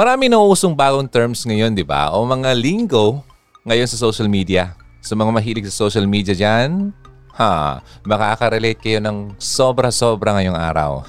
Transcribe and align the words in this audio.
Marami 0.00 0.32
na 0.32 0.40
usong 0.40 0.72
bagong 0.72 1.04
terms 1.04 1.44
ngayon, 1.44 1.76
di 1.76 1.84
ba? 1.84 2.08
O 2.16 2.24
mga 2.24 2.56
lingo 2.56 3.20
ngayon 3.68 3.84
sa 3.84 4.00
social 4.00 4.32
media. 4.32 4.72
Sa 5.04 5.12
mga 5.12 5.28
mahilig 5.28 5.68
sa 5.68 5.84
social 5.84 6.08
media 6.08 6.32
dyan, 6.32 6.88
ha, 7.36 7.84
makaka-relate 8.08 8.80
kayo 8.80 8.96
ng 9.04 9.36
sobra-sobra 9.36 10.40
ngayong 10.40 10.56
araw. 10.56 11.04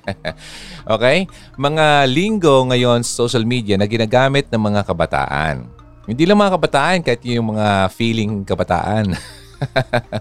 okay? 0.96 1.28
Mga 1.60 2.08
linggo 2.08 2.64
ngayon 2.72 3.04
sa 3.04 3.28
social 3.28 3.44
media 3.44 3.76
na 3.76 3.84
ginagamit 3.84 4.48
ng 4.48 4.72
mga 4.72 4.88
kabataan. 4.88 5.68
Hindi 6.08 6.24
lang 6.24 6.40
mga 6.40 6.56
kabataan, 6.56 7.04
kahit 7.04 7.20
yung 7.28 7.52
mga 7.52 7.92
feeling 7.92 8.40
kabataan. 8.40 9.12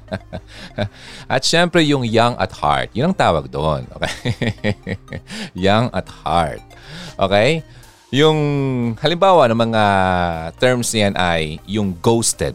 at 1.31 1.39
syempre 1.47 1.79
yung 1.87 2.03
young 2.03 2.35
at 2.35 2.51
heart. 2.51 2.91
Yun 2.91 3.15
ang 3.15 3.15
tawag 3.15 3.47
doon. 3.47 3.87
Okay? 3.95 4.15
young 5.71 5.87
at 5.95 6.03
heart. 6.11 6.59
Okay? 7.15 7.63
Yung 8.13 8.39
halimbawa 9.01 9.49
ng 9.49 9.57
mga 9.57 9.83
terms 10.61 10.93
niyan 10.93 11.17
ay 11.17 11.57
yung 11.65 11.97
ghosted. 11.97 12.53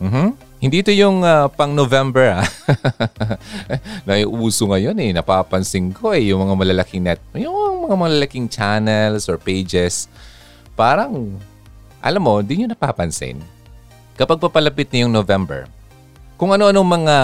Mm-hmm. 0.00 0.28
Hindi 0.56 0.76
ito 0.80 0.88
yung 0.88 1.20
uh, 1.20 1.52
pang 1.52 1.76
November 1.76 2.40
ah. 2.40 2.48
Naiuso 4.08 4.64
ngayon 4.72 4.96
eh. 4.96 5.12
Napapansin 5.12 5.92
ko 5.92 6.16
eh 6.16 6.32
yung 6.32 6.48
mga 6.48 6.54
malalaking 6.56 7.04
net, 7.04 7.20
yung 7.36 7.84
mga 7.84 7.92
malalaking 7.92 8.48
channels 8.48 9.28
or 9.28 9.36
pages. 9.36 10.08
Parang, 10.72 11.36
alam 12.00 12.22
mo, 12.24 12.40
di 12.40 12.64
nyo 12.64 12.72
napapansin. 12.72 13.36
Kapag 14.16 14.40
papalapit 14.40 14.88
na 14.96 15.04
yung 15.04 15.12
November, 15.12 15.68
kung 16.40 16.56
ano-anong 16.56 16.88
mga 17.04 17.16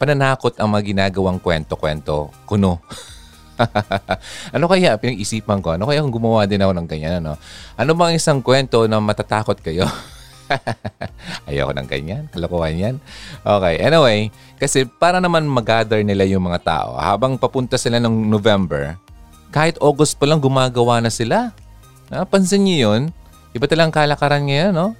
pananakot 0.00 0.56
ang 0.56 0.72
mga 0.72 0.96
ginagawang 0.96 1.36
kwento-kwento, 1.36 2.32
kuno. 2.48 2.80
ano 4.54 4.64
kaya 4.70 4.94
pinag-isipan 4.96 5.58
ko? 5.60 5.74
Ano 5.74 5.90
kaya 5.90 6.02
kung 6.02 6.14
gumawa 6.14 6.46
din 6.46 6.62
ako 6.62 6.72
ng 6.74 6.88
ganyan? 6.88 7.14
Ano, 7.22 7.36
ano 7.74 7.90
bang 7.94 8.14
isang 8.14 8.40
kwento 8.40 8.86
na 8.86 9.02
matatakot 9.02 9.58
kayo? 9.60 9.86
Ayoko 11.48 11.72
ng 11.76 11.88
ganyan. 11.88 12.22
Kalokohan 12.32 12.76
yan. 12.76 12.96
Okay. 13.44 13.74
Anyway, 13.82 14.32
kasi 14.56 14.88
para 14.88 15.20
naman 15.20 15.44
mag-gather 15.44 16.00
nila 16.00 16.24
yung 16.24 16.48
mga 16.48 16.60
tao, 16.64 16.96
habang 16.96 17.36
papunta 17.36 17.76
sila 17.76 18.00
ng 18.00 18.28
November, 18.28 18.96
kahit 19.52 19.76
August 19.80 20.16
pa 20.16 20.28
lang 20.28 20.40
gumagawa 20.40 21.00
na 21.00 21.12
sila. 21.12 21.52
Napansin 22.08 22.64
niyo 22.64 22.92
yun? 22.92 23.02
Iba 23.52 23.68
talang 23.68 23.92
kalakaran 23.92 24.48
ngayon, 24.48 24.72
no? 24.72 24.96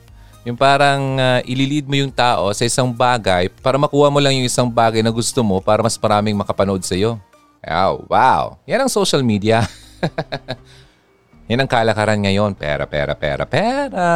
Yung 0.46 0.56
parang 0.56 1.20
uh, 1.20 1.40
ililid 1.44 1.84
mo 1.84 1.98
yung 1.98 2.12
tao 2.12 2.48
sa 2.56 2.64
isang 2.64 2.88
bagay 2.88 3.52
para 3.61 3.77
makuha 3.77 4.08
mo 4.08 4.16
lang 4.16 4.33
yung 4.33 4.48
isang 4.48 4.68
bagay 4.70 5.05
na 5.05 5.12
gusto 5.12 5.44
mo 5.44 5.61
para 5.61 5.84
mas 5.84 5.98
maraming 6.00 6.33
makapanood 6.33 6.80
sa 6.80 6.96
iyo. 6.96 7.20
Oh, 7.69 8.08
wow. 8.08 8.56
Yan 8.64 8.80
ang 8.80 8.92
social 8.92 9.20
media. 9.20 9.69
Yan 11.52 11.64
ang 11.64 11.69
kalakaran 11.69 12.20
ngayon. 12.24 12.56
Pera, 12.56 12.88
pera, 12.88 13.12
pera, 13.12 13.44
pera. 13.44 14.08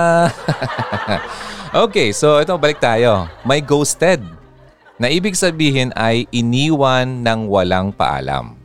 okay, 1.84 2.16
so 2.16 2.40
ito, 2.40 2.56
balik 2.56 2.80
tayo. 2.80 3.28
May 3.44 3.60
ghosted. 3.60 4.24
Na 4.96 5.12
ibig 5.12 5.36
sabihin 5.36 5.92
ay 5.92 6.24
iniwan 6.32 7.20
ng 7.20 7.48
walang 7.48 7.92
paalam. 7.92 8.56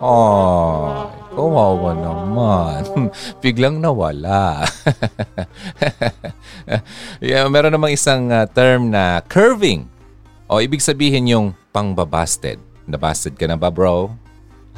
Oh, 0.00 1.08
kawawa 1.32 1.92
naman. 1.96 3.08
Biglang 3.44 3.80
nawala. 3.80 4.64
yeah, 7.24 7.44
meron 7.48 7.72
namang 7.72 7.92
isang 7.96 8.28
uh, 8.28 8.44
term 8.48 8.92
na 8.92 9.24
curving. 9.24 9.88
O 10.48 10.60
ibig 10.60 10.84
sabihin 10.84 11.28
yung 11.28 11.46
pangbabasted. 11.72 12.60
Nabasted 12.88 13.36
ka 13.36 13.44
na 13.44 13.58
ba, 13.58 13.68
bro? 13.68 14.25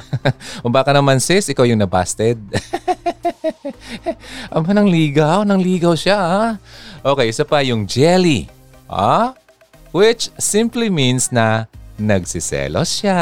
o 0.63 0.71
baka 0.71 0.91
naman 0.91 1.21
sis, 1.21 1.49
ikaw 1.51 1.63
yung 1.67 1.81
nabasted. 1.81 2.37
Aba, 4.53 4.69
nang 4.73 4.89
ligaw, 4.89 5.45
nang 5.45 5.61
ligaw 5.61 5.93
siya. 5.93 6.17
Ah. 6.17 6.51
Okay, 7.05 7.31
isa 7.31 7.45
pa 7.45 7.63
yung 7.63 7.85
jelly. 7.85 8.49
Ah? 8.89 9.37
Which 9.93 10.29
simply 10.37 10.89
means 10.91 11.33
na 11.33 11.65
nagsiselos 11.97 13.01
siya. 13.01 13.19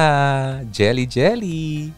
Jelly, 0.69 1.05
jelly. 1.07 1.91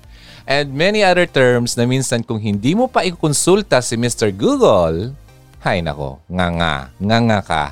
And 0.49 0.73
many 0.73 1.05
other 1.05 1.29
terms 1.29 1.77
na 1.77 1.85
minsan 1.85 2.25
kung 2.25 2.41
hindi 2.41 2.73
mo 2.73 2.89
pa 2.89 3.05
ikukonsulta 3.05 3.85
si 3.85 3.93
Mr. 3.93 4.33
Google, 4.33 5.13
hay 5.61 5.85
nako, 5.85 6.17
nga 6.25 6.47
nga, 6.49 6.73
nga 6.97 7.17
nga 7.21 7.39
ka. 7.45 7.65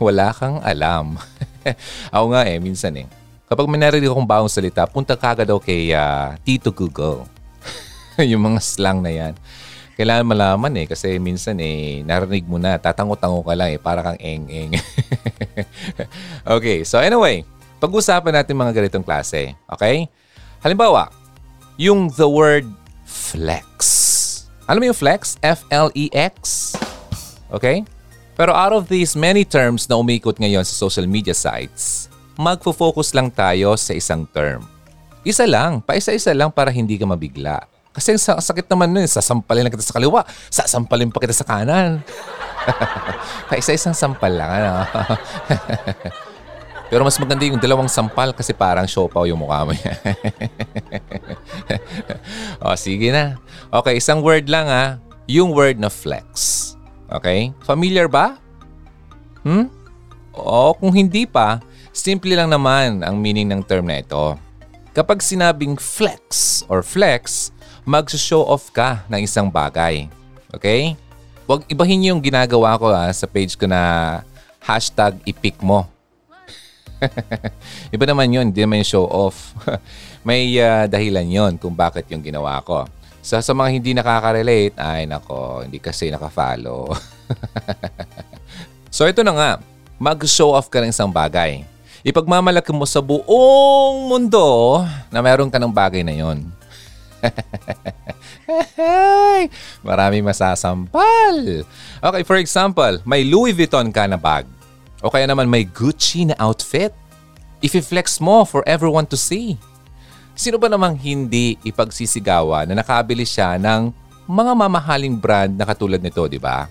Wala 0.00 0.32
kang 0.32 0.58
alam. 0.64 1.20
Ako 2.14 2.32
nga 2.32 2.42
eh, 2.48 2.58
minsan 2.58 2.96
eh 2.96 3.21
Kapag 3.52 3.68
may 3.68 3.84
narinig 3.84 4.08
akong 4.08 4.24
bagong 4.24 4.48
salita, 4.48 4.88
punta 4.88 5.12
kagad 5.12 5.44
daw 5.44 5.60
kay 5.60 5.92
uh, 5.92 6.32
Tito 6.40 6.72
Google. 6.72 7.28
yung 8.32 8.48
mga 8.48 8.64
slang 8.64 9.04
na 9.04 9.12
yan. 9.12 9.36
Kailangan 9.92 10.24
malaman 10.24 10.72
eh 10.80 10.88
kasi 10.88 11.20
minsan 11.20 11.60
eh 11.60 12.00
narinig 12.00 12.48
mo 12.48 12.56
na, 12.56 12.80
tatango-tango 12.80 13.44
ka 13.44 13.52
lang 13.52 13.76
eh 13.76 13.76
para 13.76 14.00
kang 14.00 14.16
eng-eng. 14.16 14.72
okay, 16.56 16.80
so 16.80 16.96
anyway, 16.96 17.44
pag-usapan 17.76 18.40
natin 18.40 18.56
mga 18.56 18.72
ganitong 18.72 19.04
klase. 19.04 19.52
Okay? 19.68 20.08
Halimbawa, 20.64 21.12
yung 21.76 22.08
the 22.08 22.24
word 22.24 22.64
flex. 23.04 23.68
Alam 24.64 24.80
mo 24.80 24.86
yung 24.88 24.96
flex? 24.96 25.36
F-L-E-X? 25.44 26.72
Okay? 27.52 27.84
Pero 28.32 28.56
out 28.56 28.72
of 28.72 28.88
these 28.88 29.12
many 29.12 29.44
terms 29.44 29.84
na 29.92 30.00
umikot 30.00 30.40
ngayon 30.40 30.64
sa 30.64 30.72
social 30.72 31.04
media 31.04 31.36
sites, 31.36 32.08
magfo-focus 32.36 33.12
lang 33.12 33.28
tayo 33.32 33.76
sa 33.76 33.92
isang 33.92 34.24
term. 34.30 34.64
Isa 35.22 35.46
lang, 35.46 35.84
paisa-isa 35.84 36.34
lang 36.34 36.50
para 36.50 36.74
hindi 36.74 36.98
ka 36.98 37.06
mabigla. 37.06 37.62
Kasi 37.92 38.16
sa 38.16 38.40
sakit 38.40 38.66
naman 38.72 38.88
nun, 38.88 39.04
sasampalin 39.04 39.68
lang 39.68 39.72
kita 39.72 39.84
sa 39.84 39.94
kaliwa, 39.94 40.24
sasampalin 40.48 41.12
pa 41.12 41.20
kita 41.20 41.36
sa 41.36 41.44
kanan. 41.44 42.00
Paisa-isang 43.52 43.92
sampal 43.92 44.32
lang, 44.32 44.48
ano? 44.48 44.72
Pero 46.92 47.08
mas 47.08 47.16
maganda 47.16 47.48
yung 47.48 47.56
dalawang 47.56 47.88
sampal 47.88 48.36
kasi 48.36 48.52
parang 48.52 48.84
siopaw 48.84 49.24
yung 49.24 49.40
mukha 49.40 49.64
mo 49.64 49.72
o, 52.68 52.76
sige 52.76 53.08
na. 53.08 53.40
Okay, 53.72 53.96
isang 53.96 54.20
word 54.20 54.44
lang 54.44 54.68
ha. 54.68 55.00
Yung 55.24 55.56
word 55.56 55.80
na 55.80 55.88
flex. 55.88 56.60
Okay? 57.08 57.56
Familiar 57.64 58.12
ba? 58.12 58.36
Hmm? 59.40 59.72
O 60.36 60.76
kung 60.76 60.92
hindi 60.92 61.24
pa, 61.24 61.64
Simple 61.92 62.32
lang 62.32 62.48
naman 62.48 63.04
ang 63.04 63.20
meaning 63.20 63.52
ng 63.52 63.60
term 63.68 63.84
na 63.84 64.00
ito. 64.00 64.40
Kapag 64.96 65.20
sinabing 65.20 65.76
flex 65.76 66.64
or 66.64 66.80
flex, 66.80 67.52
mag-show 67.84 68.40
off 68.48 68.72
ka 68.72 69.04
ng 69.12 69.28
isang 69.28 69.52
bagay. 69.52 70.08
Okay? 70.56 70.96
Huwag 71.44 71.68
ibahin 71.68 72.00
niyo 72.00 72.16
yung 72.16 72.24
ginagawa 72.24 72.80
ko 72.80 72.88
ha, 72.96 73.08
ah, 73.08 73.12
sa 73.12 73.28
page 73.28 73.60
ko 73.60 73.68
na 73.68 74.24
hashtag 74.64 75.20
ipik 75.28 75.60
mo. 75.60 75.84
Iba 77.94 78.08
naman 78.08 78.32
yun, 78.32 78.48
hindi 78.48 78.64
naman 78.64 78.80
yung 78.80 78.88
show 78.88 79.04
off. 79.04 79.52
May 80.28 80.56
uh, 80.56 80.88
dahilan 80.88 81.28
yon 81.28 81.52
kung 81.60 81.76
bakit 81.76 82.08
yung 82.08 82.24
ginawa 82.24 82.56
ko. 82.64 82.88
So, 83.20 83.36
sa 83.36 83.52
mga 83.52 83.68
hindi 83.68 83.92
nakaka-relate, 83.92 84.80
ay 84.80 85.04
nako, 85.04 85.60
hindi 85.60 85.76
kasi 85.76 86.08
naka-follow. 86.08 86.88
so 88.96 89.04
ito 89.04 89.20
na 89.20 89.36
nga, 89.36 89.50
mag-show 90.00 90.56
off 90.56 90.72
ka 90.72 90.80
ng 90.80 90.88
isang 90.88 91.12
bagay 91.12 91.68
ipagmamalaki 92.02 92.74
mo 92.74 92.82
sa 92.86 92.98
buong 92.98 94.10
mundo 94.10 94.82
na 95.10 95.22
meron 95.22 95.50
ka 95.50 95.58
ng 95.58 95.70
bagay 95.70 96.02
na 96.02 96.14
yon. 96.14 96.50
Marami 99.86 100.18
masasampal. 100.22 101.62
Okay, 102.02 102.22
for 102.26 102.38
example, 102.42 102.98
may 103.06 103.22
Louis 103.22 103.54
Vuitton 103.54 103.94
ka 103.94 104.10
na 104.10 104.18
bag. 104.18 104.46
O 105.02 105.10
kaya 105.10 105.26
naman 105.26 105.46
may 105.46 105.62
Gucci 105.62 106.26
na 106.26 106.34
outfit. 106.42 106.90
If-flex 107.62 108.18
mo 108.18 108.42
for 108.42 108.66
everyone 108.66 109.06
to 109.06 109.18
see. 109.18 109.54
Sino 110.34 110.58
ba 110.58 110.66
namang 110.66 110.98
hindi 110.98 111.54
ipagsisigawa 111.62 112.66
na 112.66 112.82
nakabili 112.82 113.22
siya 113.22 113.54
ng 113.54 113.94
mga 114.26 114.52
mamahaling 114.58 115.14
brand 115.14 115.54
na 115.54 115.62
katulad 115.62 116.02
nito, 116.02 116.26
di 116.26 116.42
ba? 116.42 116.66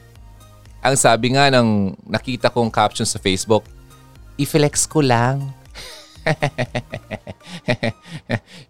Ang 0.84 0.96
sabi 0.98 1.38
nga 1.38 1.48
ng 1.48 1.94
nakita 2.10 2.50
kong 2.52 2.74
caption 2.74 3.08
sa 3.08 3.22
Facebook, 3.22 3.64
I-flex 4.42 4.90
ko 4.90 5.06
lang. 5.06 5.54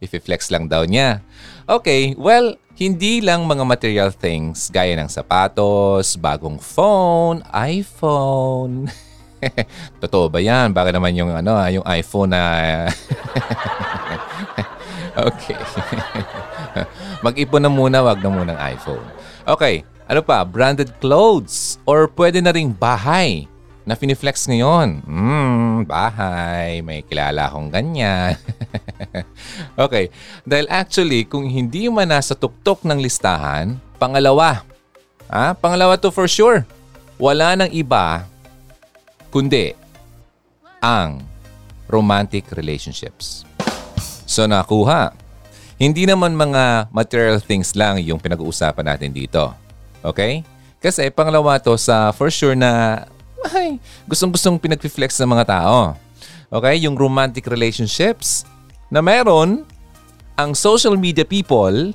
I-flex 0.03 0.51
lang 0.51 0.68
daw 0.68 0.83
niya. 0.83 1.23
Okay, 1.63 2.12
well, 2.19 2.59
hindi 2.75 3.23
lang 3.23 3.47
mga 3.47 3.63
material 3.63 4.12
things 4.12 4.68
gaya 4.68 5.00
ng 5.00 5.07
sapatos, 5.07 6.19
bagong 6.19 6.59
phone, 6.59 7.39
iPhone. 7.56 8.91
Totoo 10.03 10.27
ba 10.27 10.44
yan? 10.44 10.75
Baka 10.75 10.91
naman 10.91 11.15
yung, 11.15 11.31
ano, 11.31 11.56
ah, 11.56 11.71
yung 11.71 11.88
iPhone 11.88 12.35
na... 12.35 12.44
okay. 15.31 15.56
Mag-ipon 17.23 17.63
na 17.63 17.71
muna, 17.71 18.03
wag 18.03 18.19
na 18.19 18.27
muna 18.27 18.51
ng 18.51 18.59
iPhone. 18.75 19.07
Okay, 19.47 19.88
ano 20.12 20.19
pa? 20.19 20.44
Branded 20.44 21.00
clothes 21.00 21.79
or 21.88 22.12
pwede 22.12 22.44
na 22.44 22.51
ring 22.51 22.75
bahay 22.75 23.47
na 23.86 23.98
finiflex 23.98 24.45
ngayon. 24.45 25.01
Hmm, 25.04 25.88
bahay, 25.89 26.86
may 26.86 27.01
kilala 27.06 27.50
akong 27.50 27.74
ganyan. 27.74 28.38
okay, 29.86 30.13
dahil 30.45 30.69
actually 30.69 31.25
kung 31.25 31.50
hindi 31.50 31.89
man 31.89 32.13
nasa 32.13 32.38
tuktok 32.38 32.86
ng 32.86 33.01
listahan, 33.01 33.78
pangalawa 33.98 34.66
Ah, 35.31 35.56
pangalawa 35.56 35.95
to 35.95 36.12
for 36.12 36.28
sure. 36.28 36.68
Wala 37.16 37.56
nang 37.56 37.72
iba 37.72 38.28
kundi 39.31 39.72
ang 40.83 41.24
romantic 41.88 42.51
relationships. 42.51 43.48
So 44.28 44.44
nakuha. 44.44 45.16
Hindi 45.80 46.04
naman 46.04 46.36
mga 46.36 46.92
material 46.92 47.39
things 47.39 47.80
lang 47.80 48.04
yung 48.04 48.19
pinag-uusapan 48.19 48.92
natin 48.92 49.16
dito. 49.16 49.56
Okay? 50.04 50.44
Kasi 50.83 51.07
pangalawa 51.16 51.63
to 51.63 51.80
sa 51.80 52.12
for 52.12 52.28
sure 52.28 52.54
na 52.54 53.07
ay, 53.50 53.82
gustong-gustong 54.06 54.62
pinag-flex 54.62 55.18
ng 55.22 55.32
mga 55.34 55.46
tao. 55.50 55.98
Okay? 56.52 56.86
Yung 56.86 56.94
romantic 56.94 57.50
relationships 57.50 58.46
na 58.92 59.02
meron 59.02 59.66
ang 60.38 60.54
social 60.54 60.94
media 61.00 61.26
people 61.26 61.94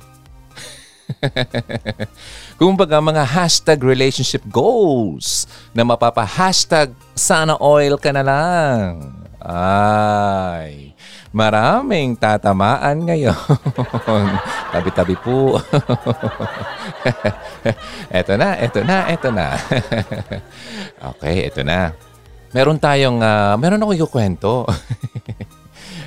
Kumbaga 2.59 2.99
mga 2.99 3.23
hashtag 3.23 3.79
relationship 3.79 4.43
goals 4.51 5.47
na 5.71 5.87
mapapa-hashtag 5.87 6.91
sana 7.15 7.55
oil 7.63 7.95
ka 7.95 8.11
na 8.11 8.23
lang. 8.25 9.07
Ay, 9.47 10.96
maraming 11.31 12.15
tatamaan 12.15 13.03
ngayon. 13.03 13.35
Tabi-tabi 14.73 15.15
po. 15.19 15.59
eto 18.17 18.33
na, 18.35 18.49
eto 18.59 18.79
na, 18.83 18.97
eto 19.11 19.29
na. 19.31 19.47
okay, 21.15 21.47
eto 21.47 21.61
na. 21.63 21.91
Meron 22.55 22.79
tayong, 22.79 23.19
uh, 23.19 23.55
meron 23.59 23.83
ako 23.83 23.91
yung 23.95 24.11
kwento. 24.11 24.53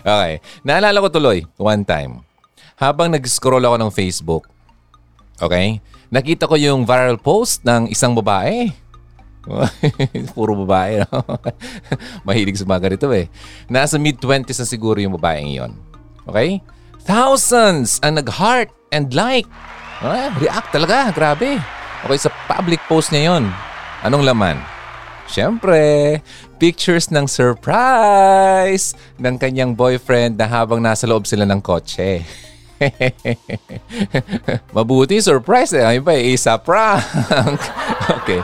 okay, 0.00 0.40
naalala 0.64 1.04
ko 1.04 1.08
tuloy, 1.12 1.44
one 1.60 1.84
time. 1.84 2.24
Habang 2.80 3.12
nag-scroll 3.12 3.64
ako 3.64 3.76
ng 3.76 3.92
Facebook, 3.92 4.44
okay, 5.36 5.84
nakita 6.08 6.48
ko 6.48 6.56
yung 6.56 6.88
viral 6.88 7.20
post 7.20 7.60
ng 7.62 7.92
isang 7.92 8.16
babae 8.16 8.72
Puro 10.36 10.52
babae, 10.64 11.04
no? 11.04 11.24
Mahilig 12.28 12.60
sa 12.60 12.68
mga 12.68 12.90
ganito 12.92 13.08
eh. 13.12 13.32
Nasa 13.66 13.96
mid-20s 13.96 14.60
na 14.60 14.66
siguro 14.68 15.00
yung 15.00 15.16
babaeng 15.16 15.50
yon. 15.50 15.72
Okay? 16.28 16.60
Thousands 17.08 17.98
ang 18.04 18.20
nag-heart 18.20 18.70
and 18.92 19.12
like. 19.16 19.48
Ah, 20.00 20.32
react 20.40 20.72
talaga, 20.72 21.12
grabe. 21.12 21.60
Okay, 22.04 22.18
sa 22.20 22.32
public 22.48 22.80
post 22.88 23.12
niya 23.12 23.36
yon. 23.36 23.44
Anong 24.00 24.24
laman? 24.24 24.56
Siyempre, 25.30 26.18
pictures 26.58 27.12
ng 27.14 27.30
surprise 27.30 28.98
ng 29.20 29.38
kanyang 29.38 29.78
boyfriend 29.78 30.34
na 30.34 30.50
habang 30.50 30.82
nasa 30.82 31.06
loob 31.06 31.22
sila 31.22 31.46
ng 31.46 31.62
kotse. 31.62 32.24
Mabuti, 34.74 35.20
surprise 35.20 35.76
eh. 35.76 35.84
Ay 35.84 35.98
ba, 36.02 36.16
isa 36.16 36.56
prank. 36.58 37.04
okay. 38.24 38.40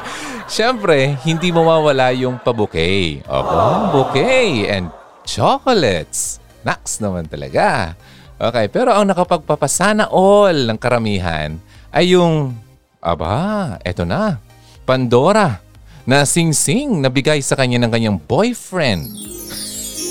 Siyempre, 0.46 1.18
hindi 1.26 1.50
mawawala 1.50 2.14
yung 2.14 2.38
pa-bouquet. 2.38 3.26
Opo, 3.26 3.56
bouquet 3.90 4.70
and 4.70 4.94
chocolates. 5.26 6.38
Naks 6.62 7.02
naman 7.02 7.26
talaga. 7.26 7.98
Okay, 8.38 8.70
pero 8.70 8.94
ang 8.94 9.10
nakapagpapasana 9.10 10.08
all 10.10 10.70
ng 10.70 10.78
karamihan 10.78 11.58
ay 11.90 12.14
yung, 12.14 12.54
aba, 13.02 13.76
eto 13.82 14.06
na, 14.06 14.38
Pandora 14.86 15.58
na 16.06 16.22
sing-sing 16.22 17.02
na 17.02 17.10
bigay 17.10 17.42
sa 17.42 17.58
kanya 17.58 17.82
ng 17.82 17.90
kanyang 17.90 18.18
boyfriend. 18.22 19.02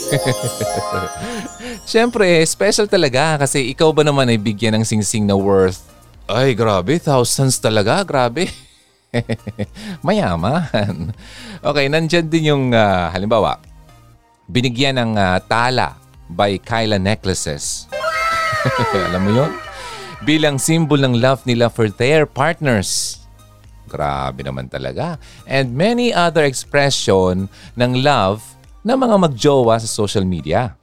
Siyempre, 1.90 2.44
special 2.44 2.92
talaga 2.92 3.40
kasi 3.48 3.72
ikaw 3.72 3.96
ba 3.96 4.04
naman 4.04 4.28
ay 4.28 4.36
bigyan 4.36 4.76
ng 4.76 4.84
sing-sing 4.84 5.24
na 5.24 5.40
worth 5.40 5.96
ay, 6.26 6.58
grabe. 6.58 6.98
Thousands 6.98 7.62
talaga. 7.62 8.02
Grabe. 8.02 8.50
Mayaman. 10.06 11.14
Okay, 11.62 11.86
nandyan 11.88 12.28
din 12.28 12.52
yung 12.52 12.64
uh, 12.72 13.12
halimbawa, 13.12 13.60
binigyan 14.50 15.00
ng 15.00 15.12
uh, 15.18 15.38
tala 15.46 15.96
by 16.32 16.58
Kyla 16.62 16.98
Necklaces. 16.98 17.90
Alam 19.12 19.22
mo 19.22 19.32
yon? 19.44 19.52
Bilang 20.26 20.58
symbol 20.58 20.98
ng 20.98 21.22
love 21.22 21.46
nila 21.46 21.70
for 21.70 21.92
their 21.92 22.26
partners. 22.26 23.22
Grabe 23.86 24.42
naman 24.42 24.66
talaga. 24.66 25.22
And 25.46 25.78
many 25.78 26.10
other 26.10 26.44
expression 26.44 27.46
ng 27.78 27.92
love 28.02 28.42
ng 28.82 28.98
mga 28.98 29.16
magjowa 29.22 29.78
sa 29.78 29.90
social 29.90 30.26
media. 30.26 30.74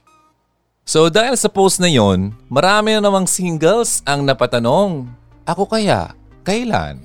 So 0.83 1.07
dahil 1.07 1.35
sa 1.39 1.47
post 1.47 1.79
na 1.79 1.87
yon, 1.87 2.35
marami 2.51 2.95
na 2.95 3.03
namang 3.03 3.27
singles 3.27 4.03
ang 4.03 4.27
napatanong, 4.27 5.07
ako 5.47 5.67
kaya, 5.67 6.11
kailan? 6.43 7.03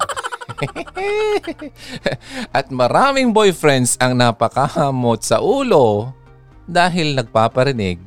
At 2.56 2.70
maraming 2.72 3.30
boyfriends 3.30 3.94
ang 4.02 4.18
napakahamot 4.18 5.22
sa 5.22 5.38
ulo 5.38 6.12
dahil 6.68 7.14
nagpaparinig 7.16 8.02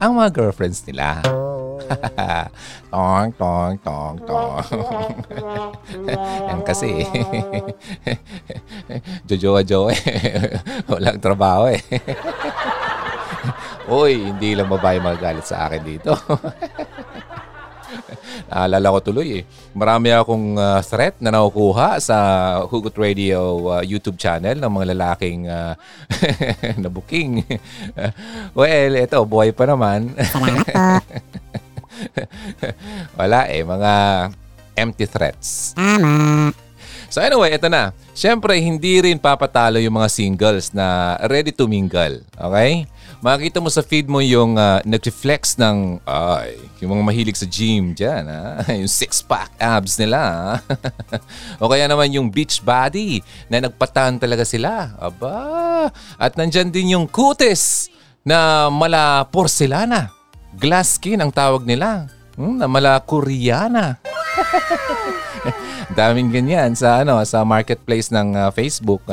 ang 0.00 0.16
mga 0.16 0.30
girlfriends 0.32 0.80
nila. 0.88 1.20
tong, 2.92 3.30
tong, 3.36 3.74
tong, 3.82 4.16
tong. 4.24 4.64
Yan 6.48 6.62
kasi. 6.64 7.04
Jojoa-joa 9.28 9.92
eh. 9.92 10.56
Walang 10.88 11.20
trabaho 11.20 11.68
eh. 11.68 11.82
Uy, 13.90 14.22
hindi 14.22 14.54
lang 14.54 14.70
babae 14.70 15.02
magalit 15.02 15.44
sa 15.44 15.66
akin 15.66 15.82
dito. 15.82 16.14
Naalala 18.50 18.94
ko 18.94 18.98
tuloy 19.00 19.42
eh. 19.42 19.44
Marami 19.74 20.10
akong 20.14 20.58
uh, 20.58 20.80
threat 20.82 21.18
na 21.18 21.34
nakukuha 21.34 21.98
sa 22.02 22.16
Hugot 22.66 22.94
Radio 22.96 23.70
uh, 23.70 23.82
YouTube 23.82 24.18
channel 24.18 24.58
ng 24.58 24.70
mga 24.70 24.86
lalaking 24.94 25.48
uh, 25.52 25.74
na 26.80 26.88
booking. 26.88 27.44
well, 28.58 28.92
ito, 28.96 29.18
buhay 29.26 29.50
pa 29.54 29.66
naman. 29.68 30.14
Wala 33.18 33.50
eh, 33.50 33.62
mga 33.62 33.92
empty 34.78 35.06
threats. 35.06 35.76
Tama. 35.76 36.50
So 37.10 37.18
anyway, 37.18 37.58
ito 37.58 37.66
na. 37.66 37.90
Siyempre, 38.14 38.54
hindi 38.62 39.02
rin 39.02 39.18
papatalo 39.18 39.82
yung 39.82 39.98
mga 39.98 40.10
singles 40.14 40.70
na 40.70 41.18
ready 41.26 41.50
to 41.50 41.66
mingle. 41.66 42.22
Okay? 42.38 42.86
Makikita 43.20 43.60
mo 43.60 43.68
sa 43.68 43.84
feed 43.84 44.08
mo 44.08 44.24
yung 44.24 44.56
uh, 44.56 44.80
nag-reflex 44.82 45.60
ng, 45.60 46.00
ay, 46.08 46.56
yung 46.80 46.96
mga 46.96 47.04
mahilig 47.04 47.36
sa 47.36 47.44
gym 47.44 47.92
dyan, 47.92 48.24
ha? 48.26 48.64
yung 48.80 48.88
six-pack 48.88 49.52
abs 49.60 50.00
nila. 50.00 50.56
o 51.60 51.68
kaya 51.68 51.84
naman 51.84 52.08
yung 52.16 52.32
beach 52.32 52.64
body 52.64 53.20
na 53.52 53.68
nagpatan 53.68 54.16
talaga 54.16 54.42
sila. 54.42 54.96
Aba, 54.96 55.92
at 56.16 56.32
nandyan 56.40 56.72
din 56.72 56.96
yung 56.96 57.04
kutis 57.04 57.92
na 58.24 58.72
mala 58.72 59.28
porcelana. 59.28 60.12
Glass 60.56 60.96
skin 60.96 61.20
ang 61.20 61.30
tawag 61.30 61.62
nila. 61.68 62.08
Hmm, 62.40 62.56
na 62.56 62.66
mala 62.66 62.96
koreana. 63.04 64.00
Daming 65.98 66.32
ganyan 66.32 66.72
sa 66.72 67.02
ano 67.02 67.20
sa 67.26 67.44
marketplace 67.44 68.08
ng 68.08 68.32
uh, 68.32 68.48
Facebook. 68.54 69.04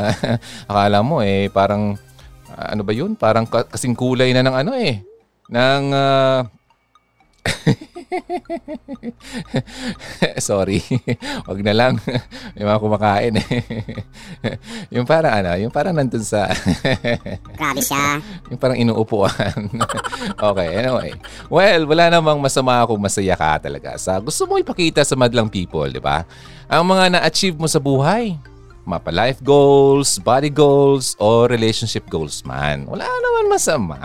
Akala 0.69 1.03
mo 1.03 1.19
eh 1.19 1.51
parang 1.51 1.99
uh, 2.57 2.73
ano 2.73 2.81
ba 2.81 2.91
yun? 2.91 3.13
Parang 3.13 3.45
kasing 3.45 3.93
kulay 3.93 4.33
na 4.33 4.41
ng 4.41 4.55
ano 4.57 4.71
eh. 4.73 5.05
Ng 5.47 5.85
uh, 5.93 6.41
Sorry. 10.41 10.81
Wag 11.47 11.59
na 11.63 11.73
lang. 11.75 11.99
May 12.55 12.65
mga 12.65 12.81
kumakain 12.81 13.35
eh. 13.39 13.47
yung 14.95 15.05
parang 15.07 15.33
ano, 15.43 15.55
yung 15.59 15.71
parang 15.71 15.95
nandun 15.95 16.23
sa... 16.23 16.47
Grabe 17.55 17.81
siya. 17.81 18.21
Yung 18.51 18.59
parang 18.59 18.79
inuupuan. 18.79 19.69
okay, 20.35 20.69
anyway. 20.75 21.13
Well, 21.47 21.87
wala 21.87 22.09
namang 22.11 22.41
masama 22.41 22.87
kung 22.87 23.01
masaya 23.01 23.35
ka 23.35 23.59
talaga 23.69 23.97
sa 23.99 24.19
gusto 24.19 24.45
mo 24.47 24.57
ipakita 24.59 25.03
sa 25.03 25.15
madlang 25.15 25.49
people, 25.51 25.91
di 25.91 26.01
ba? 26.01 26.25
Ang 26.67 26.91
mga 26.91 27.09
na-achieve 27.17 27.55
mo 27.55 27.67
sa 27.67 27.79
buhay 27.79 28.35
mapa 28.87 29.11
life 29.11 29.43
goals, 29.43 30.15
body 30.23 30.47
goals, 30.47 31.19
o 31.19 31.43
relationship 31.43 32.07
goals 32.07 32.47
man. 32.47 32.87
Wala 32.87 33.03
naman 33.03 33.51
masama, 33.51 33.99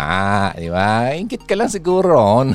di 0.59 0.67
ba? 0.67 1.15
Ingit 1.15 1.47
ka 1.47 1.55
lang 1.55 1.71
siguro. 1.71 2.19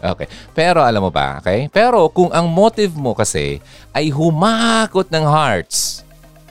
Okay. 0.00 0.26
Pero 0.56 0.82
alam 0.82 1.06
mo 1.06 1.10
ba, 1.12 1.38
okay? 1.38 1.70
Pero 1.70 2.10
kung 2.10 2.32
ang 2.34 2.50
motive 2.50 2.96
mo 2.98 3.14
kasi 3.14 3.62
ay 3.94 4.10
humakot 4.10 5.06
ng 5.08 5.24
hearts, 5.24 6.02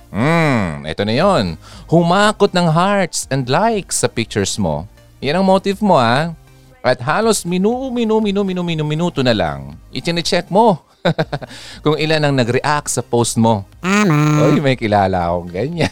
Hmm, 0.10 0.82
ito 0.90 1.06
na 1.06 1.14
yon. 1.14 1.54
Humakot 1.86 2.50
ng 2.50 2.66
hearts 2.74 3.30
and 3.30 3.46
likes 3.46 4.02
sa 4.02 4.10
pictures 4.10 4.58
mo. 4.58 4.90
Yan 5.22 5.38
ang 5.38 5.46
motive 5.46 5.86
mo 5.86 6.02
ha. 6.02 6.34
At 6.82 6.98
halos 6.98 7.46
minu, 7.46 7.94
minu, 7.94 8.18
minu, 8.18 8.42
minu, 8.42 8.66
minu, 8.66 8.84
minuto 8.88 9.22
na 9.22 9.38
lang, 9.38 9.78
itine-check 9.94 10.50
mo 10.50 10.82
kung 11.84 11.96
ilan 11.96 12.22
ang 12.24 12.36
nag-react 12.36 12.90
sa 12.92 13.02
post 13.04 13.40
mo. 13.40 13.64
Tama. 13.80 14.50
Oy, 14.50 14.60
may 14.60 14.76
kilala 14.76 15.32
akong 15.32 15.50
ganyan. 15.52 15.92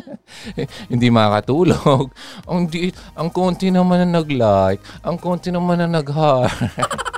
hindi 0.92 1.08
makatulog. 1.08 2.12
Ang, 2.44 2.68
di, 2.68 2.92
ang 3.16 3.32
konti 3.32 3.72
naman 3.72 4.04
na 4.04 4.20
nag-like. 4.20 4.82
Ang 5.04 5.16
konti 5.16 5.48
naman 5.48 5.80
na 5.80 5.88
nag-heart. 5.88 6.52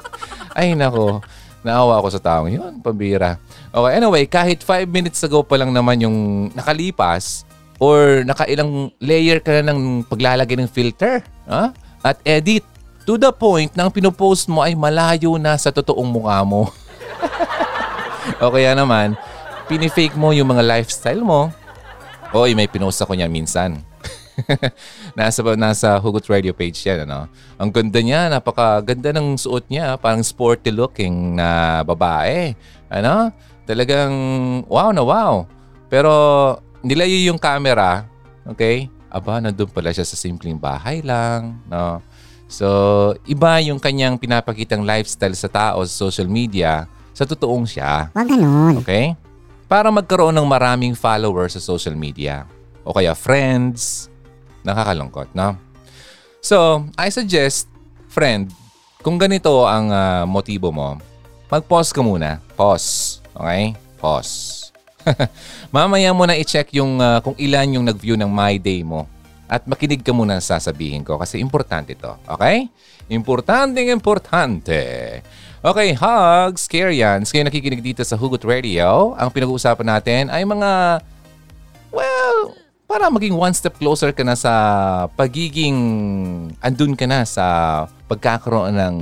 Ay 0.59 0.77
nako, 0.77 1.25
Naawa 1.63 2.03
ako 2.03 2.09
sa 2.11 2.19
taong 2.19 2.51
yun, 2.51 2.83
pambira. 2.83 3.39
Okay, 3.71 3.93
anyway, 3.95 4.27
kahit 4.27 4.67
5 4.67 4.83
minutes 4.91 5.23
ago 5.23 5.47
pa 5.47 5.55
lang 5.55 5.71
naman 5.71 6.03
yung 6.03 6.51
nakalipas 6.59 7.47
or 7.79 8.27
nakailang 8.27 8.91
layer 8.99 9.39
ka 9.39 9.63
na 9.63 9.71
ng 9.71 10.03
paglalagay 10.11 10.59
ng 10.59 10.67
filter 10.67 11.23
ha? 11.47 11.71
at 12.03 12.19
edit 12.27 12.67
to 13.07 13.15
the 13.15 13.31
point 13.31 13.71
na 13.79 13.87
ang 13.87 13.95
pinopost 13.95 14.51
mo 14.51 14.63
ay 14.63 14.75
malayo 14.75 15.39
na 15.39 15.55
sa 15.55 15.71
totoong 15.71 16.11
mukha 16.11 16.43
mo. 16.43 16.67
O 18.43 18.53
kaya 18.53 18.77
naman, 18.77 19.17
pinifake 19.67 20.15
mo 20.15 20.31
yung 20.35 20.51
mga 20.53 20.65
lifestyle 20.65 21.23
mo. 21.23 21.51
Oy, 22.33 22.57
may 22.57 22.69
pinost 22.69 23.01
ako 23.05 23.13
niya 23.17 23.29
minsan. 23.29 23.81
nasa 25.19 25.45
nasa 25.55 26.01
Hugot 26.01 26.25
Radio 26.29 26.57
page 26.57 26.81
yan 26.89 27.05
ano. 27.05 27.29
Ang 27.61 27.71
ganda 27.71 28.01
niya, 28.01 28.33
napakaganda 28.33 29.13
ng 29.13 29.37
suot 29.37 29.69
niya, 29.69 30.01
parang 30.01 30.25
sporty 30.25 30.73
looking 30.73 31.37
na 31.37 31.81
babae. 31.85 32.57
Ano? 32.89 33.31
Talagang 33.69 34.13
wow 34.67 34.91
na 34.91 35.03
wow. 35.05 35.45
Pero 35.93 36.13
nilayo 36.81 37.15
yung 37.29 37.39
camera, 37.39 38.09
okay? 38.49 38.89
Aba, 39.13 39.45
nandun 39.45 39.69
pala 39.69 39.93
siya 39.93 40.09
sa 40.09 40.17
simpleng 40.17 40.57
bahay 40.57 41.05
lang, 41.05 41.61
no? 41.69 42.01
So, 42.49 42.69
iba 43.25 43.61
yung 43.65 43.81
kanyang 43.81 44.21
pinapakitang 44.21 44.85
lifestyle 44.85 45.37
sa 45.37 45.49
tao 45.49 45.81
sa 45.89 45.95
social 46.09 46.29
media 46.29 46.85
sa 47.13 47.29
totoong 47.29 47.69
siya. 47.69 48.09
Huwag 48.13 48.29
ganun. 48.29 48.75
Okay? 48.81 49.17
Para 49.69 49.89
magkaroon 49.89 50.37
ng 50.37 50.49
maraming 50.49 50.93
followers 50.97 51.57
sa 51.57 51.63
social 51.63 51.97
media. 51.97 52.45
O 52.85 52.93
kaya 52.93 53.17
friends. 53.17 54.09
Nakakalungkot, 54.65 55.33
no? 55.33 55.57
So, 56.43 56.89
I 56.99 57.09
suggest, 57.09 57.71
friend, 58.11 58.51
kung 59.03 59.19
ganito 59.19 59.67
ang 59.67 59.91
ah, 59.91 60.23
motibo 60.27 60.75
mo, 60.75 60.99
mag-pause 61.51 61.91
ka 61.95 62.03
muna. 62.03 62.43
Pause. 62.59 63.23
Okay? 63.35 63.75
Pause. 63.99 64.71
Mamaya 65.75 66.15
mo 66.15 66.27
na 66.27 66.39
i-check 66.39 66.71
yung 66.75 67.03
ah, 67.03 67.19
kung 67.23 67.35
ilan 67.39 67.79
yung 67.79 67.87
nag-view 67.87 68.15
ng 68.19 68.31
My 68.31 68.59
Day 68.59 68.83
mo. 68.87 69.07
At 69.53 69.69
makinig 69.69 70.01
ka 70.01 70.17
muna 70.17 70.41
sa 70.41 70.57
sasabihin 70.57 71.05
ko 71.05 71.21
kasi 71.21 71.37
importante 71.37 71.93
to. 71.93 72.17
Okay? 72.25 72.73
Importanteng 73.13 73.93
importante. 73.93 74.81
Okay, 75.63 75.95
hugs, 75.95 76.67
Karians. 76.67 77.31
Kayo 77.31 77.47
nakikinig 77.47 77.87
dito 77.87 78.03
sa 78.03 78.19
Hugot 78.19 78.43
Radio. 78.43 79.15
Ang 79.15 79.31
pinag-uusapan 79.31 79.87
natin 79.87 80.27
ay 80.27 80.43
mga, 80.43 80.99
well, 81.95 82.59
para 82.91 83.07
maging 83.07 83.39
one 83.39 83.55
step 83.55 83.79
closer 83.79 84.11
ka 84.11 84.27
na 84.27 84.35
sa 84.35 84.51
pagiging, 85.15 85.79
andun 86.59 86.99
ka 86.99 87.07
na 87.07 87.23
sa 87.23 87.47
pagkakaroon 88.11 88.75
ng 88.75 88.95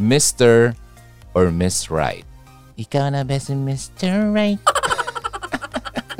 Mr. 0.00 0.72
or 1.36 1.52
Miss 1.52 1.92
Right. 1.92 2.24
Ikaw 2.80 3.12
na 3.12 3.20
ba 3.20 3.36
si 3.36 3.52
Mr. 3.52 4.32
Right? 4.32 4.64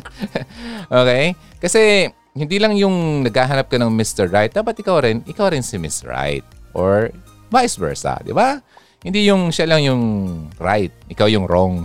okay? 0.92 1.32
Kasi 1.56 2.12
hindi 2.36 2.60
lang 2.60 2.76
yung 2.76 3.24
naghahanap 3.24 3.72
ka 3.72 3.80
ng 3.80 3.88
Mr. 3.88 4.28
Right, 4.28 4.52
dapat 4.52 4.76
ikaw 4.76 5.00
rin, 5.00 5.24
ikaw 5.24 5.48
rin 5.48 5.64
si 5.64 5.80
Miss 5.80 6.04
Right. 6.04 6.44
Or 6.76 7.08
vice 7.48 7.80
versa, 7.80 8.20
di 8.20 8.36
ba? 8.36 8.60
Hindi 9.04 9.28
yung 9.28 9.52
siya 9.52 9.68
lang 9.68 9.84
yung 9.84 10.02
right, 10.56 10.88
ikaw 11.12 11.28
yung 11.28 11.44
wrong. 11.44 11.84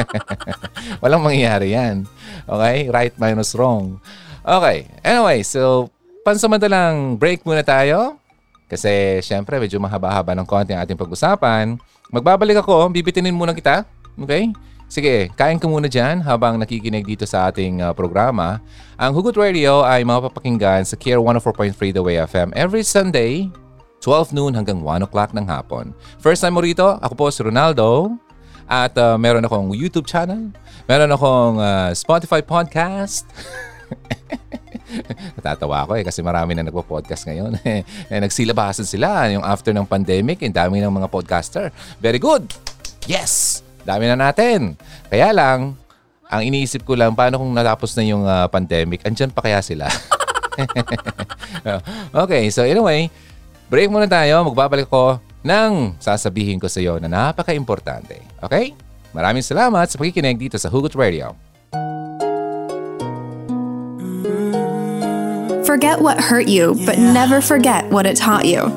Walang 1.04 1.20
mangyayari 1.20 1.76
yan. 1.76 2.08
Okay? 2.48 2.88
Right 2.88 3.12
minus 3.20 3.52
wrong. 3.52 4.00
Okay. 4.40 4.88
Anyway, 5.04 5.44
so 5.44 5.92
pansamantalang 6.24 7.20
break 7.20 7.44
muna 7.44 7.60
tayo. 7.60 8.16
Kasi 8.64 9.20
syempre 9.20 9.60
medyo 9.60 9.76
mahaba-haba 9.76 10.32
ng 10.32 10.48
konti 10.48 10.72
ang 10.72 10.80
ating 10.80 10.96
pag-usapan. 10.96 11.76
Magbabalik 12.08 12.64
ako, 12.64 12.88
bibitinin 12.88 13.36
muna 13.36 13.52
kita. 13.52 13.84
Okay? 14.16 14.48
Sige, 14.88 15.32
kain 15.36 15.56
ka 15.56 15.68
muna 15.68 15.88
dyan 15.88 16.20
habang 16.20 16.60
nakikinig 16.60 17.04
dito 17.04 17.28
sa 17.28 17.52
ating 17.52 17.80
uh, 17.80 17.92
programa. 17.92 18.60
Ang 18.96 19.16
Hugot 19.16 19.36
Radio 19.36 19.80
ay 19.84 20.04
mapapakinggan 20.04 20.84
sa 20.84 20.96
Care 21.00 21.16
104.3 21.16 21.96
The 21.96 22.04
Way 22.04 22.16
FM 22.28 22.52
every 22.52 22.84
Sunday, 22.84 23.48
12 24.02 24.34
noon 24.34 24.52
hanggang 24.58 24.82
1 24.82 25.06
o'clock 25.06 25.30
ng 25.30 25.46
hapon. 25.46 25.94
First 26.18 26.42
time 26.42 26.58
mo 26.58 26.60
rito, 26.60 26.98
ako 26.98 27.14
po 27.14 27.26
si 27.30 27.46
Ronaldo. 27.46 28.18
At 28.66 28.98
uh, 28.98 29.14
meron 29.14 29.46
akong 29.46 29.70
YouTube 29.78 30.10
channel. 30.10 30.50
Meron 30.90 31.14
akong 31.14 31.62
uh, 31.62 31.94
Spotify 31.94 32.42
podcast. 32.42 33.30
Natatawa 35.38 35.86
ako 35.86 36.00
eh 36.00 36.04
kasi 36.04 36.20
marami 36.20 36.58
na 36.58 36.66
nagpo-podcast 36.66 37.30
ngayon. 37.30 37.62
eh, 38.10 38.18
nagsilabasan 38.18 38.84
sila 38.84 39.30
yung 39.30 39.46
after 39.46 39.70
ng 39.70 39.86
pandemic. 39.86 40.42
Ang 40.42 40.56
dami 40.56 40.82
ng 40.82 40.90
mga 40.90 41.06
podcaster. 41.06 41.70
Very 42.02 42.18
good! 42.18 42.50
Yes! 43.06 43.62
Dami 43.86 44.10
na 44.10 44.18
natin. 44.18 44.74
Kaya 45.10 45.30
lang, 45.30 45.78
ang 46.32 46.42
iniisip 46.42 46.86
ko 46.86 46.96
lang, 46.96 47.12
paano 47.12 47.38
kung 47.38 47.52
natapos 47.52 47.92
na 47.98 48.02
yung 48.06 48.24
uh, 48.24 48.48
pandemic, 48.48 49.04
andyan 49.04 49.28
pa 49.28 49.44
kaya 49.44 49.60
sila? 49.60 49.84
okay, 52.24 52.48
so 52.48 52.64
anyway, 52.64 53.12
break 53.72 53.88
muna 53.88 54.04
tayo. 54.04 54.44
Magbabalik 54.44 54.92
ko 54.92 55.16
ng 55.40 55.96
sasabihin 55.96 56.60
ko 56.60 56.68
sa 56.68 56.84
iyo 56.84 57.00
na 57.00 57.08
napaka-importante. 57.08 58.20
Okay? 58.44 58.76
Maraming 59.16 59.40
salamat 59.40 59.88
sa 59.88 59.96
pakikinig 59.96 60.36
dito 60.36 60.60
sa 60.60 60.68
Hugot 60.68 60.92
Radio. 60.92 61.32
Forget 65.64 66.04
what 66.04 66.20
hurt 66.20 66.52
you, 66.52 66.76
but 66.84 67.00
never 67.00 67.40
forget 67.40 67.88
what 67.88 68.04
it 68.04 68.12
taught 68.12 68.44
you. 68.44 68.68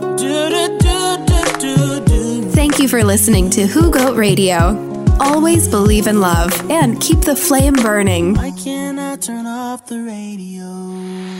Thank 2.55 2.79
you 2.79 2.87
for 2.87 3.03
listening 3.03 3.51
to 3.51 3.67
Who 3.67 3.91
Goat 3.91 4.15
Radio. 4.15 4.79
Always 5.19 5.67
believe 5.67 6.07
in 6.07 6.23
love 6.23 6.55
and 6.71 6.99
keep 7.03 7.19
the 7.27 7.35
flame 7.35 7.75
burning. 7.75 8.39
Why 8.39 8.55
can't 8.55 8.99
I 8.99 9.19
turn 9.19 9.43
off 9.43 9.87
the 9.91 9.99
radio? 9.99 11.34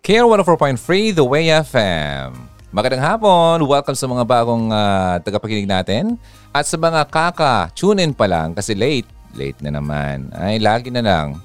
Care 0.00 0.24
104.3 0.24 1.12
The 1.12 1.20
Way 1.20 1.52
FM. 1.60 2.32
Magandang 2.72 3.04
hapon. 3.04 3.68
Welcome 3.68 3.92
sa 3.92 4.08
mga 4.08 4.24
bagong 4.24 4.72
ah, 4.72 5.20
tagapakinig 5.20 5.68
natin. 5.68 6.16
At 6.56 6.64
sa 6.64 6.80
mga 6.80 7.04
kaka, 7.12 7.68
tune 7.76 8.00
in 8.08 8.16
pa 8.16 8.24
lang 8.24 8.56
kasi 8.56 8.72
late. 8.72 9.04
Late 9.36 9.60
na 9.60 9.76
naman. 9.76 10.32
Ay, 10.32 10.56
lagi 10.56 10.88
na 10.88 11.04
lang. 11.04 11.36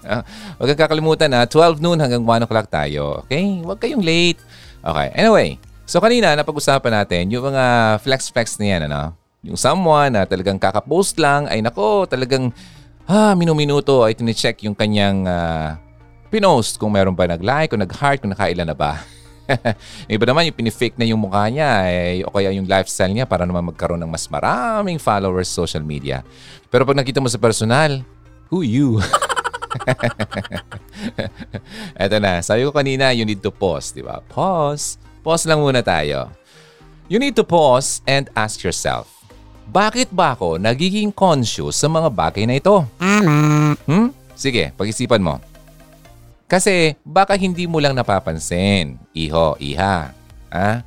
Ah, 0.00 0.24
Huwag 0.56 0.72
kang 0.72 0.88
kakalimutan 0.88 1.28
na 1.28 1.44
12 1.44 1.84
noon 1.84 2.00
hanggang 2.00 2.24
1 2.24 2.48
o'clock 2.48 2.72
tayo. 2.72 3.20
Okay? 3.28 3.60
Huwag 3.60 3.84
kayong 3.84 4.00
late. 4.00 4.40
Okay. 4.80 5.08
Anyway, 5.12 5.60
so 5.84 6.00
kanina 6.00 6.32
napag-usapan 6.32 7.04
natin 7.04 7.28
yung 7.28 7.52
mga 7.52 8.00
flex-flex 8.00 8.56
na 8.56 8.66
yan, 8.72 8.80
ano? 8.88 9.12
Yung 9.44 9.60
someone 9.60 10.08
na 10.08 10.24
talagang 10.24 10.56
kakapost 10.56 11.20
lang, 11.20 11.52
ay 11.52 11.60
nako, 11.60 12.08
talagang 12.08 12.48
ah, 13.04 13.36
minuminuto 13.36 14.08
ay 14.08 14.16
tinicheck 14.16 14.64
yung 14.64 14.72
kanyang 14.72 15.28
ah, 15.28 15.83
pinost 16.34 16.82
kung 16.82 16.90
meron 16.90 17.14
ba 17.14 17.30
nag-like, 17.30 17.70
kung 17.70 17.78
nag-heart, 17.78 18.18
kung 18.18 18.34
nakailan 18.34 18.66
na 18.66 18.74
ba. 18.74 18.98
Yung 20.10 20.16
Iba 20.18 20.24
naman 20.26 20.48
yung 20.48 20.56
pinifake 20.56 20.96
na 20.98 21.06
yung 21.06 21.20
mukha 21.22 21.46
niya 21.46 21.86
eh, 21.86 22.26
o 22.26 22.32
kaya 22.34 22.50
yung 22.50 22.66
lifestyle 22.66 23.12
niya 23.14 23.28
para 23.28 23.46
naman 23.46 23.70
magkaroon 23.70 24.00
ng 24.02 24.10
mas 24.10 24.26
maraming 24.26 24.98
followers 24.98 25.46
sa 25.46 25.62
social 25.62 25.84
media. 25.86 26.26
Pero 26.72 26.82
pag 26.82 26.98
nakita 26.98 27.22
mo 27.22 27.30
sa 27.30 27.38
personal, 27.38 28.02
who 28.50 28.66
you? 28.66 28.98
Eto 32.02 32.16
na, 32.18 32.40
sabi 32.42 32.66
ko 32.66 32.74
kanina, 32.74 33.14
you 33.14 33.22
need 33.22 33.38
to 33.44 33.54
pause, 33.54 33.94
di 33.94 34.02
ba? 34.02 34.18
Pause. 34.26 34.98
Pause 35.22 35.44
lang 35.46 35.60
muna 35.60 35.84
tayo. 35.84 36.32
You 37.06 37.20
need 37.20 37.36
to 37.36 37.44
pause 37.44 38.00
and 38.08 38.32
ask 38.32 38.64
yourself, 38.64 39.12
bakit 39.68 40.08
ba 40.12 40.32
ako 40.36 40.56
nagiging 40.56 41.12
conscious 41.12 41.76
sa 41.80 41.88
mga 41.88 42.08
bagay 42.12 42.44
na 42.48 42.56
ito? 42.56 42.84
Tama. 42.96 43.76
Hmm? 43.84 44.08
Sige, 44.34 44.72
pag-isipan 44.76 45.20
mo. 45.20 45.53
Kasi 46.44 46.94
baka 47.02 47.34
hindi 47.34 47.64
mo 47.64 47.80
lang 47.80 47.96
napapansin, 47.96 49.00
iho, 49.16 49.56
iha. 49.58 50.12
Ah? 50.52 50.84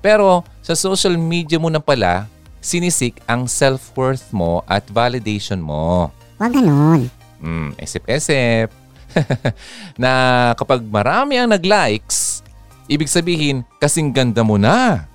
Pero 0.00 0.46
sa 0.64 0.72
social 0.72 1.18
media 1.18 1.60
mo 1.60 1.68
na 1.68 1.82
pala, 1.82 2.30
sinisik 2.62 3.20
ang 3.28 3.44
self-worth 3.44 4.32
mo 4.32 4.64
at 4.64 4.86
validation 4.88 5.60
mo. 5.60 6.08
Huwag 6.40 6.56
ganun. 6.56 7.10
Hmm, 7.40 7.76
isip-isip. 7.76 8.72
na 10.00 10.12
kapag 10.54 10.80
marami 10.86 11.34
ang 11.36 11.50
nag-likes, 11.50 12.46
ibig 12.86 13.10
sabihin, 13.10 13.66
kasing 13.82 14.14
ganda 14.14 14.40
mo 14.46 14.54
na. 14.54 15.10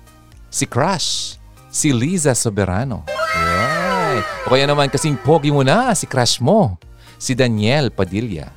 Si 0.52 0.68
Crush. 0.68 1.40
Si 1.72 1.90
Liza 1.92 2.32
Soberano. 2.36 3.04
Right. 3.06 4.24
O 4.48 4.54
kaya 4.54 4.64
naman 4.64 4.88
kasing 4.88 5.18
pogi 5.20 5.52
mo 5.52 5.60
na 5.60 5.92
si 5.92 6.08
crush 6.08 6.40
mo. 6.40 6.80
Si 7.20 7.36
Daniel 7.36 7.92
Padilla. 7.92 8.48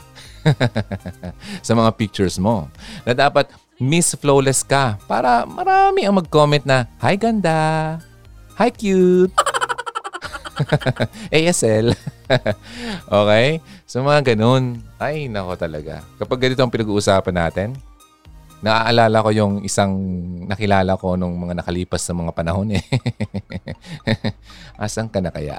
sa 1.66 1.74
mga 1.76 1.92
pictures 1.96 2.38
mo. 2.42 2.68
Na 3.04 3.14
dapat 3.14 3.52
Miss 3.80 4.12
Flawless 4.16 4.62
ka 4.66 5.00
para 5.08 5.48
marami 5.48 6.04
ang 6.04 6.20
mag-comment 6.20 6.64
na, 6.68 6.86
Hi 7.00 7.16
ganda! 7.16 7.98
Hi 8.60 8.70
cute! 8.70 9.32
ASL. 11.32 11.96
okay? 13.24 13.64
So 13.88 14.04
mga 14.04 14.36
ganun. 14.36 14.84
Ay, 15.00 15.32
nako 15.32 15.56
talaga. 15.56 16.04
Kapag 16.20 16.40
ganito 16.44 16.60
ang 16.60 16.72
pinag-uusapan 16.72 17.36
natin, 17.36 17.68
naaalala 18.60 19.24
ko 19.24 19.30
yung 19.32 19.54
isang 19.64 19.96
nakilala 20.44 21.00
ko 21.00 21.16
nung 21.16 21.40
mga 21.40 21.64
nakalipas 21.64 22.04
na 22.12 22.28
mga 22.28 22.34
panahon 22.36 22.76
eh. 22.76 22.84
Asan 24.84 25.08
ka 25.08 25.24
na 25.24 25.32
kaya? 25.32 25.56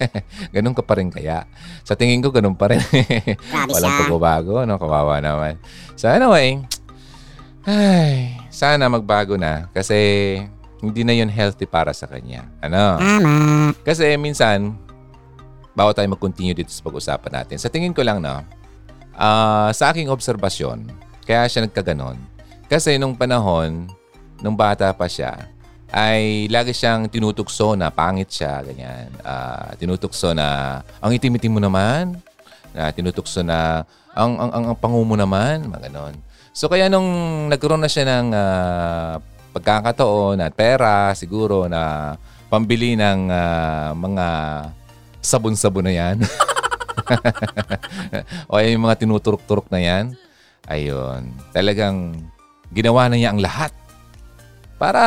ganun 0.54 0.72
ka 0.72 0.80
pa 0.80 0.96
rin 0.96 1.12
kaya? 1.12 1.44
Sa 1.84 1.92
tingin 1.92 2.24
ko, 2.24 2.32
ganun 2.32 2.56
pa 2.56 2.72
rin. 2.72 2.80
Walang 3.72 3.94
pagbabago, 4.04 4.64
no? 4.64 4.80
Kawawa 4.80 5.20
naman. 5.20 5.60
So 5.92 6.08
anyway, 6.08 6.64
ay, 7.68 8.32
sana 8.48 8.88
magbago 8.88 9.36
na 9.36 9.68
kasi 9.76 9.96
hindi 10.80 11.04
na 11.04 11.12
yun 11.12 11.28
healthy 11.28 11.68
para 11.68 11.92
sa 11.92 12.08
kanya. 12.08 12.48
Ano? 12.64 12.96
Kasi 13.84 14.16
minsan, 14.16 14.72
bago 15.76 15.92
tayo 15.92 16.08
mag-continue 16.08 16.56
dito 16.56 16.72
sa 16.72 16.80
pag-usapan 16.80 17.44
natin, 17.44 17.60
sa 17.60 17.68
tingin 17.68 17.92
ko 17.92 18.00
lang 18.00 18.24
na, 18.24 18.40
ah, 19.12 19.68
sa 19.74 19.92
aking 19.92 20.08
obserbasyon, 20.08 20.88
kaya 21.28 21.44
siya 21.44 21.68
nagkaganon. 21.68 22.37
Kasi 22.68 23.00
nung 23.00 23.16
panahon, 23.16 23.88
nung 24.44 24.52
bata 24.52 24.92
pa 24.92 25.08
siya, 25.08 25.48
ay 25.88 26.44
lagi 26.52 26.76
siyang 26.76 27.08
tinutukso 27.08 27.72
na 27.72 27.88
pangit 27.88 28.28
siya, 28.28 28.60
ganyan. 28.60 29.08
Ah, 29.24 29.72
tinutukso 29.80 30.36
na, 30.36 30.78
ang 31.00 31.16
itim-itim 31.16 31.56
mo 31.56 31.60
naman. 31.64 32.20
Na 32.76 32.92
tinutukso 32.92 33.40
na, 33.40 33.88
ang, 34.12 34.36
ang, 34.36 34.50
ang, 34.52 34.64
ang 34.68 34.76
pangu 34.76 35.00
mo 35.00 35.16
naman, 35.16 35.64
mga 35.64 35.88
ganon. 35.88 36.12
So 36.52 36.68
kaya 36.68 36.92
nung 36.92 37.08
nagkaroon 37.48 37.80
na 37.80 37.88
siya 37.88 38.04
ng 38.04 38.36
ah, 38.36 39.16
pagkakataon 39.56 40.36
at 40.44 40.52
pera 40.52 41.16
siguro 41.16 41.72
na 41.72 42.12
pambili 42.52 42.92
ng 42.92 43.32
ah, 43.32 43.96
mga 43.96 44.26
sabon-sabon 45.24 45.88
na 45.88 45.94
yan. 45.96 46.16
o 48.52 48.60
yung 48.60 48.84
mga 48.84 49.00
tinuturok-turok 49.00 49.72
na 49.72 49.80
yan. 49.80 50.12
Ayun. 50.68 51.32
Talagang 51.56 52.12
ginawa 52.72 53.08
na 53.08 53.16
niya 53.16 53.32
ang 53.32 53.40
lahat. 53.40 53.72
Para 54.78 55.02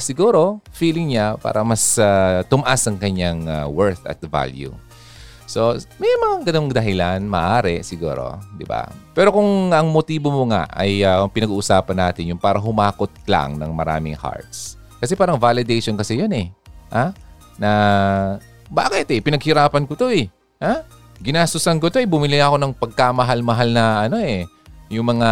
siguro, 0.00 0.64
feeling 0.72 1.12
niya, 1.12 1.36
para 1.36 1.60
mas 1.60 2.00
ah, 2.00 2.40
tumaas 2.48 2.80
ang 2.88 2.96
kanyang 2.96 3.44
ah, 3.44 3.68
worth 3.68 4.00
at 4.08 4.16
value. 4.24 4.72
So, 5.50 5.74
may 5.98 6.14
mga 6.14 6.46
ganong 6.46 6.70
dahilan, 6.70 7.26
maaari 7.26 7.82
siguro, 7.82 8.38
di 8.54 8.62
ba? 8.62 8.86
Pero 9.12 9.34
kung 9.34 9.74
ang 9.74 9.90
motibo 9.90 10.30
mo 10.30 10.46
nga 10.46 10.70
ay 10.70 11.02
ang 11.02 11.26
pinag-uusapan 11.26 12.06
natin, 12.06 12.30
yung 12.30 12.38
para 12.38 12.62
humakot 12.62 13.10
lang 13.26 13.58
ng 13.58 13.74
maraming 13.74 14.14
hearts. 14.14 14.78
Kasi 15.02 15.18
parang 15.18 15.42
validation 15.42 15.98
kasi 15.98 16.22
yun 16.22 16.30
eh. 16.30 16.54
Ha? 16.94 17.10
Na, 17.58 17.70
bakit 18.70 19.10
eh? 19.10 19.18
Pinaghirapan 19.18 19.90
ko 19.90 19.98
to 19.98 20.14
eh. 20.14 20.30
Ha? 20.62 20.86
Ginastusan 21.18 21.82
ko 21.82 21.90
to 21.90 21.98
eh. 21.98 22.06
Bumili 22.06 22.38
ako 22.38 22.54
ng 22.54 22.72
pagkamahal-mahal 22.78 23.68
na 23.74 23.84
ano 24.06 24.22
eh. 24.22 24.46
Yung 24.90 25.06
mga 25.06 25.30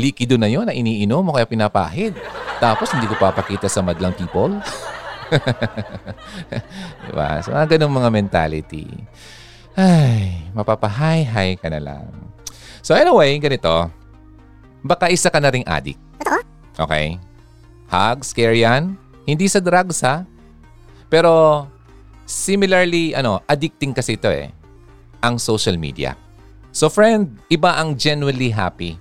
likido 0.00 0.40
na 0.40 0.48
yun 0.48 0.64
na 0.64 0.72
iniinom 0.72 1.20
mo 1.20 1.36
kaya 1.36 1.44
pinapahid. 1.44 2.16
Tapos 2.56 2.88
hindi 2.96 3.04
ko 3.04 3.14
papakita 3.20 3.68
sa 3.68 3.84
madlang 3.84 4.16
people. 4.16 4.56
diba? 7.04 7.28
So, 7.44 7.52
mga 7.52 7.76
ganong 7.76 7.94
mga 8.00 8.10
mentality. 8.10 8.88
Ay, 9.76 10.48
mapapahay-hay 10.56 11.60
ka 11.60 11.68
na 11.68 11.78
lang. 11.84 12.08
So 12.80 12.96
anyway, 12.96 13.36
ganito. 13.36 13.92
Baka 14.80 15.12
isa 15.12 15.28
ka 15.28 15.36
na 15.36 15.52
ring 15.52 15.68
addict. 15.68 16.00
Okay? 16.80 17.20
Hugs, 17.92 18.32
scare 18.32 18.56
yan. 18.56 18.96
Hindi 19.28 19.46
sa 19.52 19.60
drugs 19.60 20.00
ha. 20.00 20.24
Pero 21.12 21.64
similarly, 22.24 23.12
ano, 23.12 23.44
addicting 23.44 23.92
kasi 23.92 24.16
ito 24.16 24.32
eh. 24.32 24.48
Ang 25.20 25.36
social 25.36 25.76
media. 25.76 26.16
So 26.78 26.86
friend, 26.86 27.42
iba 27.50 27.74
ang 27.74 27.98
genuinely 27.98 28.54
happy. 28.54 28.94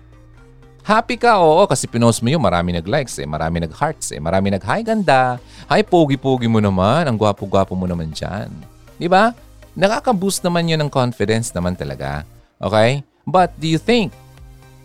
Happy 0.82 1.14
ka, 1.14 1.38
oo, 1.38 1.62
kasi 1.70 1.86
pinost 1.86 2.26
mo 2.26 2.34
yun, 2.34 2.42
marami 2.42 2.74
nag-likes 2.74 3.22
eh, 3.22 3.30
marami 3.30 3.62
nag-hearts 3.62 4.18
eh, 4.18 4.18
marami 4.18 4.50
nag-hi 4.50 4.82
ganda, 4.82 5.38
hi 5.70 5.86
pogi-pogi 5.86 6.50
mo 6.50 6.58
naman, 6.58 7.06
ang 7.06 7.14
gwapo-gwapo 7.14 7.78
mo 7.78 7.86
naman 7.86 8.10
dyan. 8.10 8.50
Di 8.98 9.06
ba? 9.06 9.30
Nakaka-boost 9.78 10.42
naman 10.42 10.66
yun 10.66 10.82
ng 10.82 10.90
confidence 10.90 11.54
naman 11.54 11.78
talaga. 11.78 12.26
Okay? 12.58 13.06
But 13.30 13.54
do 13.62 13.70
you 13.70 13.78
think 13.78 14.10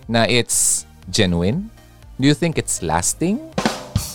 na 0.04 0.28
it's 0.28 0.84
genuine? 1.08 1.72
Do 2.20 2.28
you 2.28 2.36
think 2.36 2.60
it's 2.60 2.84
lasting? 2.84 3.40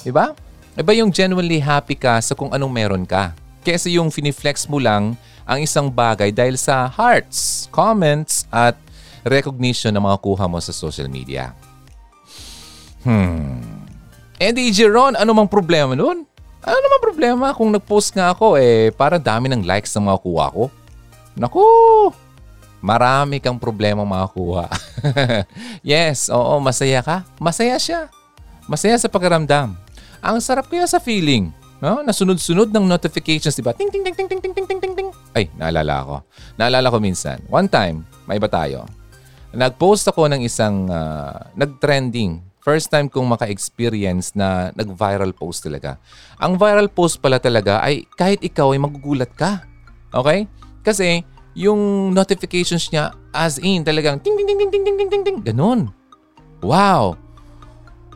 Di 0.05 0.13
ba? 0.13 0.37
Iba 0.77 0.93
yung 0.93 1.09
genuinely 1.09 1.65
happy 1.65 1.97
ka 1.97 2.21
sa 2.21 2.37
kung 2.37 2.53
anong 2.53 2.69
meron 2.69 3.09
ka. 3.09 3.33
Kesa 3.65 3.89
yung 3.89 4.13
finiflex 4.13 4.69
mo 4.69 4.77
lang 4.77 5.17
ang 5.47 5.63
isang 5.63 5.87
bagay 5.87 6.35
dahil 6.35 6.59
sa 6.59 6.91
hearts, 6.91 7.71
comments, 7.71 8.43
at 8.51 8.75
recognition 9.23 9.95
na 9.95 10.03
mga 10.03 10.19
kuha 10.19 10.45
mo 10.45 10.59
sa 10.59 10.75
social 10.75 11.07
media. 11.07 11.55
Hmm. 13.07 13.87
Eh 14.37 14.51
di 14.51 14.69
Jeron, 14.69 15.15
ano 15.15 15.31
mang 15.31 15.47
problema 15.47 15.95
nun? 15.95 16.27
Ano 16.67 16.77
naman 16.83 16.99
problema 16.99 17.55
kung 17.55 17.71
nag-post 17.71 18.11
nga 18.11 18.35
ako 18.35 18.59
eh 18.59 18.91
parang 18.91 19.23
dami 19.23 19.47
ng 19.47 19.63
likes 19.63 19.95
ng 19.95 20.11
mga 20.11 20.19
kuha 20.19 20.45
ko? 20.51 20.63
Naku! 21.39 21.63
Marami 22.83 23.41
kang 23.41 23.57
problema 23.57 24.05
makakuha. 24.05 24.69
yes, 25.81 26.29
oo, 26.29 26.61
masaya 26.61 27.01
ka. 27.01 27.25
Masaya 27.41 27.79
siya. 27.81 28.11
Masaya 28.69 28.99
sa 28.99 29.09
pakiramdam. 29.09 29.73
Ang 30.21 30.37
sarap 30.43 30.69
kaya 30.69 30.85
sa 30.85 31.01
feeling. 31.01 31.49
No? 31.77 32.01
Nasunod-sunod 32.01 32.73
ng 32.73 32.85
notifications, 32.89 33.53
di 33.53 33.61
ba? 33.61 33.73
Ting, 33.73 33.93
ting, 33.93 34.01
ting, 34.01 34.15
ting, 34.15 34.25
ting, 34.25 34.41
ting, 34.41 34.53
ting, 34.53 34.65
ting, 34.65 34.79
ting, 34.81 34.93
ting. 34.97 35.09
Ay, 35.37 35.45
naalala 35.53 35.95
ko. 36.01 36.15
Naalala 36.57 36.89
ko 36.89 36.97
minsan. 36.97 37.37
One 37.49 37.69
time, 37.69 38.01
may 38.25 38.41
iba 38.41 38.49
tayo. 38.49 38.89
Nag-post 39.53 40.09
ako 40.09 40.25
ng 40.33 40.41
isang 40.41 40.89
ah, 40.89 41.53
nag-trending. 41.53 42.41
First 42.65 42.91
time 42.91 43.07
kong 43.07 43.31
maka-experience 43.31 44.35
na 44.35 44.75
nag-viral 44.75 45.31
post 45.31 45.63
talaga. 45.63 46.01
Ang 46.41 46.59
viral 46.59 46.91
post 46.91 47.23
pala 47.23 47.39
talaga 47.39 47.79
ay 47.79 48.03
kahit 48.19 48.43
ikaw 48.43 48.75
ay 48.75 48.79
magugulat 48.81 49.31
ka. 49.31 49.63
Okay? 50.11 50.51
Kasi 50.83 51.23
yung 51.55 52.11
notifications 52.11 52.91
niya 52.91 53.15
as 53.31 53.57
in 53.57 53.81
talagang 53.81 54.21
ting 54.21 54.35
ting 54.35 54.45
ting 54.45 54.59
ting 54.59 54.69
ting 54.69 54.83
ting 54.83 55.09
ting 55.09 55.23
ting 55.23 55.37
ganun. 55.41 55.89
Wow. 56.59 57.15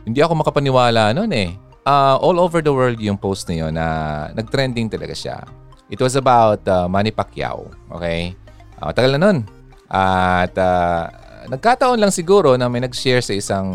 Hindi 0.04 0.20
ako 0.20 0.42
makapaniwala 0.42 1.14
noon 1.14 1.32
eh. 1.32 1.50
Ah, 1.82 2.14
all 2.22 2.38
over 2.38 2.62
the 2.62 2.70
world 2.70 3.02
yung 3.02 3.18
post 3.18 3.50
na 3.50 3.54
yun 3.58 3.74
na 3.74 3.86
nag-trending 4.38 4.86
talaga 4.86 5.18
siya. 5.18 5.42
It 5.90 5.98
was 5.98 6.14
about 6.14 6.62
uh, 6.70 6.86
Manny 6.86 7.10
Pacquiao. 7.10 7.66
Okay? 7.90 8.38
Ah, 8.78 8.94
matagal 8.94 9.18
na 9.18 9.20
nun. 9.20 9.38
At 9.90 10.54
ah, 10.62 11.10
nagkataon 11.50 11.98
lang 11.98 12.14
siguro 12.14 12.54
na 12.54 12.70
may 12.70 12.86
nag-share 12.86 13.18
sa 13.18 13.34
isang 13.34 13.68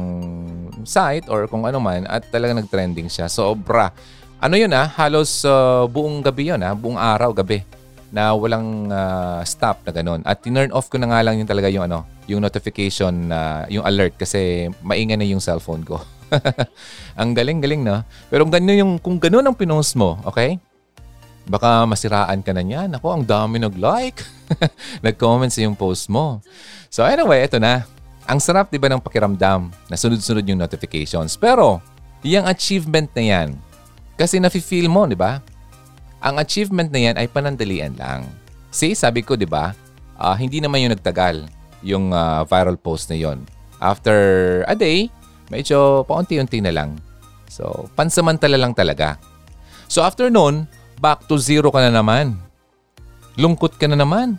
site 0.88 1.28
or 1.28 1.52
kung 1.52 1.68
ano 1.68 1.84
man 1.84 2.08
at 2.08 2.24
talagang 2.32 2.64
nag-trending 2.64 3.12
siya. 3.12 3.28
Sobra. 3.28 3.92
Ano 4.40 4.56
yun 4.56 4.72
ah? 4.72 4.88
Halos 4.88 5.44
ah, 5.44 5.84
buong 5.84 6.24
gabi 6.24 6.56
yun 6.56 6.64
ah. 6.64 6.72
Buong 6.72 6.96
araw, 6.96 7.36
gabi 7.36 7.60
na 8.08 8.32
walang 8.32 8.88
ah, 8.88 9.44
stop 9.44 9.84
na 9.84 9.92
ganun. 9.92 10.24
At 10.24 10.40
tinurn 10.40 10.72
off 10.72 10.88
ko 10.88 10.96
na 10.96 11.12
nga 11.12 11.20
lang 11.28 11.44
yung 11.44 11.50
talaga 11.50 11.68
yung 11.68 11.92
ano, 11.92 12.08
yung 12.24 12.40
notification 12.40 13.36
na 13.36 13.68
yung 13.68 13.84
alert 13.84 14.16
kasi 14.16 14.72
maingay 14.80 15.20
na 15.20 15.28
yung 15.28 15.44
cellphone 15.44 15.84
ko. 15.84 16.00
ang 17.20 17.32
galing-galing 17.34 17.82
na. 17.84 18.04
Pero 18.32 18.46
kung 18.46 18.54
ganun 18.54 18.78
yung 18.78 18.94
kung 19.00 19.18
ganun 19.18 19.46
ang 19.46 19.56
pinost 19.58 19.96
mo, 19.96 20.20
okay? 20.28 20.60
Baka 21.48 21.88
masiraan 21.88 22.44
ka 22.44 22.52
na 22.52 22.60
niyan. 22.60 22.92
Ako, 23.00 23.08
ang 23.20 23.24
dami 23.24 23.56
nag-like. 23.56 24.20
Nag-comment 25.06 25.48
sa 25.48 25.64
yung 25.64 25.80
post 25.80 26.12
mo. 26.12 26.44
So 26.92 27.08
anyway, 27.08 27.48
ito 27.48 27.56
na. 27.56 27.88
Ang 28.28 28.44
sarap 28.44 28.68
'di 28.68 28.76
ba 28.76 28.92
ng 28.92 29.00
pakiramdam 29.00 29.72
na 29.72 29.96
sunod-sunod 29.96 30.44
yung 30.44 30.60
notifications. 30.60 31.40
Pero, 31.40 31.80
yung 32.20 32.44
achievement 32.44 33.08
na 33.16 33.24
yan, 33.24 33.50
kasi 34.20 34.44
nafe-feel 34.44 34.92
mo, 34.92 35.08
'di 35.08 35.16
ba? 35.16 35.40
Ang 36.20 36.44
achievement 36.44 36.92
na 36.92 37.00
yan 37.00 37.16
ay 37.16 37.32
panandalian 37.32 37.96
lang. 37.96 38.28
See, 38.68 38.92
sabi 38.92 39.24
ko, 39.24 39.40
'di 39.40 39.48
ba? 39.48 39.72
ah, 40.18 40.36
hindi 40.36 40.60
naman 40.60 40.84
yung 40.84 40.94
nagtagal 40.98 41.46
yung 41.86 42.12
ah, 42.12 42.42
viral 42.44 42.76
post 42.76 43.08
na 43.14 43.18
yon. 43.18 43.46
After 43.78 44.18
a 44.66 44.74
day, 44.74 45.14
medyo 45.48 46.04
paunti-unti 46.08 46.60
na 46.64 46.72
lang. 46.72 47.00
So, 47.48 47.88
pansamantala 47.96 48.60
lang 48.60 48.76
talaga. 48.76 49.16
So 49.88 50.04
after 50.04 50.28
nun, 50.28 50.68
back 51.00 51.26
to 51.32 51.40
zero 51.40 51.72
ka 51.72 51.80
na 51.80 51.92
naman. 51.92 52.36
Lungkot 53.40 53.80
ka 53.80 53.88
na 53.88 53.96
naman. 53.96 54.36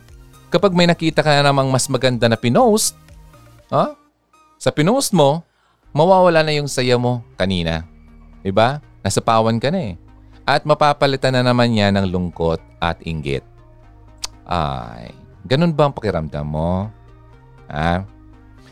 Kapag 0.52 0.76
may 0.76 0.88
nakita 0.88 1.24
ka 1.24 1.40
na 1.40 1.52
namang 1.52 1.68
mas 1.68 1.88
maganda 1.88 2.28
na 2.28 2.36
pinost, 2.36 2.96
ha? 3.72 3.96
Sa 4.56 4.72
pinost 4.72 5.12
mo, 5.12 5.44
mawawala 5.92 6.44
na 6.44 6.56
yung 6.56 6.68
saya 6.68 6.96
mo 7.00 7.24
kanina. 7.36 7.84
Diba? 8.44 8.80
Nasapawan 9.04 9.60
ka 9.60 9.72
na 9.72 9.92
eh. 9.92 9.94
At 10.48 10.64
mapapalitan 10.64 11.36
na 11.36 11.44
naman 11.44 11.76
yan 11.76 11.96
ng 11.96 12.08
lungkot 12.08 12.60
at 12.80 12.96
inggit. 13.04 13.44
Ay, 14.48 15.12
ganun 15.44 15.76
ba 15.76 15.88
ang 15.88 15.94
pakiramdam 15.94 16.48
mo? 16.48 16.88
Ha? 17.68 18.04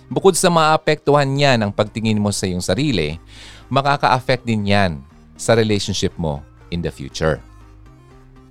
Bukod 0.06 0.38
sa 0.38 0.46
maapektuhan 0.46 1.26
niyan 1.26 1.66
ang 1.66 1.72
pagtingin 1.74 2.22
mo 2.22 2.30
sa 2.30 2.46
iyong 2.46 2.62
sarili, 2.62 3.18
makaka-affect 3.66 4.46
din 4.46 4.70
yan 4.70 5.02
sa 5.34 5.58
relationship 5.58 6.14
mo 6.14 6.42
in 6.70 6.78
the 6.78 6.90
future. 6.90 7.42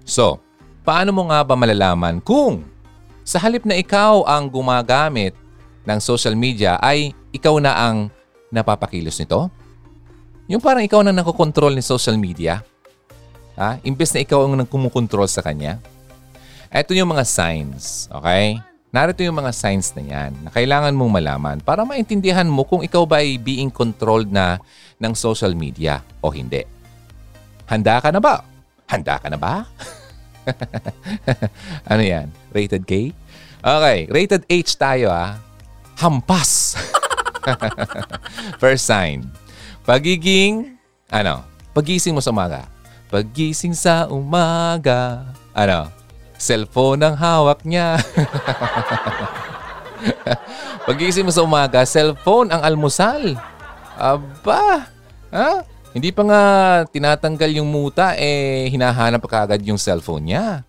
So, 0.03 0.43
paano 0.83 1.15
mo 1.15 1.31
nga 1.31 1.41
ba 1.47 1.55
malalaman 1.55 2.19
kung 2.19 2.67
sa 3.25 3.41
halip 3.41 3.63
na 3.63 3.79
ikaw 3.79 4.27
ang 4.27 4.51
gumagamit 4.51 5.33
ng 5.87 5.99
social 6.03 6.35
media 6.37 6.77
ay 6.83 7.15
ikaw 7.31 7.57
na 7.57 7.73
ang 7.73 8.11
napapakilos 8.51 9.17
nito? 9.17 9.49
Yung 10.45 10.61
parang 10.61 10.85
ikaw 10.85 11.01
na 11.01 11.15
nakokontrol 11.15 11.73
ni 11.73 11.81
social 11.81 12.19
media? 12.21 12.61
Ha? 13.57 13.81
Imbes 13.81 14.13
na 14.13 14.21
ikaw 14.21 14.45
ang 14.45 14.59
nang 14.59 14.69
kumukontrol 14.69 15.25
sa 15.25 15.41
kanya? 15.41 15.81
Ito 16.69 16.91
yung 16.91 17.15
mga 17.15 17.23
signs, 17.23 18.11
okay? 18.11 18.59
Narito 18.95 19.27
yung 19.27 19.43
mga 19.43 19.51
signs 19.51 19.91
na 19.91 20.07
yan 20.07 20.31
na 20.39 20.47
kailangan 20.55 20.95
mong 20.95 21.19
malaman 21.19 21.57
para 21.59 21.83
maintindihan 21.83 22.47
mo 22.47 22.63
kung 22.63 22.79
ikaw 22.79 23.03
ba 23.03 23.19
ay 23.19 23.35
being 23.35 23.67
controlled 23.67 24.31
na 24.31 24.55
ng 25.03 25.11
social 25.11 25.51
media 25.51 25.99
o 26.23 26.31
hindi. 26.31 26.63
Handa 27.67 27.99
ka 27.99 28.07
na 28.15 28.23
ba? 28.23 28.39
Handa 28.87 29.19
ka 29.19 29.27
na 29.27 29.35
ba? 29.35 29.67
ano 31.91 32.03
yan? 32.07 32.31
Rated 32.55 32.87
K? 32.87 33.11
Okay, 33.59 34.07
rated 34.07 34.47
H 34.47 34.79
tayo 34.79 35.11
ah. 35.11 35.43
Hampas. 35.99 36.79
First 38.63 38.87
sign. 38.87 39.27
Pagiging, 39.83 40.79
ano, 41.11 41.43
pagising 41.75 42.15
mo 42.15 42.23
sa 42.23 42.31
umaga. 42.31 42.71
Pagising 43.11 43.75
sa 43.75 44.07
umaga. 44.07 45.35
Ano, 45.51 45.91
cellphone 46.45 47.01
ang 47.01 47.17
hawak 47.17 47.65
niya. 47.65 47.97
Pagising 50.85 51.25
mo 51.25 51.33
sa 51.33 51.41
umaga, 51.41 51.81
cellphone 51.89 52.53
ang 52.53 52.61
almusal. 52.61 53.33
Aba, 53.97 54.93
ha? 55.33 55.65
Hindi 55.95 56.11
pa 56.13 56.21
nga 56.27 56.41
tinatanggal 56.91 57.57
yung 57.57 57.71
muta, 57.71 58.13
eh 58.19 58.69
hinahanap 58.69 59.23
pa 59.25 59.41
kagad 59.41 59.65
yung 59.65 59.81
cellphone 59.81 60.29
niya. 60.29 60.61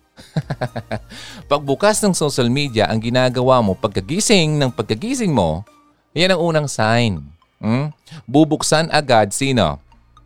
Pagbukas 1.51 2.01
ng 2.01 2.17
social 2.17 2.49
media, 2.49 2.89
ang 2.89 2.97
ginagawa 2.97 3.61
mo 3.61 3.77
pagkagising 3.77 4.57
ng 4.57 4.73
pagkagising 4.73 5.29
mo, 5.29 5.61
yan 6.17 6.33
ang 6.33 6.41
unang 6.41 6.67
sign. 6.71 7.21
Hmm? 7.61 7.93
Bubuksan 8.25 8.89
agad 8.89 9.33
sino? 9.33 9.77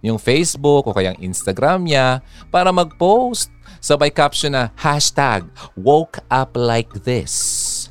Yung 0.02 0.18
Facebook 0.18 0.88
o 0.88 0.96
kayang 0.96 1.20
Instagram 1.22 1.86
niya 1.86 2.26
para 2.50 2.74
mag-post. 2.74 3.54
Sabay 3.82 4.14
caption 4.14 4.54
na 4.54 4.70
hashtag 4.78 5.42
woke 5.74 6.22
up 6.30 6.54
like 6.54 6.94
this. 7.02 7.90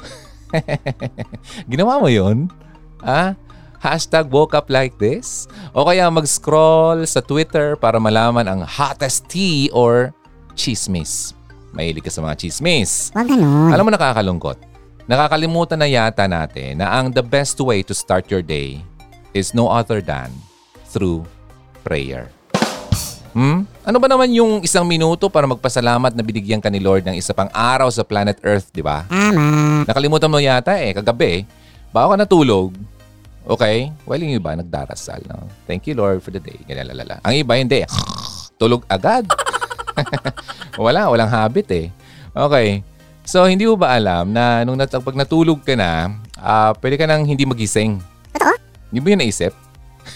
Ginawa 1.70 1.98
mo 1.98 2.06
yun? 2.06 2.46
Ha? 3.02 3.34
Hashtag 3.82 4.30
woke 4.30 4.54
up 4.54 4.70
like 4.70 4.94
this? 5.02 5.50
O 5.74 5.82
kaya 5.82 6.06
mag-scroll 6.06 7.02
sa 7.10 7.18
Twitter 7.18 7.74
para 7.74 7.98
malaman 7.98 8.46
ang 8.46 8.62
hottest 8.62 9.26
tea 9.26 9.66
or 9.74 10.14
chismis. 10.54 11.34
Mahilig 11.74 12.06
ka 12.06 12.10
sa 12.14 12.22
mga 12.22 12.38
chismis. 12.38 13.10
Huwag 13.10 13.26
ganun. 13.26 13.74
Alam 13.74 13.84
mo 13.88 13.90
nakakalungkot. 13.90 14.58
Nakakalimutan 15.10 15.82
na 15.82 15.90
yata 15.90 16.30
natin 16.30 16.78
na 16.78 17.02
ang 17.02 17.10
the 17.10 17.24
best 17.24 17.58
way 17.58 17.82
to 17.82 17.90
start 17.90 18.30
your 18.30 18.46
day 18.46 18.78
is 19.34 19.58
no 19.58 19.66
other 19.66 19.98
than 19.98 20.30
through 20.86 21.26
prayer. 21.82 22.30
Hmm? 23.34 23.66
Ano 23.90 23.98
ba 23.98 24.06
naman 24.06 24.30
yung 24.30 24.62
isang 24.62 24.86
minuto 24.86 25.26
para 25.26 25.50
magpasalamat 25.50 26.14
na 26.14 26.22
binigyan 26.22 26.62
ka 26.62 26.70
ni 26.70 26.78
Lord 26.78 27.02
ng 27.10 27.18
isa 27.18 27.34
pang 27.34 27.50
araw 27.50 27.90
sa 27.90 28.06
planet 28.06 28.38
Earth, 28.46 28.70
di 28.70 28.86
ba? 28.86 29.02
Tama. 29.10 29.82
Nakalimutan 29.82 30.30
mo 30.30 30.38
yata 30.38 30.78
eh, 30.78 30.94
kagabi, 30.94 31.42
bago 31.90 32.14
ka 32.14 32.22
natulog, 32.22 32.70
okay? 33.50 33.90
Well, 34.06 34.22
yung 34.22 34.38
iba 34.38 34.54
nagdarasal. 34.54 35.26
No? 35.26 35.42
Thank 35.66 35.90
you 35.90 35.98
Lord 35.98 36.22
for 36.22 36.30
the 36.30 36.38
day. 36.38 36.54
Ganyan 36.70 36.94
lalala. 36.94 37.18
Ang 37.26 37.42
iba 37.42 37.58
hindi. 37.58 37.82
Tulog 38.62 38.86
agad. 38.86 39.26
Wala, 40.86 41.10
walang 41.10 41.26
habit 41.26 41.66
eh. 41.74 41.86
Okay. 42.30 42.86
So, 43.26 43.42
hindi 43.50 43.66
mo 43.66 43.74
ba 43.74 43.98
alam 43.98 44.30
na 44.30 44.62
nung 44.62 44.78
nat- 44.78 45.02
pag 45.02 45.18
natulog 45.18 45.66
ka 45.66 45.74
na, 45.74 46.14
ah 46.38 46.70
pwede 46.78 46.94
ka 46.94 47.10
nang 47.10 47.26
hindi 47.26 47.42
magising? 47.42 47.98
Totoo? 48.38 48.54
Hindi 48.94 48.98
mo 49.02 49.06
yun 49.10 49.18
naisip? 49.26 49.50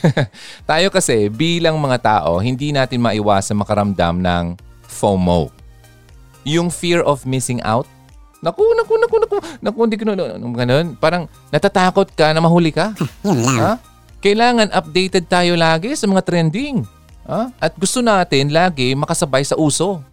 Tayo 0.70 0.88
kasi, 0.92 1.28
bilang 1.30 1.78
mga 1.78 1.98
tao, 2.00 2.38
hindi 2.40 2.70
natin 2.70 3.02
maiwasan 3.02 3.58
makaramdam 3.58 4.20
ng 4.20 4.44
FOMO. 4.86 5.50
Yung 6.44 6.68
fear 6.68 7.00
of 7.02 7.24
missing 7.24 7.60
out. 7.64 7.88
Naku, 8.44 8.62
naku, 8.76 8.94
naku, 9.00 9.16
naku. 9.24 9.36
Naku, 9.64 9.78
hindi 9.88 9.96
ko 9.96 10.04
na, 10.04 10.36
ganun. 10.36 10.86
Parang 11.00 11.24
natatakot 11.48 12.12
ka 12.12 12.36
na 12.36 12.44
mahuli 12.44 12.68
ka. 12.68 12.92
Lang. 13.24 13.56
Ha? 13.56 13.72
Kailangan 14.20 14.72
updated 14.72 15.24
tayo 15.28 15.56
lagi 15.56 15.96
sa 15.96 16.04
mga 16.04 16.24
trending. 16.24 16.84
Ha? 17.24 17.48
At 17.56 17.72
gusto 17.80 18.04
natin 18.04 18.52
lagi 18.52 18.92
makasabay 18.92 19.44
sa 19.44 19.56
uso. 19.56 20.04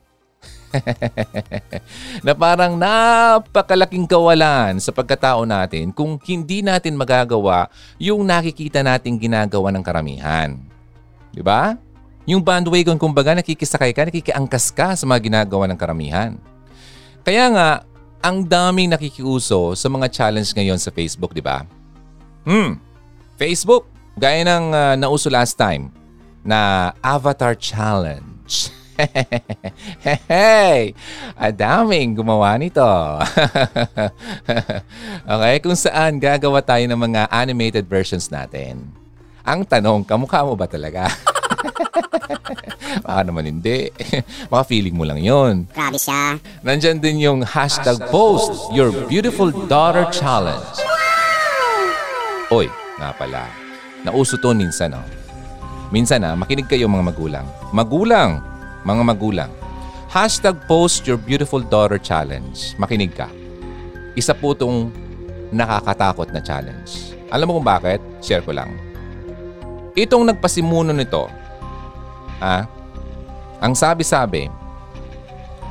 na 2.25 2.33
parang 2.35 2.79
napakalaking 2.79 4.07
kawalan 4.07 4.79
sa 4.79 4.91
pagkatao 4.95 5.43
natin 5.43 5.91
kung 5.91 6.19
hindi 6.23 6.63
natin 6.63 6.95
magagawa 6.95 7.67
yung 7.99 8.23
nakikita 8.23 8.81
nating 8.81 9.19
ginagawa 9.19 9.69
ng 9.71 9.83
karamihan. 9.83 10.55
Di 11.31 11.43
ba? 11.43 11.75
Yung 12.29 12.43
bandwagon, 12.43 13.01
kumbaga, 13.01 13.33
nakikisakay 13.33 13.91
ka, 13.95 14.07
nakikiangkas 14.07 14.69
ka 14.69 14.93
sa 14.93 15.05
mga 15.09 15.19
ginagawa 15.25 15.65
ng 15.71 15.79
karamihan. 15.79 16.31
Kaya 17.25 17.49
nga, 17.49 17.69
ang 18.21 18.45
daming 18.45 18.93
nakikiuso 18.93 19.73
sa 19.73 19.87
mga 19.89 20.07
challenge 20.13 20.53
ngayon 20.53 20.77
sa 20.77 20.93
Facebook, 20.93 21.33
di 21.33 21.41
ba? 21.41 21.65
Hmm, 22.45 22.77
Facebook, 23.41 23.89
gaya 24.17 24.45
ng 24.45 24.65
ah, 24.73 24.93
nauso 24.93 25.33
last 25.33 25.57
time 25.57 25.89
na 26.45 26.91
Avatar 27.01 27.57
Challenge. 27.57 28.53
hey, 30.29 30.93
adaming 31.37 32.15
gumawa 32.15 32.57
nito. 32.59 32.83
okay, 35.31 35.55
kung 35.63 35.77
saan 35.77 36.21
gagawa 36.21 36.61
tayo 36.61 36.85
ng 36.89 36.99
mga 36.99 37.21
animated 37.31 37.85
versions 37.87 38.29
natin. 38.29 38.91
Ang 39.41 39.65
tanong, 39.65 40.05
kamukha 40.05 40.45
mo 40.45 40.53
ba 40.53 40.69
talaga? 40.69 41.09
Baka 43.05 43.21
naman 43.25 43.49
hindi. 43.49 43.89
Baka 44.51 44.63
feeling 44.67 44.93
mo 44.93 45.07
lang 45.07 45.17
yon. 45.17 45.65
Grabe 45.71 45.97
siya. 45.97 46.37
Nandyan 46.61 47.01
din 47.01 47.23
yung 47.23 47.41
hashtag 47.41 47.97
post 48.13 48.69
your 48.75 48.93
beautiful 49.07 49.49
daughter 49.65 50.05
challenge. 50.13 50.77
Oy, 52.51 52.67
nga 52.99 53.15
pala. 53.15 53.47
Nauso 54.03 54.35
to 54.37 54.51
minsan, 54.51 54.97
oh. 54.97 55.05
Minsan 55.91 56.23
na, 56.23 56.35
makinig 56.35 56.71
kayo 56.71 56.87
mga 56.87 57.11
magulang. 57.11 57.47
Magulang! 57.75 58.50
Mga 58.81 59.03
magulang. 59.05 59.51
Hashtag 60.11 60.59
post 60.67 61.07
your 61.07 61.15
beautiful 61.15 61.63
daughter 61.63 62.01
challenge. 62.01 62.75
Makinig 62.75 63.15
ka. 63.15 63.31
Isa 64.17 64.35
po 64.35 64.51
itong 64.51 64.91
nakakatakot 65.55 66.31
na 66.35 66.43
challenge. 66.43 67.15
Alam 67.31 67.47
mo 67.47 67.51
kung 67.59 67.67
bakit? 67.67 67.99
Share 68.19 68.43
ko 68.43 68.51
lang. 68.51 68.75
Itong 69.95 70.27
nagpasimuno 70.27 70.91
nito, 70.91 71.31
ah, 72.43 72.67
ang 73.63 73.71
sabi-sabi, 73.75 74.51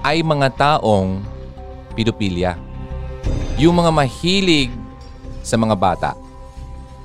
ay 0.00 0.24
mga 0.24 0.48
taong 0.56 1.20
pedophilia. 1.92 2.56
Yung 3.60 3.76
mga 3.76 3.92
mahilig 3.92 4.72
sa 5.44 5.60
mga 5.60 5.76
bata. 5.76 6.10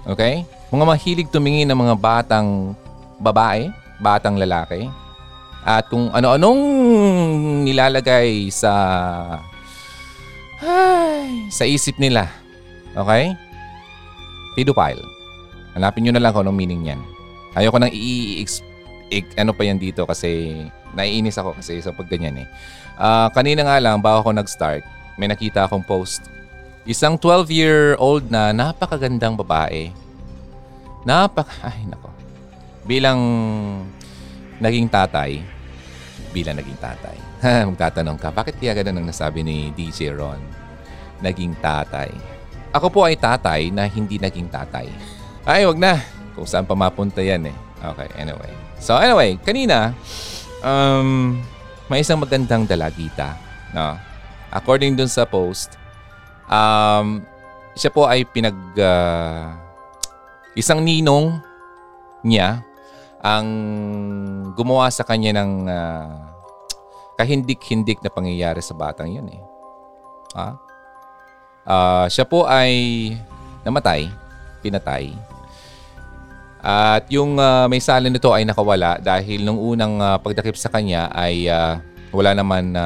Okay? 0.07 0.47
Mga 0.71 0.85
mahilig 0.87 1.27
tumingin 1.31 1.67
ng 1.67 1.79
mga 1.79 1.95
batang 1.99 2.71
babae, 3.19 3.67
batang 3.99 4.39
lalaki. 4.39 4.87
At 5.65 5.89
kung 5.89 6.13
ano-anong 6.13 6.61
nilalagay 7.65 8.53
sa 8.53 8.71
ay, 10.61 11.49
sa 11.49 11.65
isip 11.65 11.97
nila. 11.97 12.29
Okay? 12.93 13.33
Pedophile. 14.53 15.01
Hanapin 15.73 16.05
nyo 16.05 16.13
na 16.15 16.21
lang 16.21 16.31
kung 16.31 16.45
anong 16.45 16.55
meaning 16.55 16.85
yan. 16.85 17.01
Ayoko 17.57 17.81
nang 17.81 17.91
i 17.91 18.39
ano 19.35 19.51
pa 19.57 19.63
yan 19.65 19.81
dito 19.81 20.05
kasi 20.05 20.63
naiinis 20.95 21.37
ako 21.41 21.57
kasi 21.59 21.81
sa 21.81 21.91
pag 21.91 22.07
ganyan 22.07 22.45
eh. 22.45 22.47
Ah, 22.95 23.27
kanina 23.33 23.67
nga 23.67 23.81
lang, 23.81 23.99
bago 23.99 24.23
ako 24.23 24.31
nag-start, 24.31 24.85
may 25.19 25.27
nakita 25.27 25.67
akong 25.67 25.83
post. 25.83 26.23
Isang 26.87 27.17
12-year-old 27.17 28.29
na 28.29 28.53
napakagandang 28.53 29.35
babae. 29.35 29.89
Napak... 31.03 31.49
Ay, 31.67 31.83
nako. 31.89 32.13
Bilang 32.87 33.19
naging 34.61 34.87
tatay, 34.87 35.43
bilang 36.35 36.59
naging 36.59 36.75
tatay, 36.75 37.15
magtatanong 37.71 38.19
ka, 38.19 38.35
bakit 38.35 38.59
kaya 38.59 38.75
ganun 38.75 38.99
ang 38.99 39.07
nasabi 39.07 39.39
ni 39.39 39.71
DJ 39.71 40.11
Ron? 40.11 40.43
Naging 41.23 41.55
tatay. 41.63 42.11
Ako 42.75 42.91
po 42.91 43.07
ay 43.07 43.15
tatay 43.15 43.71
na 43.71 43.87
hindi 43.87 44.19
naging 44.19 44.51
tatay. 44.51 44.91
Ay, 45.47 45.63
wag 45.63 45.79
na. 45.79 46.03
Kung 46.35 46.43
saan 46.43 46.67
pa 46.67 46.75
mapunta 46.75 47.23
yan 47.23 47.47
eh. 47.47 47.55
Okay, 47.79 48.11
anyway. 48.19 48.51
So 48.83 48.99
anyway, 48.99 49.39
kanina, 49.39 49.95
um, 50.59 51.39
may 51.87 52.03
isang 52.03 52.19
magandang 52.19 52.67
dalagita. 52.67 53.39
No? 53.71 53.95
According 54.51 54.99
dun 54.99 55.07
sa 55.07 55.23
post, 55.23 55.79
um, 56.51 57.23
siya 57.79 57.95
po 57.95 58.11
ay 58.11 58.27
pinag... 58.27 58.59
ah, 58.83 59.55
isang 60.55 60.79
ninong 60.79 61.35
niya 62.23 62.63
ang 63.25 63.47
gumawa 64.53 64.85
sa 64.93 65.01
kanya 65.01 65.41
ng 65.41 65.65
ah, 65.65 66.13
kahindik-hindik 67.17 67.97
na 68.05 68.13
pangyayari 68.13 68.61
sa 68.61 68.77
batang 68.77 69.09
yun 69.09 69.25
eh. 69.33 69.41
Ah? 70.37 70.53
Ah, 71.65 72.05
siya 72.05 72.21
po 72.29 72.45
ay 72.45 72.69
namatay, 73.65 74.05
pinatay. 74.61 75.09
At 76.61 77.09
yung 77.09 77.41
ah, 77.41 77.65
may 77.65 77.81
salin 77.81 78.13
nito 78.13 78.29
ay 78.29 78.45
nakawala 78.45 79.01
dahil 79.01 79.41
nung 79.41 79.57
unang 79.57 79.97
ah, 79.97 80.21
pagdakip 80.21 80.53
sa 80.53 80.69
kanya 80.69 81.09
ay 81.09 81.49
ah, 81.49 81.81
wala 82.13 82.37
naman 82.37 82.77
na 82.77 82.85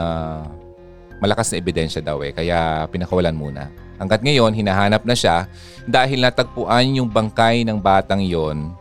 malakas 1.20 1.52
na 1.52 1.60
ebidensya 1.60 2.00
daw 2.00 2.24
eh. 2.24 2.32
Kaya 2.32 2.88
pinakawalan 2.88 3.36
muna. 3.36 3.68
Hanggat 4.00 4.24
ngayon, 4.24 4.56
hinahanap 4.56 5.04
na 5.04 5.12
siya 5.12 5.52
dahil 5.84 6.24
natagpuan 6.24 6.96
yung 6.96 7.12
bangkay 7.12 7.68
ng 7.68 7.76
batang 7.76 8.24
yon 8.24 8.79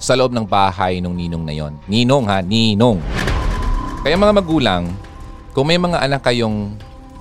sa 0.00 0.16
loob 0.16 0.32
ng 0.32 0.48
bahay 0.48 1.04
ng 1.04 1.12
ninong 1.12 1.44
na 1.44 1.52
yon. 1.52 1.76
Ninong 1.84 2.24
ha, 2.24 2.40
ninong. 2.40 2.96
Kaya 4.00 4.16
mga 4.16 4.32
magulang, 4.32 4.88
kung 5.52 5.68
may 5.68 5.76
mga 5.76 6.00
anak 6.00 6.24
kayong 6.24 6.72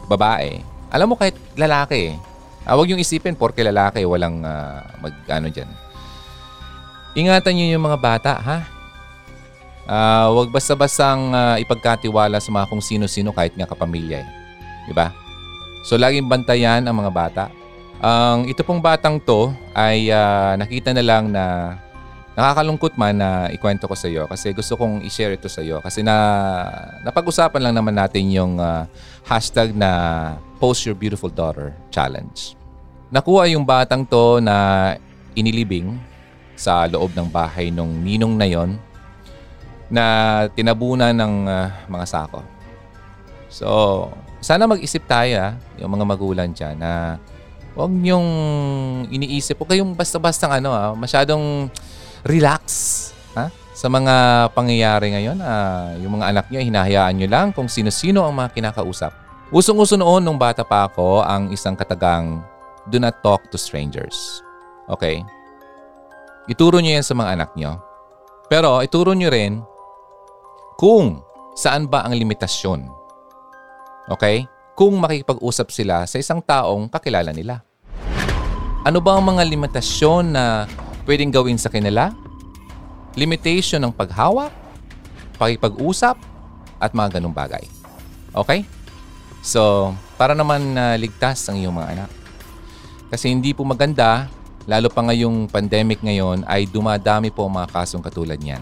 babae, 0.07 0.63
alam 0.87 1.11
mo 1.11 1.19
kahit 1.19 1.35
lalaki, 1.59 2.15
ah, 2.63 2.79
huwag 2.79 2.87
yung 2.87 3.03
isipin 3.03 3.35
porke 3.35 3.59
lalaki, 3.59 4.07
walang 4.07 4.39
ah, 4.47 4.79
mag, 5.03 5.11
ano 5.27 5.51
dyan. 5.51 5.67
Ingatan 7.19 7.51
niyo 7.51 7.75
yung 7.75 7.83
mga 7.83 7.99
bata, 7.99 8.33
ha? 8.39 8.57
Ah, 9.83 10.31
huwag 10.31 10.47
basta-bastang 10.47 11.35
ah, 11.35 11.57
ipagkatiwala 11.59 12.39
sa 12.39 12.47
mga 12.47 12.69
kung 12.71 12.79
sino-sino 12.79 13.35
kahit 13.35 13.59
nga 13.59 13.67
kapamilya. 13.67 14.23
Eh. 14.23 14.27
Di 14.87 14.95
ba? 14.95 15.11
So, 15.83 15.99
laging 15.99 16.31
bantayan 16.31 16.87
ang 16.87 16.95
mga 16.95 17.11
bata. 17.11 17.43
Ang 17.99 18.47
ito 18.47 18.63
pong 18.63 18.79
batang 18.79 19.19
to 19.19 19.51
ay 19.75 20.07
ah, 20.15 20.55
nakita 20.55 20.95
na 20.95 21.03
lang 21.03 21.27
na 21.27 21.75
nakakalungkot 22.39 22.95
man 22.95 23.19
na 23.19 23.51
ikwento 23.51 23.83
ko 23.83 23.99
sa 23.99 24.07
iyo 24.07 24.23
kasi 24.31 24.55
gusto 24.55 24.79
kong 24.79 25.03
i-share 25.03 25.35
ito 25.35 25.51
sa 25.51 25.59
iyo 25.59 25.83
kasi 25.83 25.99
na 25.99 26.15
napag-usapan 27.03 27.59
lang 27.67 27.75
naman 27.75 27.99
natin 27.99 28.31
yung 28.31 28.55
ah, 28.63 28.87
hashtag 29.27 29.75
na 29.75 29.91
Post 30.55 30.87
Your 30.87 30.95
Beautiful 30.95 31.27
Daughter 31.27 31.75
Challenge. 31.91 32.55
Nakuha 33.11 33.51
yung 33.51 33.67
batang 33.67 34.07
to 34.07 34.39
na 34.39 34.95
inilibing 35.35 35.99
sa 36.55 36.87
loob 36.87 37.11
ng 37.11 37.27
bahay 37.27 37.75
nung 37.75 37.91
ninong 37.99 38.39
na 38.39 38.47
yon 38.47 38.79
na 39.91 40.05
tinabunan 40.55 41.11
ng 41.11 41.33
ah, 41.43 41.75
mga 41.91 42.05
sako. 42.07 42.39
So, 43.51 43.67
sana 44.39 44.63
mag-isip 44.63 45.03
tayo 45.03 45.35
ah, 45.43 45.53
yung 45.75 45.91
mga 45.91 46.05
magulang 46.07 46.55
dyan 46.55 46.79
na 46.79 47.19
huwag 47.75 47.91
niyong 47.91 48.29
iniisip. 49.11 49.59
Huwag 49.59 49.75
kayong 49.75 49.91
basta-bastang 49.91 50.63
ano 50.63 50.71
ah, 50.71 50.95
masyadong 50.95 51.67
relax 52.23 52.63
ha? 53.37 53.47
sa 53.75 53.87
mga 53.87 54.47
pangyayari 54.51 55.15
ngayon. 55.15 55.37
Ah, 55.39 55.95
yung 55.99 56.19
mga 56.19 56.25
anak 56.35 56.45
niyo, 56.51 56.59
hinahayaan 56.63 57.15
niyo 57.15 57.27
lang 57.31 57.55
kung 57.55 57.71
sino-sino 57.71 58.25
ang 58.25 58.35
mga 58.35 58.55
kinakausap. 58.55 59.11
Usong-uso 59.49 59.97
noon 59.97 60.21
nung 60.21 60.37
bata 60.37 60.61
pa 60.61 60.85
ako 60.85 61.25
ang 61.25 61.49
isang 61.49 61.73
katagang 61.73 62.43
do 62.89 63.01
not 63.01 63.17
talk 63.25 63.41
to 63.49 63.57
strangers. 63.57 64.45
Okay? 64.89 65.21
Ituro 66.49 66.81
niyo 66.81 66.97
yan 66.97 67.05
sa 67.05 67.17
mga 67.17 67.33
anak 67.37 67.49
niyo. 67.53 67.77
Pero 68.49 68.81
ituro 68.81 69.13
niyo 69.13 69.29
rin 69.29 69.61
kung 70.77 71.21
saan 71.53 71.85
ba 71.85 72.05
ang 72.05 72.17
limitasyon. 72.17 72.89
Okay? 74.09 74.49
Kung 74.73 74.97
makikipag-usap 74.97 75.69
sila 75.69 76.05
sa 76.09 76.17
isang 76.17 76.41
taong 76.41 76.89
kakilala 76.89 77.29
nila. 77.29 77.61
Ano 78.87 79.03
ba 79.03 79.19
ang 79.19 79.27
mga 79.27 79.43
limitasyon 79.45 80.25
na 80.33 80.65
pwedeng 81.09 81.33
gawin 81.33 81.57
sa 81.57 81.73
kanila? 81.73 82.13
Limitation 83.17 83.81
ng 83.81 83.89
paghawak, 83.89 84.53
pakipag-usap, 85.41 86.21
at 86.77 86.93
mga 86.93 87.17
ganong 87.17 87.33
bagay. 87.33 87.65
Okay? 88.29 88.61
So, 89.41 89.91
para 90.21 90.37
naman 90.37 90.77
na 90.77 90.93
ligtas 90.93 91.49
ang 91.49 91.57
iyong 91.57 91.73
mga 91.73 91.89
anak. 91.97 92.09
Kasi 93.09 93.33
hindi 93.33 93.57
po 93.57 93.65
maganda, 93.65 94.29
lalo 94.69 94.93
pa 94.93 95.01
ngayong 95.01 95.49
pandemic 95.49 95.97
ngayon, 96.05 96.45
ay 96.45 96.69
dumadami 96.69 97.33
po 97.33 97.49
mga 97.49 97.73
kasong 97.73 98.05
katulad 98.05 98.37
niyan. 98.37 98.61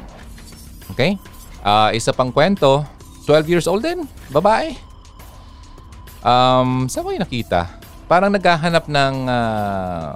Okay? 0.95 1.19
Ah, 1.60 1.91
isa 1.91 2.15
pang 2.15 2.31
kwento, 2.31 2.88
12 3.27 3.51
years 3.51 3.67
old 3.67 3.83
din, 3.83 4.07
babae. 4.31 4.71
Um, 6.23 6.88
saan 6.88 7.03
ko 7.03 7.12
yung 7.12 7.27
nakita? 7.27 7.75
Parang 8.07 8.31
naghahanap 8.31 8.88
ng 8.88 9.15
uh, 9.27 10.15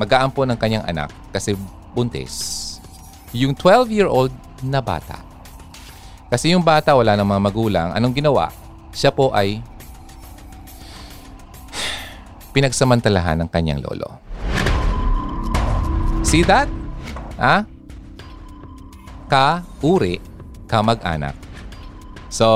mag-aampo 0.00 0.48
ng 0.48 0.56
kanyang 0.56 0.88
anak 0.88 1.12
kasi 1.28 1.52
buntis. 1.92 2.66
Yung 3.36 3.52
12-year-old 3.52 4.32
na 4.64 4.80
bata. 4.80 5.20
Kasi 6.32 6.56
yung 6.56 6.64
bata 6.64 6.96
wala 6.96 7.20
ng 7.20 7.28
mga 7.28 7.42
magulang, 7.44 7.88
anong 7.92 8.16
ginawa? 8.16 8.48
Siya 8.96 9.12
po 9.12 9.28
ay 9.36 9.60
pinagsamantalahan 12.56 13.44
ng 13.44 13.48
kanyang 13.52 13.84
lolo. 13.84 14.16
See 16.24 16.46
that? 16.48 16.66
Ha? 17.36 17.66
Ka-uri, 19.28 20.18
ka-mag-anak. 20.66 21.49
So, 22.30 22.46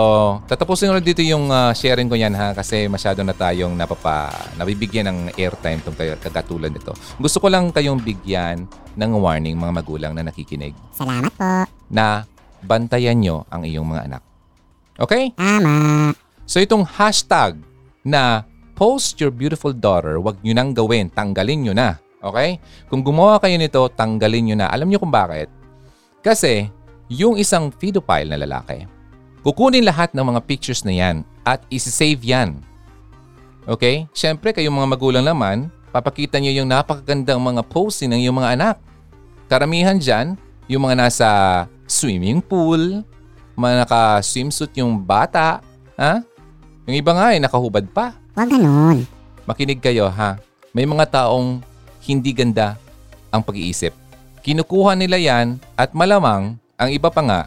tatapusin 0.47 0.87
ko 0.87 0.95
na 0.95 1.03
dito 1.03 1.19
yung 1.19 1.51
uh, 1.51 1.75
sharing 1.75 2.07
ko 2.07 2.15
yan 2.15 2.31
ha 2.31 2.55
kasi 2.55 2.87
masyado 2.87 3.27
na 3.27 3.35
tayong 3.35 3.75
napapa, 3.75 4.31
nabibigyan 4.55 5.11
ng 5.11 5.19
airtime 5.35 5.83
tong 5.83 5.99
kay- 5.99 6.15
kagatulan 6.15 6.71
nito. 6.71 6.95
Gusto 7.19 7.43
ko 7.43 7.51
lang 7.51 7.75
kayong 7.75 7.99
bigyan 7.99 8.71
ng 8.95 9.11
warning 9.19 9.59
mga 9.59 9.75
magulang 9.75 10.13
na 10.15 10.23
nakikinig 10.23 10.79
Salamat 10.95 11.35
po. 11.35 11.67
na 11.91 12.23
bantayan 12.63 13.19
nyo 13.19 13.43
ang 13.51 13.67
iyong 13.67 13.83
mga 13.83 14.03
anak. 14.07 14.23
Okay? 14.95 15.35
Tama. 15.35 16.15
So 16.47 16.63
itong 16.63 16.87
hashtag 16.87 17.59
na 18.07 18.47
post 18.79 19.19
your 19.19 19.35
beautiful 19.35 19.75
daughter, 19.75 20.23
wag 20.23 20.39
nyo 20.47 20.55
nang 20.55 20.71
gawin, 20.71 21.11
tanggalin 21.11 21.67
nyo 21.67 21.75
na. 21.75 21.99
Okay? 22.23 22.63
Kung 22.87 23.03
gumawa 23.03 23.43
kayo 23.43 23.59
nito, 23.59 23.91
tanggalin 23.91 24.55
nyo 24.55 24.57
na. 24.63 24.71
Alam 24.71 24.87
nyo 24.87 25.03
kung 25.03 25.11
bakit? 25.11 25.51
Kasi 26.23 26.71
yung 27.11 27.37
isang 27.37 27.75
pedophile 27.75 28.31
na 28.31 28.39
lalaki, 28.39 28.87
kukunin 29.45 29.85
lahat 29.85 30.17
ng 30.17 30.25
mga 30.25 30.41
pictures 30.49 30.83
na 30.83 30.97
yan 30.97 31.21
at 31.45 31.61
isi-save 31.69 32.25
yan. 32.25 32.59
Okay? 33.69 34.09
Siyempre, 34.17 34.57
kayong 34.57 34.73
mga 34.73 34.89
magulang 34.89 35.25
naman, 35.25 35.69
papakita 35.93 36.41
nyo 36.41 36.51
yung 36.51 36.69
napakagandang 36.69 37.39
mga 37.39 37.63
posting 37.69 38.11
ng 38.11 38.25
iyong 38.25 38.41
mga 38.41 38.51
anak. 38.57 38.77
Karamihan 39.47 40.01
dyan, 40.01 40.41
yung 40.67 40.89
mga 40.89 40.97
nasa 40.97 41.29
swimming 41.85 42.41
pool, 42.41 43.05
mga 43.55 43.85
naka-swimsuit 43.85 44.73
yung 44.81 44.97
bata, 44.99 45.61
ha? 45.95 46.25
Yung 46.89 46.97
iba 46.97 47.13
nga 47.15 47.33
ay 47.33 47.39
nakahubad 47.41 47.85
pa. 47.93 48.17
Huwag 48.35 48.51
ganun. 48.51 49.07
Makinig 49.45 49.81
kayo 49.81 50.09
ha. 50.09 50.41
May 50.73 50.85
mga 50.89 51.07
taong 51.09 51.63
hindi 52.05 52.33
ganda 52.33 52.77
ang 53.33 53.41
pag-iisip. 53.41 53.93
Kinukuha 54.45 54.93
nila 54.93 55.17
yan 55.17 55.57
at 55.79 55.97
malamang 55.97 56.61
ang 56.77 56.91
iba 56.93 57.09
pa 57.09 57.23
nga 57.25 57.41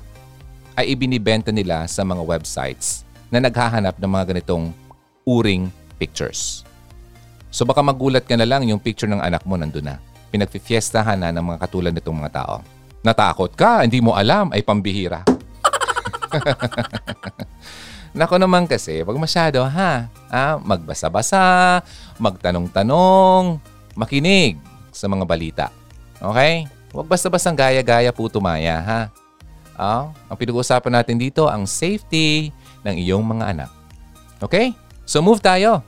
ay 0.78 0.94
ibinibenta 0.94 1.50
nila 1.50 1.90
sa 1.90 2.06
mga 2.06 2.22
websites 2.22 3.02
na 3.34 3.42
naghahanap 3.42 3.98
ng 3.98 4.12
mga 4.14 4.26
ganitong 4.30 4.70
uring 5.26 5.74
pictures. 5.98 6.62
So 7.50 7.66
baka 7.66 7.82
magulat 7.82 8.30
ka 8.30 8.38
na 8.38 8.46
lang 8.46 8.70
yung 8.70 8.78
picture 8.78 9.10
ng 9.10 9.20
anak 9.20 9.42
mo 9.44 9.58
nandun 9.58 9.90
na. 9.90 9.98
Pinagfifiestahan 10.30 11.18
na 11.18 11.34
ng 11.34 11.42
mga 11.42 11.60
katulad 11.66 11.92
nitong 11.92 12.22
mga 12.22 12.32
tao. 12.46 12.56
Natakot 13.02 13.58
ka, 13.58 13.82
hindi 13.82 13.98
mo 13.98 14.14
alam, 14.14 14.54
ay 14.54 14.62
pambihira. 14.62 15.26
Nako 18.18 18.38
naman 18.38 18.70
kasi, 18.70 19.02
wag 19.02 19.18
masyado 19.18 19.64
ha. 19.66 20.12
Ah, 20.30 20.60
magbasa-basa, 20.62 21.82
magtanong-tanong, 22.22 23.58
makinig 23.98 24.60
sa 24.94 25.10
mga 25.10 25.24
balita. 25.26 25.66
Okay? 26.22 26.68
Huwag 26.92 27.08
basta-bastang 27.08 27.58
gaya-gaya 27.58 28.12
po 28.12 28.28
tumaya 28.28 28.78
ha. 28.84 29.02
Ah, 29.78 30.10
ang 30.26 30.38
pinag-uusapan 30.38 30.90
natin 30.90 31.22
dito 31.22 31.46
ang 31.46 31.70
safety 31.70 32.50
ng 32.82 32.98
iyong 32.98 33.22
mga 33.22 33.46
anak. 33.54 33.70
Okay? 34.42 34.74
So 35.06 35.22
move 35.22 35.40
tayo. 35.40 35.86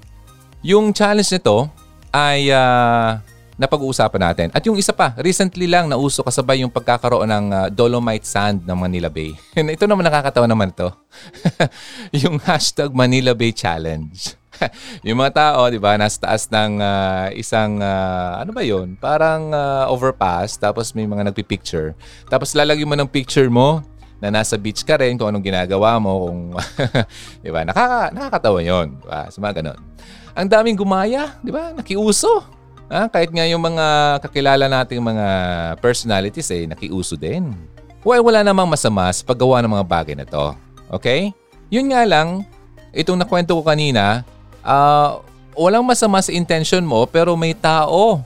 Yung 0.62 0.93
challenge 0.93 1.34
nito 1.34 1.67
ay 2.13 2.54
ah, 2.54 3.19
napag-uusapan 3.60 4.21
natin. 4.32 4.47
At 4.56 4.63
yung 4.63 4.80
isa 4.80 4.95
pa, 4.95 5.12
recently 5.19 5.67
lang 5.67 5.91
nauso 5.91 6.23
kasabay 6.23 6.63
yung 6.63 6.71
pagkakaroon 6.71 7.28
ng 7.28 7.45
ah, 7.52 7.67
Dolomite 7.67 8.23
Sand 8.23 8.63
ng 8.63 8.78
Manila 8.80 9.12
Bay. 9.12 9.36
ito 9.75 9.84
naman 9.84 10.08
nakakatawa 10.08 10.47
naman 10.47 10.71
to. 10.71 10.88
yung 12.23 12.39
hashtag 12.39 12.95
Manila 12.95 13.36
Bay 13.36 13.52
Challenge. 13.52 14.38
yung 15.08 15.19
mga 15.19 15.34
tao, 15.36 15.69
di 15.72 15.80
ba, 15.80 15.95
nasa 15.95 16.17
taas 16.19 16.48
ng 16.52 16.80
ah, 16.80 17.28
isang, 17.34 17.80
ah, 17.82 18.41
ano 18.43 18.52
ba 18.52 18.63
yun? 18.63 18.95
Parang 19.00 19.52
ah, 19.54 19.88
overpass, 19.89 20.60
tapos 20.60 20.91
may 20.93 21.08
mga 21.08 21.32
nagpipicture. 21.32 21.95
Tapos 22.28 22.54
lalagyan 22.56 22.89
mo 22.89 22.95
ng 22.98 23.10
picture 23.10 23.48
mo 23.48 23.84
na 24.19 24.28
nasa 24.28 24.60
beach 24.60 24.84
ka 24.84 25.00
rin, 25.00 25.15
kung 25.15 25.32
anong 25.32 25.48
ginagawa 25.48 25.95
mo, 25.98 26.28
kung, 26.28 26.39
di 27.43 27.50
ba, 27.50 27.63
nakaka, 27.63 28.12
nakakatawa 28.12 28.60
yun. 28.60 29.00
Di 29.00 29.08
ba? 29.08 29.32
So, 29.32 29.39
mga 29.39 29.63
ganun. 29.63 29.80
Ang 30.36 30.48
daming 30.52 30.78
gumaya, 30.80 31.39
di 31.39 31.52
ba? 31.52 31.72
Nakiuso. 31.72 32.43
Ah, 32.89 33.08
kahit 33.08 33.30
nga 33.30 33.45
yung 33.45 33.62
mga 33.62 34.17
kakilala 34.26 34.65
nating 34.67 35.00
mga 35.00 35.28
personalities 35.80 36.50
eh, 36.52 36.65
nakiuso 36.67 37.15
din. 37.15 37.54
Well, 38.02 38.24
wala 38.24 38.41
namang 38.43 38.67
masama 38.72 39.12
sa 39.12 39.24
paggawa 39.24 39.60
ng 39.63 39.72
mga 39.72 39.86
bagay 39.88 40.15
na 40.17 40.26
to. 40.26 40.56
Okay? 41.00 41.32
Yun 41.69 41.93
nga 41.93 42.02
lang, 42.08 42.43
itong 42.95 43.19
nakwento 43.19 43.54
ko 43.54 43.62
kanina, 43.62 44.26
ah, 44.63 45.22
walang 45.60 45.84
masama 45.84 46.24
sa 46.24 46.32
intention 46.32 46.84
mo 46.84 47.04
pero 47.04 47.36
may 47.36 47.52
tao. 47.52 48.24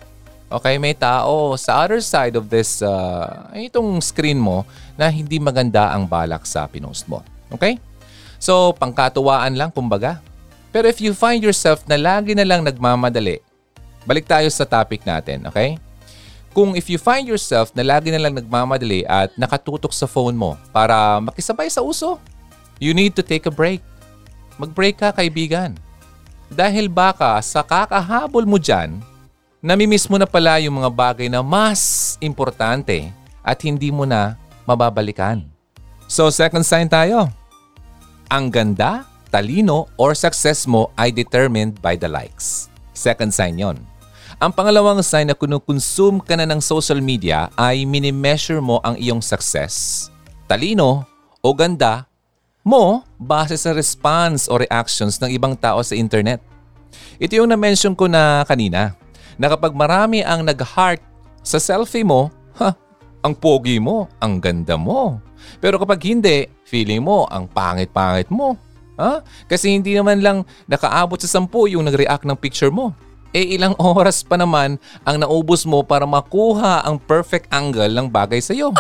Okay, 0.53 0.77
may 0.77 0.93
tao 0.93 1.57
sa 1.57 1.81
other 1.81 1.97
side 1.97 2.37
of 2.37 2.45
this, 2.45 2.85
uh, 2.85 3.49
itong 3.57 3.97
screen 4.05 4.37
mo 4.37 4.61
na 4.93 5.09
hindi 5.09 5.41
maganda 5.41 5.89
ang 5.89 6.05
balak 6.05 6.45
sa 6.45 6.69
pinost 6.69 7.09
mo. 7.09 7.25
Okay? 7.49 7.81
So, 8.37 8.77
pangkatuwaan 8.77 9.57
lang 9.57 9.73
kumbaga. 9.73 10.21
Pero 10.69 10.85
if 10.85 11.01
you 11.01 11.17
find 11.17 11.41
yourself 11.41 11.81
na 11.89 11.97
lagi 11.97 12.37
na 12.37 12.45
lang 12.45 12.61
nagmamadali, 12.61 13.41
balik 14.05 14.29
tayo 14.29 14.45
sa 14.53 14.65
topic 14.65 15.01
natin, 15.05 15.45
okay? 15.49 15.81
Kung 16.53 16.77
if 16.77 16.85
you 16.85 17.01
find 17.01 17.25
yourself 17.25 17.73
na 17.73 17.81
lagi 17.81 18.13
na 18.13 18.21
lang 18.21 18.37
nagmamadali 18.37 19.09
at 19.09 19.33
nakatutok 19.37 19.89
sa 19.89 20.05
phone 20.05 20.37
mo 20.37 20.53
para 20.69 21.17
makisabay 21.17 21.65
sa 21.65 21.81
uso, 21.81 22.21
you 22.77 22.93
need 22.93 23.17
to 23.17 23.25
take 23.25 23.49
a 23.49 23.53
break. 23.53 23.81
Mag-break 24.61 25.01
ka, 25.01 25.09
kaibigan. 25.09 25.73
Dahil 26.53 26.85
baka 26.85 27.41
sa 27.41 27.65
kakahabol 27.65 28.45
mo 28.45 28.61
dyan, 28.61 29.01
namimiss 29.57 30.05
mo 30.05 30.21
na 30.21 30.29
pala 30.29 30.61
yung 30.61 30.77
mga 30.77 30.89
bagay 30.93 31.25
na 31.25 31.41
mas 31.41 32.13
importante 32.21 33.09
at 33.41 33.57
hindi 33.65 33.89
mo 33.89 34.05
na 34.05 34.37
mababalikan. 34.61 35.41
So 36.05 36.29
second 36.29 36.61
sign 36.61 36.85
tayo. 36.85 37.25
Ang 38.29 38.53
ganda, 38.53 39.09
talino, 39.33 39.89
or 39.97 40.13
success 40.13 40.69
mo 40.69 40.93
ay 40.93 41.09
determined 41.09 41.81
by 41.81 41.97
the 41.97 42.05
likes. 42.05 42.69
Second 42.93 43.33
sign 43.33 43.57
yon. 43.57 43.81
Ang 44.37 44.53
pangalawang 44.53 45.01
sign 45.01 45.33
na 45.33 45.37
kinukonsume 45.37 46.21
ka 46.21 46.37
na 46.37 46.45
ng 46.45 46.61
social 46.61 47.01
media 47.01 47.49
ay 47.57 47.81
minimeasure 47.81 48.61
mo 48.61 48.77
ang 48.85 48.93
iyong 49.01 49.25
success, 49.25 50.05
talino, 50.45 51.01
o 51.41 51.49
ganda 51.51 52.05
mo 52.63 53.03
base 53.19 53.59
sa 53.59 53.75
response 53.75 54.47
o 54.47 54.57
reactions 54.57 55.19
ng 55.19 55.35
ibang 55.35 55.53
tao 55.53 55.83
sa 55.83 55.93
internet. 55.93 56.39
Ito 57.19 57.43
yung 57.43 57.51
na-mention 57.51 57.93
ko 57.93 58.07
na 58.07 58.47
kanina, 58.47 58.95
na 59.37 59.47
kapag 59.51 59.75
marami 59.75 60.23
ang 60.23 60.47
nag-heart 60.47 61.03
sa 61.43 61.59
selfie 61.59 62.07
mo, 62.07 62.31
ha, 62.57 62.71
ang 63.23 63.33
pogi 63.35 63.79
mo, 63.79 64.07
ang 64.19 64.39
ganda 64.39 64.79
mo. 64.79 65.19
Pero 65.59 65.79
kapag 65.79 65.99
hindi, 66.07 66.47
feeling 66.63 67.03
mo 67.03 67.27
ang 67.27 67.47
pangit-pangit 67.51 68.31
mo. 68.31 68.55
Ha? 68.99 69.25
Kasi 69.49 69.73
hindi 69.73 69.97
naman 69.97 70.21
lang 70.21 70.45
nakaabot 70.69 71.17
sa 71.17 71.29
sampu 71.29 71.65
yung 71.71 71.87
nag-react 71.87 72.27
ng 72.27 72.37
picture 72.37 72.69
mo. 72.71 72.93
Eh 73.33 73.57
ilang 73.57 73.73
oras 73.81 74.21
pa 74.21 74.37
naman 74.37 74.77
ang 75.03 75.17
naubos 75.17 75.65
mo 75.65 75.81
para 75.81 76.05
makuha 76.05 76.85
ang 76.85 77.01
perfect 77.01 77.49
angle 77.49 77.89
ng 77.89 78.07
bagay 78.07 78.39
sa 78.39 78.53
iyo. 78.53 78.71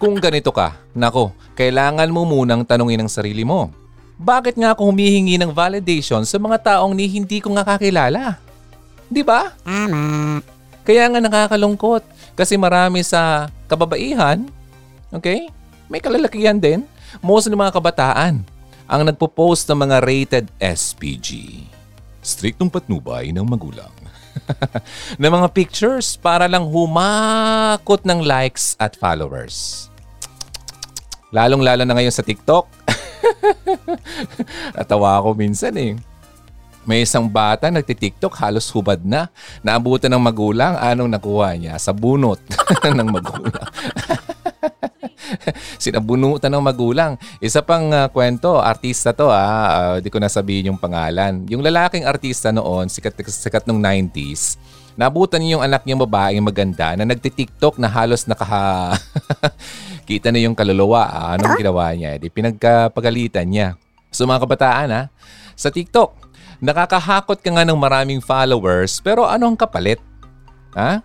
Kung 0.00 0.16
ganito 0.16 0.48
ka, 0.48 0.80
nako, 0.96 1.28
kailangan 1.52 2.08
mo 2.08 2.24
munang 2.24 2.64
tanungin 2.64 3.04
ang 3.04 3.10
sarili 3.12 3.44
mo. 3.44 3.68
Bakit 4.16 4.56
nga 4.56 4.72
ako 4.72 4.88
humihingi 4.88 5.36
ng 5.36 5.52
validation 5.52 6.24
sa 6.24 6.40
mga 6.40 6.56
taong 6.56 6.96
ni 6.96 7.04
hindi 7.04 7.36
ko 7.36 7.52
nga 7.52 7.76
kakilala? 7.76 8.40
Di 9.12 9.20
ba? 9.20 9.52
Tama. 9.60 10.40
Kaya 10.88 11.04
nga 11.04 11.20
nakakalungkot 11.20 12.00
kasi 12.32 12.56
marami 12.56 13.04
sa 13.04 13.52
kababaihan, 13.68 14.48
okay, 15.12 15.52
may 15.92 16.00
kalalakihan 16.00 16.56
din, 16.56 16.88
most 17.20 17.52
ng 17.52 17.60
mga 17.60 17.76
kabataan 17.76 18.40
ang 18.88 19.02
nagpo-post 19.04 19.68
ng 19.68 19.84
mga 19.84 19.96
rated 20.00 20.46
SPG. 20.56 21.60
Striktong 22.24 22.72
patnubay 22.72 23.36
ng 23.36 23.44
magulang. 23.44 23.92
na 25.20 25.28
mga 25.28 25.48
pictures 25.52 26.16
para 26.16 26.48
lang 26.48 26.64
humakot 26.64 28.00
ng 28.00 28.24
likes 28.24 28.80
at 28.80 28.96
followers. 28.96 29.89
Lalong-lalo 31.30 31.86
na 31.86 31.94
ngayon 31.94 32.14
sa 32.14 32.26
TikTok. 32.26 32.66
Natawa 34.76 35.22
ako 35.22 35.38
minsan 35.38 35.74
eh. 35.78 35.94
May 36.82 37.06
isang 37.06 37.30
bata 37.30 37.70
nagti-TikTok 37.70 38.34
halos 38.40 38.66
hubad 38.74 38.98
na. 39.06 39.30
Naabutan 39.62 40.10
ng 40.10 40.22
magulang, 40.22 40.74
anong 40.74 41.12
nakuha 41.12 41.54
niya? 41.54 41.78
Sa 41.78 41.94
bunot 41.94 42.42
ng 42.98 43.08
magulang. 43.08 43.68
Sinabunutan 45.82 46.50
ng 46.50 46.64
magulang. 46.64 47.14
Isa 47.38 47.62
pang 47.62 47.92
uh, 47.94 48.10
kwento, 48.10 48.58
artista 48.58 49.14
to 49.14 49.30
ah, 49.30 49.94
uh, 49.94 49.96
di 50.02 50.10
ko 50.10 50.18
nasabihin 50.18 50.74
yung 50.74 50.80
pangalan. 50.80 51.46
Yung 51.46 51.62
lalaking 51.62 52.08
artista 52.08 52.50
noon, 52.50 52.90
sikat, 52.90 53.14
sikat 53.22 53.64
nung 53.70 53.78
90s, 53.78 54.58
nabutan 55.00 55.40
niya 55.40 55.56
yung 55.56 55.64
anak 55.64 55.88
niyang 55.88 56.04
babaeng 56.04 56.44
maganda 56.44 56.92
na 56.92 57.08
nagti-TikTok 57.08 57.80
na 57.80 57.88
halos 57.88 58.28
nakaha... 58.28 58.92
Kita 60.10 60.28
na 60.28 60.42
yung 60.42 60.58
kaluluwa. 60.58 61.08
Ah. 61.08 61.38
Anong 61.38 61.56
ginawa 61.56 61.88
niya? 61.96 62.20
Di 62.20 62.28
pinagkapagalitan 62.28 63.46
niya. 63.48 63.80
So 64.12 64.26
mga 64.26 64.42
kabataan 64.42 64.90
ha, 64.90 65.02
sa 65.54 65.70
TikTok, 65.70 66.18
nakakahakot 66.58 67.38
ka 67.38 67.48
nga 67.54 67.64
ng 67.64 67.78
maraming 67.78 68.20
followers 68.20 68.98
pero 69.00 69.24
anong 69.24 69.54
kapalit? 69.54 70.02
Ha? 70.74 71.00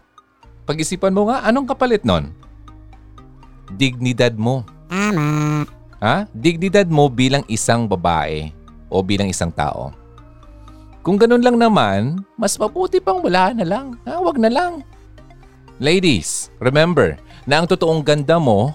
Pag-isipan 0.66 1.14
mo 1.14 1.30
nga, 1.30 1.46
anong 1.46 1.70
kapalit 1.70 2.02
nun? 2.02 2.34
Dignidad 3.78 4.34
mo. 4.34 4.66
Tama. 4.90 5.70
Ha? 6.02 6.26
Dignidad 6.34 6.90
mo 6.90 7.06
bilang 7.08 7.46
isang 7.46 7.86
babae 7.86 8.50
o 8.90 9.06
bilang 9.06 9.30
isang 9.30 9.54
tao. 9.54 9.94
Kung 11.06 11.22
ganun 11.22 11.46
lang 11.46 11.62
naman, 11.62 12.26
mas 12.34 12.58
mabuti 12.58 12.98
pang 12.98 13.22
wala 13.22 13.54
na 13.54 13.62
lang. 13.62 13.94
Ha? 14.10 14.18
Wag 14.26 14.42
na 14.42 14.50
lang. 14.50 14.82
Ladies, 15.78 16.50
remember 16.58 17.22
na 17.46 17.62
ang 17.62 17.70
totoong 17.70 18.02
ganda 18.02 18.42
mo 18.42 18.74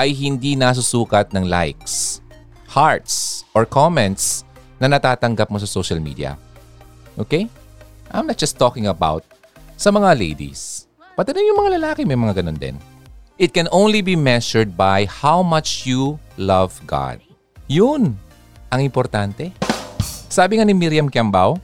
ay 0.00 0.16
hindi 0.16 0.56
nasusukat 0.56 1.28
ng 1.36 1.44
likes, 1.44 2.24
hearts, 2.72 3.44
or 3.52 3.68
comments 3.68 4.48
na 4.80 4.88
natatanggap 4.88 5.52
mo 5.52 5.60
sa 5.60 5.68
social 5.68 6.00
media. 6.00 6.40
Okay? 7.20 7.52
I'm 8.16 8.24
not 8.24 8.40
just 8.40 8.56
talking 8.56 8.88
about 8.88 9.20
sa 9.76 9.92
mga 9.92 10.16
ladies. 10.16 10.88
Pati 11.20 11.36
na 11.36 11.44
yung 11.44 11.60
mga 11.60 11.76
lalaki 11.76 12.08
may 12.08 12.16
mga 12.16 12.40
ganun 12.40 12.56
din. 12.56 12.80
It 13.36 13.52
can 13.52 13.68
only 13.76 14.00
be 14.00 14.16
measured 14.16 14.72
by 14.72 15.04
how 15.04 15.44
much 15.44 15.84
you 15.84 16.16
love 16.40 16.80
God. 16.88 17.20
Yun 17.68 18.16
ang 18.72 18.80
importante. 18.80 19.67
Sabi 20.28 20.60
nga 20.60 20.64
ni 20.68 20.76
Miriam 20.76 21.08
Kiambao, 21.08 21.56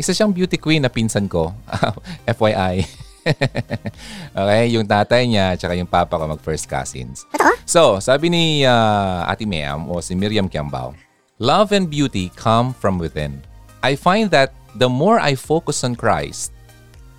isa 0.00 0.12
siyang 0.12 0.32
beauty 0.32 0.56
queen 0.56 0.80
na 0.80 0.92
pinsan 0.92 1.28
ko. 1.28 1.52
FYI. 2.36 2.84
okay, 4.38 4.64
yung 4.72 4.86
tatay 4.88 5.28
niya 5.28 5.56
at 5.56 5.60
yung 5.76 5.88
papa 5.88 6.16
ko 6.16 6.24
mag 6.24 6.40
first 6.40 6.70
cousins. 6.70 7.28
So, 7.66 7.98
sabi 7.98 8.30
ni 8.30 8.62
uh, 8.62 9.26
Ate 9.26 9.44
Ma'am 9.44 9.90
o 9.90 9.98
si 9.98 10.14
Miriam 10.14 10.46
Kiambao, 10.46 10.94
Love 11.36 11.76
and 11.76 11.92
beauty 11.92 12.32
come 12.32 12.72
from 12.72 12.96
within. 12.96 13.44
I 13.84 13.92
find 13.92 14.32
that 14.32 14.56
the 14.80 14.88
more 14.88 15.20
I 15.20 15.36
focus 15.36 15.84
on 15.84 15.92
Christ, 15.92 16.48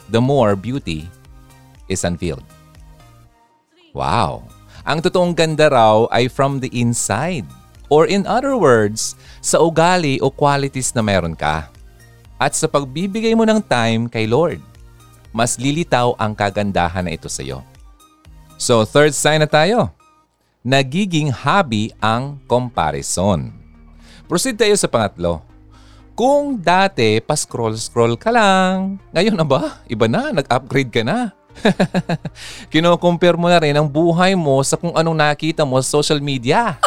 the 0.09 0.17
more 0.17 0.57
beauty 0.57 1.05
is 1.85 2.01
unveiled. 2.01 2.41
Wow! 3.93 4.49
Ang 4.89 5.05
totoong 5.05 5.37
ganda 5.37 5.69
raw 5.69 6.09
ay 6.09 6.33
from 6.33 6.57
the 6.57 6.71
inside. 6.73 7.45
Or 7.87 8.07
in 8.07 8.27
other 8.27 8.59
words, 8.59 9.15
sa 9.39 9.63
ugali 9.63 10.19
o 10.19 10.27
qualities 10.27 10.91
na 10.91 11.03
meron 11.03 11.35
ka. 11.35 11.71
At 12.35 12.53
sa 12.53 12.67
pagbibigay 12.67 13.33
mo 13.33 13.47
ng 13.47 13.63
time 13.63 14.11
kay 14.11 14.27
Lord 14.27 14.59
mas 15.37 15.61
lilitaw 15.61 16.17
ang 16.17 16.33
kagandahan 16.33 17.05
na 17.05 17.13
ito 17.13 17.29
sa 17.29 17.45
iyo. 17.45 17.61
So 18.57 18.81
third 18.89 19.13
sign 19.13 19.45
na 19.45 19.49
tayo. 19.49 19.93
Nagiging 20.65 21.29
hobby 21.29 21.93
ang 22.01 22.41
comparison. 22.49 23.53
Proceed 24.25 24.57
tayo 24.57 24.73
sa 24.73 24.89
pangatlo. 24.89 25.45
Kung 26.17 26.57
dati 26.57 27.21
pa-scroll-scroll 27.21 28.17
ka 28.17 28.33
lang, 28.33 28.97
ngayon 29.13 29.37
na 29.37 29.45
ba? 29.45 29.85
Iba 29.85 30.09
na, 30.09 30.33
nag-upgrade 30.33 30.89
ka 30.89 31.05
na. 31.05 31.29
Kino-compare 32.73 33.37
mo 33.37 33.45
na 33.47 33.61
rin 33.61 33.77
ang 33.77 33.85
buhay 33.85 34.33
mo 34.33 34.57
sa 34.65 34.75
kung 34.81 34.97
anong 34.97 35.13
nakita 35.13 35.61
mo 35.61 35.77
sa 35.77 36.01
social 36.01 36.17
media. 36.17 36.81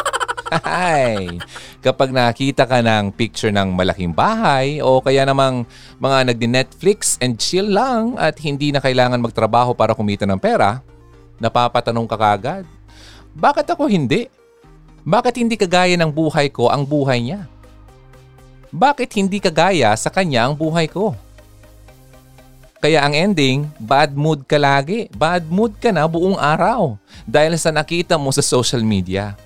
Hi! 0.51 1.39
Kapag 1.79 2.11
nakita 2.11 2.67
ka 2.67 2.83
ng 2.83 3.15
picture 3.15 3.55
ng 3.55 3.71
malaking 3.71 4.11
bahay 4.11 4.83
o 4.83 4.99
kaya 4.99 5.23
namang 5.23 5.63
mga 5.95 6.27
nagdi-Netflix 6.27 7.15
and 7.23 7.39
chill 7.39 7.71
lang 7.71 8.19
at 8.19 8.35
hindi 8.43 8.75
na 8.75 8.83
kailangan 8.83 9.23
magtrabaho 9.23 9.71
para 9.71 9.95
kumita 9.95 10.27
ng 10.27 10.35
pera, 10.35 10.83
napapatanong 11.39 12.03
ka 12.03 12.19
kagad, 12.19 12.63
bakit 13.31 13.63
ako 13.71 13.87
hindi? 13.87 14.27
Bakit 15.07 15.39
hindi 15.39 15.55
kagaya 15.55 15.95
ng 15.95 16.11
buhay 16.11 16.51
ko 16.51 16.67
ang 16.67 16.83
buhay 16.83 17.23
niya? 17.23 17.47
Bakit 18.75 19.07
hindi 19.23 19.39
kagaya 19.39 19.95
sa 19.95 20.11
kanya 20.11 20.51
ang 20.51 20.59
buhay 20.59 20.91
ko? 20.91 21.15
Kaya 22.83 23.07
ang 23.07 23.15
ending, 23.15 23.71
bad 23.79 24.19
mood 24.19 24.43
ka 24.43 24.59
lagi. 24.59 25.07
Bad 25.15 25.47
mood 25.47 25.79
ka 25.79 25.95
na 25.95 26.03
buong 26.11 26.35
araw 26.35 26.99
dahil 27.23 27.55
sa 27.55 27.71
nakita 27.71 28.19
mo 28.19 28.35
sa 28.35 28.43
social 28.43 28.83
media. 28.83 29.37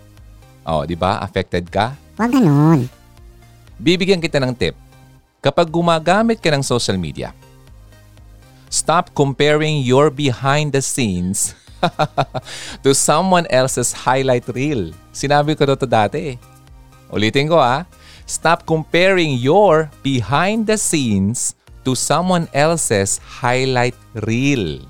Oh, 0.65 0.81
di 0.81 0.97
ba? 0.97 1.21
Affected 1.21 1.69
ka? 1.69 1.93
Huwag 2.17 2.33
ganun. 2.33 2.89
Bibigyan 3.77 4.17
kita 4.17 4.41
ng 4.41 4.57
tip. 4.57 4.73
Kapag 5.45 5.69
gumagamit 5.69 6.41
ka 6.41 6.49
ng 6.49 6.65
social 6.65 6.97
media, 6.97 7.29
stop 8.65 9.13
comparing 9.13 9.85
your 9.85 10.09
behind 10.09 10.73
the 10.73 10.81
scenes 10.81 11.53
to 12.83 12.97
someone 12.97 13.45
else's 13.53 13.93
highlight 13.93 14.49
reel. 14.49 14.89
Sinabi 15.13 15.53
ko 15.53 15.69
to 15.69 15.85
dati. 15.85 16.41
Ulitin 17.13 17.45
ko 17.45 17.61
ah. 17.61 17.85
Stop 18.25 18.65
comparing 18.65 19.37
your 19.37 19.93
behind 20.01 20.65
the 20.65 20.81
scenes 20.81 21.53
to 21.85 21.93
someone 21.93 22.49
else's 22.57 23.21
highlight 23.21 23.93
reel. 24.25 24.81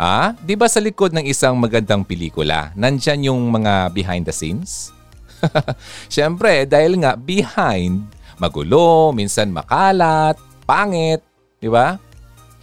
Ah, 0.00 0.32
'di 0.32 0.56
ba 0.56 0.64
sa 0.64 0.80
likod 0.80 1.12
ng 1.12 1.28
isang 1.28 1.60
magandang 1.60 2.08
pelikula, 2.08 2.72
nandyan 2.72 3.28
yung 3.28 3.52
mga 3.52 3.92
behind 3.92 4.24
the 4.24 4.32
scenes? 4.32 4.96
Siyempre, 6.12 6.64
dahil 6.64 6.96
nga 7.04 7.12
behind, 7.20 8.08
magulo, 8.40 9.12
minsan 9.12 9.52
makalat, 9.52 10.40
pangit, 10.64 11.20
'di 11.60 11.68
ba? 11.68 12.00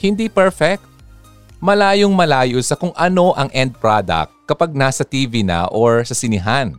Hindi 0.02 0.34
perfect. 0.34 0.82
Malayong 1.62 2.10
malayo 2.10 2.58
sa 2.66 2.74
kung 2.74 2.90
ano 2.98 3.38
ang 3.38 3.54
end 3.54 3.78
product 3.78 4.34
kapag 4.50 4.74
nasa 4.74 5.06
TV 5.06 5.46
na 5.46 5.70
or 5.70 6.02
sa 6.10 6.18
sinihan. 6.18 6.74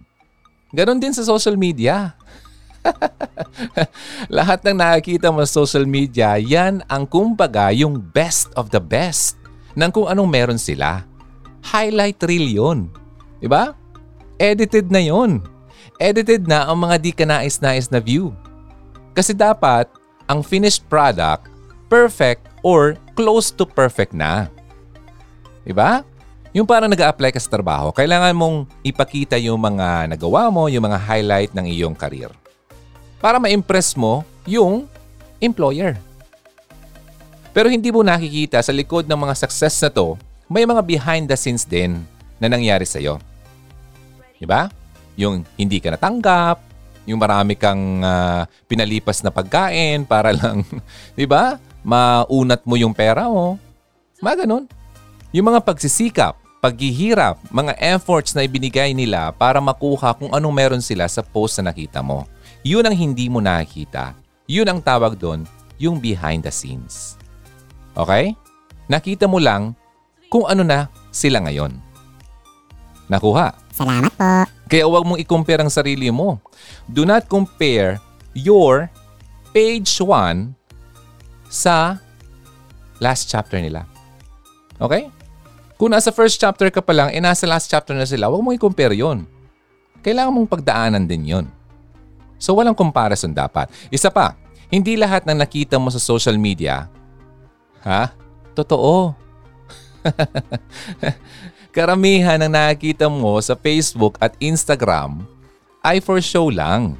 Ganon 0.74 0.98
din 0.98 1.14
sa 1.14 1.22
social 1.22 1.54
media. 1.54 2.18
Lahat 4.26 4.58
ng 4.66 4.74
nakikita 4.74 5.30
mo 5.30 5.38
sa 5.46 5.62
social 5.62 5.86
media, 5.86 6.34
yan 6.34 6.82
ang 6.90 7.06
kumbaga 7.06 7.70
yung 7.70 8.02
best 8.10 8.50
of 8.58 8.74
the 8.74 8.82
best 8.82 9.37
ng 9.78 9.90
kung 9.94 10.10
anong 10.10 10.26
meron 10.26 10.58
sila. 10.58 11.06
Highlight 11.62 12.18
reel 12.26 12.50
yun. 12.50 12.90
Diba? 13.38 13.78
Edited 14.42 14.90
na 14.90 14.98
yon. 14.98 15.38
Edited 16.02 16.50
na 16.50 16.66
ang 16.66 16.82
mga 16.82 16.96
di 16.98 17.14
ka 17.14 17.22
nais-nais 17.22 17.86
na 17.86 18.02
view. 18.02 18.34
Kasi 19.14 19.30
dapat, 19.30 19.86
ang 20.26 20.42
finished 20.42 20.82
product, 20.90 21.46
perfect 21.86 22.50
or 22.66 22.98
close 23.14 23.54
to 23.54 23.62
perfect 23.62 24.10
na. 24.10 24.50
Diba? 25.62 26.02
Yung 26.50 26.66
parang 26.66 26.90
nag 26.90 26.98
apply 26.98 27.30
ka 27.30 27.38
sa 27.38 27.50
trabaho, 27.50 27.94
kailangan 27.94 28.34
mong 28.34 28.66
ipakita 28.82 29.38
yung 29.38 29.62
mga 29.62 30.10
nagawa 30.10 30.50
mo, 30.50 30.66
yung 30.66 30.90
mga 30.90 30.98
highlight 30.98 31.52
ng 31.54 31.66
iyong 31.70 31.94
career. 31.94 32.34
Para 33.22 33.38
ma-impress 33.38 33.94
mo 33.94 34.26
yung 34.42 34.90
employer. 35.38 35.98
Pero 37.52 37.72
hindi 37.72 37.88
mo 37.88 38.04
nakikita 38.04 38.60
sa 38.60 38.72
likod 38.72 39.08
ng 39.08 39.18
mga 39.18 39.34
success 39.34 39.80
na 39.82 39.90
to, 39.90 40.14
may 40.48 40.64
mga 40.64 40.82
behind 40.84 41.24
the 41.28 41.36
scenes 41.36 41.64
din 41.64 42.00
na 42.40 42.48
nangyari 42.48 42.88
sa'yo. 42.88 43.20
Diba? 44.38 44.70
Yung 45.18 45.42
hindi 45.58 45.82
ka 45.82 45.92
natanggap, 45.92 46.62
yung 47.08 47.18
marami 47.18 47.56
kang 47.56 48.04
uh, 48.04 48.44
pinalipas 48.68 49.24
na 49.24 49.32
pagkain 49.32 50.04
para 50.04 50.30
lang, 50.30 50.62
di 51.18 51.24
ba? 51.24 51.56
Maunat 51.82 52.62
mo 52.68 52.76
yung 52.76 52.92
pera 52.92 53.26
mo. 53.26 53.56
Mga 54.20 54.44
ganun. 54.44 54.64
Yung 55.32 55.48
mga 55.48 55.64
pagsisikap, 55.64 56.36
paghihirap, 56.58 57.38
mga 57.48 57.76
efforts 57.80 58.34
na 58.34 58.44
ibinigay 58.44 58.92
nila 58.92 59.32
para 59.32 59.62
makuha 59.62 60.12
kung 60.16 60.32
anong 60.34 60.54
meron 60.54 60.82
sila 60.84 61.06
sa 61.08 61.24
post 61.24 61.60
na 61.60 61.70
nakita 61.70 62.04
mo. 62.04 62.28
Yun 62.66 62.84
ang 62.84 62.96
hindi 62.96 63.30
mo 63.30 63.38
nakikita. 63.38 64.12
Yun 64.48 64.68
ang 64.68 64.80
tawag 64.82 65.14
doon, 65.14 65.46
yung 65.78 66.02
behind 66.02 66.42
the 66.42 66.52
scenes. 66.52 67.14
Okay? 67.98 68.38
Nakita 68.86 69.26
mo 69.26 69.42
lang 69.42 69.74
kung 70.30 70.46
ano 70.46 70.62
na 70.62 70.86
sila 71.10 71.42
ngayon. 71.42 71.74
Nakuha? 73.10 73.58
Salamat 73.74 74.12
po. 74.14 74.30
Kaya 74.68 74.84
huwag 74.86 75.04
mong 75.04 75.20
i-compare 75.20 75.64
ang 75.64 75.72
sarili 75.72 76.12
mo. 76.12 76.38
Do 76.86 77.02
not 77.02 77.26
compare 77.26 77.98
your 78.36 78.86
page 79.50 79.88
1 79.98 80.54
sa 81.48 81.96
last 83.00 83.26
chapter 83.26 83.58
nila. 83.58 83.88
Okay? 84.76 85.08
Kung 85.80 85.94
nasa 85.94 86.12
first 86.12 86.36
chapter 86.36 86.68
ka 86.68 86.84
pa 86.84 86.92
lang, 86.92 87.08
eh 87.14 87.22
nasa 87.22 87.48
last 87.48 87.70
chapter 87.70 87.96
na 87.96 88.04
sila, 88.04 88.28
huwag 88.28 88.44
mong 88.44 88.58
i-compare 88.60 88.94
yon. 88.94 89.24
Kailangan 90.04 90.34
mong 90.34 90.48
pagdaanan 90.50 91.08
din 91.08 91.24
yon. 91.26 91.46
So 92.38 92.54
walang 92.54 92.76
comparison 92.76 93.34
dapat. 93.34 93.72
Isa 93.90 94.12
pa, 94.12 94.36
hindi 94.68 94.94
lahat 94.94 95.24
ng 95.24 95.38
nakita 95.38 95.80
mo 95.80 95.88
sa 95.90 95.98
social 95.98 96.36
media, 96.36 96.86
ha? 97.82 98.14
Totoo. 98.54 99.14
Karamihan 101.76 102.40
ng 102.42 102.50
nakikita 102.50 103.06
mo 103.06 103.38
sa 103.38 103.54
Facebook 103.54 104.18
at 104.18 104.34
Instagram 104.42 105.22
ay 105.84 106.02
for 106.02 106.18
show 106.18 106.50
lang. 106.50 106.98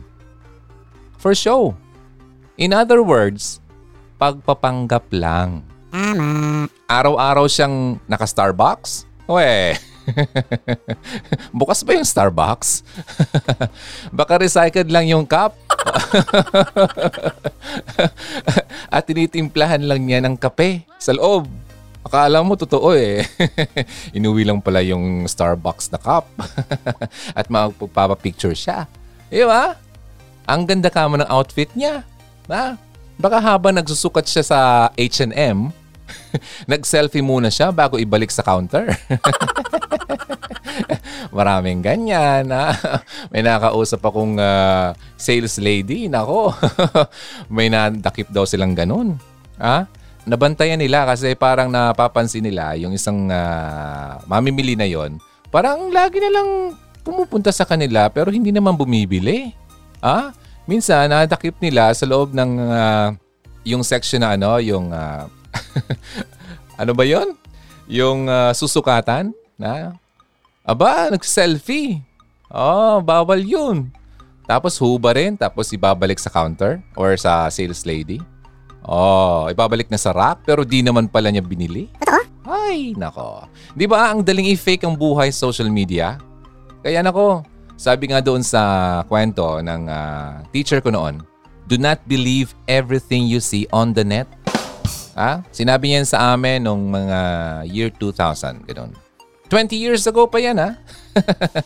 For 1.19 1.35
show. 1.35 1.75
In 2.59 2.71
other 2.75 3.03
words, 3.03 3.59
pagpapanggap 4.19 5.11
lang. 5.15 5.67
Tama. 5.91 6.67
Araw-araw 6.89 7.47
siyang 7.49 7.99
naka-Starbucks? 8.07 9.09
We. 9.29 9.77
Bukas 11.59 11.85
ba 11.85 11.93
yung 11.97 12.09
Starbucks? 12.09 12.81
Baka 14.19 14.41
recycled 14.41 14.89
lang 14.89 15.05
yung 15.05 15.29
cup. 15.29 15.53
At 18.95 19.07
tinitimplahan 19.07 19.85
lang 19.85 20.05
niya 20.05 20.25
ng 20.25 20.37
kape 20.37 20.85
sa 20.99 21.15
loob. 21.15 21.47
Akala 22.07 22.41
mo 22.41 22.57
totoo 22.57 22.97
eh. 22.97 23.27
Inuwi 24.17 24.49
lang 24.49 24.65
pala 24.65 24.81
yung 24.81 25.29
Starbucks 25.29 25.93
na 25.93 26.01
cup. 26.01 26.25
At 27.39 27.53
magpapapicture 27.53 28.57
siya. 28.57 28.89
Di 29.29 29.45
ba? 29.45 29.77
Ang 30.49 30.65
ganda 30.65 30.89
ka 30.89 31.05
ng 31.05 31.29
outfit 31.29 31.69
niya. 31.77 32.01
Ha? 32.49 32.81
Baka 33.19 33.39
habang 33.43 33.77
nagsusukat 33.77 34.25
siya 34.25 34.45
sa 34.47 34.89
H&M, 34.97 35.69
nag-selfie 36.71 37.21
muna 37.21 37.53
siya 37.53 37.75
bago 37.75 38.01
ibalik 38.01 38.33
sa 38.33 38.47
counter. 38.47 38.89
Maraming 41.31 41.85
ganyan. 41.85 42.49
Ha? 42.49 42.73
May 43.33 43.45
nakausap 43.45 44.01
akong 44.05 44.41
uh, 44.41 44.93
sales 45.17 45.61
lady. 45.61 46.09
Nako, 46.09 46.53
may 47.55 47.69
nadakip 47.69 48.33
daw 48.33 48.49
silang 48.49 48.73
ganun. 48.73 49.21
Ha? 49.61 49.85
Nabantayan 50.29 50.81
nila 50.81 51.09
kasi 51.09 51.33
parang 51.37 51.73
napapansin 51.73 52.45
nila 52.45 52.77
yung 52.77 52.93
isang 52.93 53.29
uh, 53.33 54.21
mamimili 54.29 54.77
na 54.77 54.85
yon. 54.85 55.17
Parang 55.49 55.89
lagi 55.89 56.21
nilang 56.21 56.77
pumupunta 57.01 57.49
sa 57.49 57.65
kanila 57.65 58.13
pero 58.13 58.29
hindi 58.29 58.53
naman 58.53 58.77
bumibili. 58.77 59.57
Ha? 60.05 60.33
minsan 60.69 61.09
nadakip 61.09 61.57
nila 61.65 61.89
sa 61.97 62.05
loob 62.05 62.37
ng 62.37 62.51
uh, 62.61 63.09
yung 63.65 63.81
section 63.81 64.21
na 64.21 64.37
ano, 64.37 64.61
yung 64.61 64.93
uh, 64.93 65.25
ano 66.81 66.93
ba 66.93 67.09
'yon? 67.09 67.33
Yung 67.89 68.29
uh, 68.29 68.53
susukatan 68.53 69.33
na 69.57 69.97
aba, 70.69 71.09
nag-selfie. 71.09 72.05
Oh, 72.53 73.01
bawal 73.01 73.41
'yun. 73.41 73.89
Tapos 74.49 74.81
huba 74.81 75.13
rin, 75.13 75.37
tapos 75.37 75.69
ibabalik 75.73 76.17
sa 76.17 76.33
counter 76.33 76.81
or 76.97 77.17
sa 77.21 77.49
sales 77.53 77.85
lady. 77.85 78.21
Oh, 78.85 79.45
ibabalik 79.53 79.93
na 79.93 80.01
sa 80.01 80.17
rack 80.17 80.45
pero 80.49 80.65
di 80.65 80.81
naman 80.81 81.09
pala 81.09 81.29
niya 81.29 81.45
binili. 81.45 81.93
Ay, 82.49 82.97
nako. 82.97 83.45
Di 83.77 83.85
ba 83.85 84.09
ang 84.09 84.25
daling 84.25 84.49
i-fake 84.57 84.89
ang 84.89 84.97
buhay 84.97 85.29
sa 85.29 85.53
social 85.53 85.69
media? 85.69 86.17
Kaya 86.81 87.05
nako, 87.05 87.45
sabi 87.77 88.09
nga 88.09 88.25
doon 88.25 88.41
sa 88.41 89.05
kwento 89.05 89.61
ng 89.61 89.85
uh, 89.85 90.41
teacher 90.49 90.81
ko 90.81 90.89
noon, 90.89 91.21
do 91.69 91.77
not 91.77 92.01
believe 92.09 92.57
everything 92.65 93.29
you 93.29 93.45
see 93.45 93.69
on 93.69 93.93
the 93.93 94.01
net. 94.01 94.25
Ha? 95.13 95.45
Sinabi 95.53 95.93
niyan 95.93 96.09
sa 96.09 96.33
amin 96.33 96.65
nung 96.65 96.89
mga 96.89 97.21
year 97.69 97.93
2000, 97.93 98.65
ganun. 98.65 98.97
20 99.49 99.75
years 99.75 100.05
ago 100.05 100.29
pa 100.29 100.39
yan, 100.41 100.57
ha? 100.61 100.77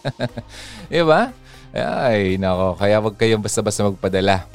diba? 0.93 1.35
Ay, 1.75 2.37
nako. 2.39 2.79
Kaya 2.79 3.03
wag 3.03 3.17
kayong 3.19 3.43
basta-basta 3.43 3.87
magpadala. 3.87 4.47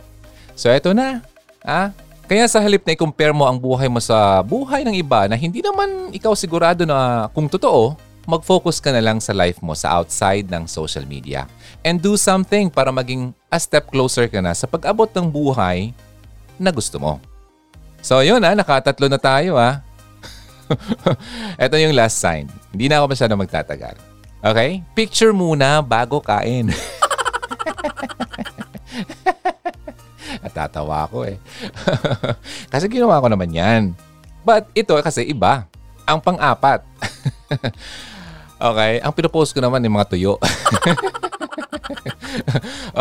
So, 0.56 0.72
eto 0.72 0.96
na. 0.96 1.22
Ha? 1.66 1.92
Kaya 2.28 2.44
sa 2.52 2.60
halip 2.60 2.84
na 2.84 2.92
i-compare 2.92 3.32
mo 3.32 3.48
ang 3.48 3.56
buhay 3.56 3.88
mo 3.88 4.04
sa 4.04 4.44
buhay 4.44 4.84
ng 4.84 4.96
iba 5.00 5.32
na 5.32 5.40
hindi 5.40 5.64
naman 5.64 6.12
ikaw 6.12 6.36
sigurado 6.36 6.84
na 6.84 7.32
kung 7.32 7.48
totoo, 7.48 7.96
mag-focus 8.28 8.84
ka 8.84 8.92
na 8.92 9.00
lang 9.00 9.24
sa 9.24 9.32
life 9.32 9.64
mo 9.64 9.72
sa 9.72 9.96
outside 9.96 10.52
ng 10.52 10.68
social 10.68 11.08
media. 11.08 11.48
And 11.88 12.04
do 12.04 12.20
something 12.20 12.68
para 12.68 12.92
maging 12.92 13.32
a 13.48 13.56
step 13.56 13.88
closer 13.88 14.28
ka 14.28 14.44
na 14.44 14.52
sa 14.52 14.68
pag-abot 14.68 15.08
ng 15.08 15.32
buhay 15.32 15.96
na 16.60 16.70
gusto 16.76 17.00
mo. 17.00 17.24
So 18.04 18.20
yun 18.20 18.44
ha, 18.44 18.52
nakatatlo 18.52 19.08
na 19.08 19.16
tayo 19.18 19.56
ha. 19.56 19.87
Ito 21.64 21.76
yung 21.80 21.96
last 21.98 22.20
sign. 22.20 22.50
Hindi 22.72 22.90
na 22.90 23.02
ako 23.02 23.08
masyado 23.14 23.38
magtatagal. 23.38 23.96
Okay? 24.44 24.84
Picture 24.94 25.34
muna 25.34 25.82
bago 25.82 26.22
kain. 26.22 26.70
Natatawa 30.44 31.08
ako 31.08 31.26
eh. 31.26 31.38
kasi 32.72 32.88
ginawa 32.92 33.22
ko 33.24 33.28
naman 33.32 33.52
yan. 33.52 33.96
But 34.46 34.70
ito 34.78 35.02
kasi 35.04 35.24
iba. 35.28 35.66
Ang 36.08 36.22
pang-apat. 36.24 36.84
Okay, 38.58 38.98
ang 39.06 39.14
pinopost 39.14 39.54
ko 39.54 39.62
naman 39.62 39.86
yung 39.86 40.02
mga 40.02 40.10
tuyo. 40.10 40.42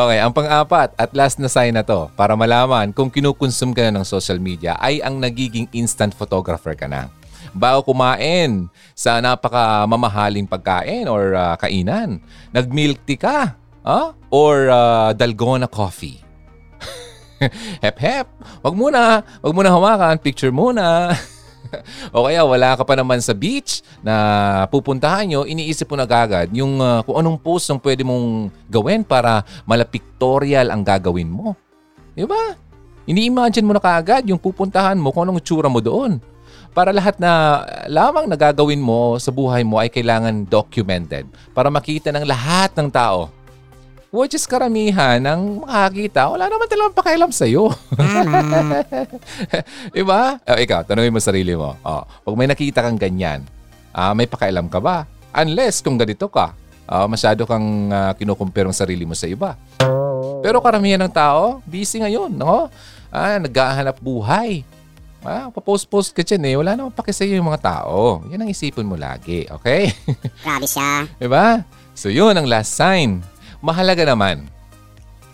okay, 0.04 0.20
ang 0.20 0.28
pang-apat 0.28 0.92
at 1.00 1.16
last 1.16 1.40
na 1.40 1.48
sign 1.48 1.72
na 1.72 1.80
to 1.80 2.12
para 2.12 2.36
malaman 2.36 2.92
kung 2.92 3.08
kinukonsume 3.08 3.72
ka 3.72 3.88
na 3.88 3.96
ng 3.96 4.04
social 4.04 4.36
media 4.36 4.76
ay 4.84 5.00
ang 5.00 5.16
nagiging 5.16 5.64
instant 5.72 6.12
photographer 6.12 6.76
ka 6.76 6.84
na. 6.84 7.08
Bago 7.56 7.88
kumain 7.88 8.68
sa 8.92 9.16
napaka 9.24 9.88
mamahaling 9.88 10.44
pagkain 10.44 11.08
or 11.08 11.32
uh, 11.32 11.56
kainan, 11.56 12.20
nag-milk 12.52 13.00
tea 13.08 13.16
ka 13.16 13.56
huh? 13.80 14.12
or 14.28 14.68
uh, 14.68 15.16
dalgona 15.16 15.64
coffee. 15.64 16.20
hep 17.84 17.96
hep, 18.00 18.26
wag 18.60 18.74
muna, 18.76 19.24
wag 19.40 19.52
muna 19.56 19.72
hawakan, 19.72 20.16
picture 20.20 20.52
muna. 20.52 21.16
o 22.14 22.26
kaya 22.26 22.42
wala 22.44 22.76
ka 22.78 22.84
pa 22.84 22.94
naman 22.94 23.18
sa 23.20 23.32
beach 23.32 23.80
na 24.04 24.66
pupuntahan 24.68 25.26
nyo, 25.26 25.40
iniisip 25.44 25.88
mo 25.90 25.96
na 25.98 26.06
agad 26.06 26.52
yung 26.52 26.78
uh, 26.78 27.00
kung 27.04 27.16
anong 27.20 27.38
post 27.40 27.68
ang 27.72 27.80
pwede 27.82 28.04
mong 28.06 28.52
gawin 28.68 29.02
para 29.02 29.42
malapictorial 29.64 30.68
ang 30.68 30.84
gagawin 30.84 31.28
mo. 31.28 31.56
Di 32.16 32.24
ba? 32.24 32.56
Ini-imagine 33.06 33.62
mo 33.62 33.72
na 33.76 33.82
kaagad 33.82 34.26
yung 34.26 34.40
pupuntahan 34.40 34.98
mo 34.98 35.14
kung 35.14 35.28
anong 35.28 35.38
tsura 35.38 35.70
mo 35.70 35.78
doon. 35.78 36.18
Para 36.76 36.92
lahat 36.92 37.16
na 37.16 37.64
lamang 37.88 38.28
nagagawin 38.28 38.84
mo 38.84 39.16
sa 39.16 39.32
buhay 39.32 39.64
mo 39.64 39.80
ay 39.80 39.88
kailangan 39.88 40.44
documented 40.44 41.24
para 41.56 41.72
makita 41.72 42.12
ng 42.12 42.28
lahat 42.28 42.68
ng 42.76 42.92
tao 42.92 43.32
which 44.12 44.32
is 44.32 44.48
karamihan 44.48 45.20
ng 45.20 45.60
makakita, 45.60 46.24
wala 46.30 46.48
naman 46.48 46.64
talagang 46.72 46.96
pakialam 46.96 47.28
sa'yo. 47.28 47.68
diba? 49.96 50.40
O, 50.40 50.56
ikaw, 50.56 50.88
tanongin 50.88 51.12
mo 51.12 51.20
sarili 51.20 51.52
mo. 51.52 51.76
O, 51.84 52.00
pag 52.00 52.34
may 52.38 52.48
nakita 52.48 52.80
kang 52.80 52.96
ganyan, 52.96 53.44
uh, 53.92 54.16
may 54.16 54.24
pakialam 54.24 54.72
ka 54.72 54.80
ba? 54.80 55.04
Unless 55.36 55.84
kung 55.84 56.00
ganito 56.00 56.32
ka, 56.32 56.56
uh, 56.88 57.04
masyado 57.04 57.44
kang 57.44 57.92
uh, 57.92 58.16
kinukumpare 58.16 58.70
ang 58.70 58.76
sarili 58.76 59.04
mo 59.04 59.12
sa 59.12 59.28
iba. 59.28 59.52
Pero 60.40 60.64
karamihan 60.64 61.02
ng 61.04 61.12
tao, 61.12 61.60
busy 61.68 62.00
ngayon. 62.00 62.32
No? 62.32 62.72
Ah, 63.12 63.36
naghahanap 63.36 64.00
buhay. 64.00 64.64
Ah, 65.26 65.50
papost-post 65.50 66.14
ka 66.14 66.22
dyan 66.22 66.42
eh. 66.46 66.54
Wala 66.54 66.78
namang 66.78 66.94
pakisa'yo 66.94 67.34
yung 67.34 67.50
mga 67.50 67.66
tao. 67.66 68.22
Yan 68.30 68.46
ang 68.46 68.50
isipin 68.50 68.86
mo 68.86 68.94
lagi, 68.94 69.42
okay? 69.50 69.90
Grabe 70.46 70.70
siya. 70.70 71.10
diba? 71.18 71.66
So 71.98 72.06
yun 72.06 72.38
ang 72.38 72.46
last 72.46 72.78
sign 72.78 73.26
mahalaga 73.66 74.06
naman. 74.06 74.46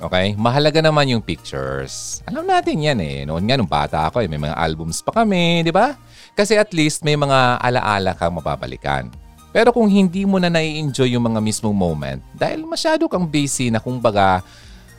Okay? 0.02 0.34
Mahalaga 0.34 0.82
naman 0.82 1.12
yung 1.12 1.22
pictures. 1.22 2.24
Alam 2.26 2.48
natin 2.48 2.82
yan 2.82 2.98
eh. 2.98 3.22
Noon 3.22 3.46
nga, 3.46 3.54
nung 3.54 3.70
bata 3.70 4.10
ako, 4.10 4.24
eh, 4.24 4.28
may 4.32 4.40
mga 4.40 4.58
albums 4.58 4.98
pa 4.98 5.22
kami, 5.22 5.62
di 5.62 5.70
ba? 5.70 5.94
Kasi 6.34 6.58
at 6.58 6.74
least 6.74 7.06
may 7.06 7.14
mga 7.14 7.62
alaala 7.62 8.16
kang 8.18 8.34
mapapalikan. 8.34 9.06
Pero 9.52 9.70
kung 9.70 9.86
hindi 9.86 10.24
mo 10.24 10.40
na 10.40 10.48
nai-enjoy 10.48 11.12
yung 11.12 11.28
mga 11.28 11.38
mismong 11.44 11.76
moment, 11.76 12.18
dahil 12.34 12.64
masyado 12.64 13.06
kang 13.06 13.28
busy 13.28 13.68
na 13.68 13.78
kumbaga, 13.78 14.40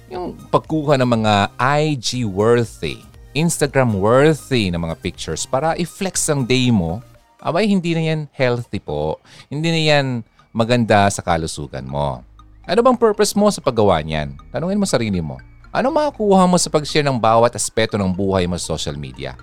yung 0.07 0.37
pagkuha 0.53 0.95
ng 1.01 1.09
mga 1.09 1.33
IG-worthy, 1.57 3.12
Instagram-worthy 3.33 4.69
na 4.69 4.79
mga 4.81 4.95
pictures 5.01 5.43
para 5.49 5.73
i-flex 5.77 6.29
ang 6.29 6.45
day 6.45 6.69
mo, 6.69 7.01
abay 7.41 7.65
hindi 7.67 7.97
na 7.97 8.03
yan 8.13 8.21
healthy 8.31 8.79
po. 8.79 9.19
Hindi 9.49 9.69
na 9.73 9.81
yan 9.81 10.05
maganda 10.53 11.09
sa 11.09 11.25
kalusugan 11.25 11.89
mo. 11.89 12.21
Ano 12.63 12.79
bang 12.79 12.95
purpose 12.95 13.35
mo 13.35 13.51
sa 13.51 13.59
paggawa 13.59 13.99
niyan? 13.99 14.39
Tanungin 14.53 14.79
mo 14.79 14.87
sarili 14.87 15.19
mo. 15.19 15.35
Ano 15.73 15.89
makukuha 15.89 16.45
mo 16.45 16.55
sa 16.61 16.69
pag-share 16.69 17.03
ng 17.03 17.17
bawat 17.17 17.57
aspeto 17.57 17.97
ng 17.97 18.13
buhay 18.13 18.45
mo 18.45 18.55
sa 18.55 18.77
social 18.77 18.95
media? 18.95 19.33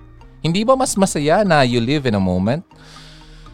Hindi 0.41 0.65
ba 0.65 0.73
mas 0.73 0.97
masaya 0.97 1.45
na 1.45 1.67
you 1.67 1.83
live 1.83 2.09
in 2.09 2.17
a 2.17 2.23
moment? 2.23 2.65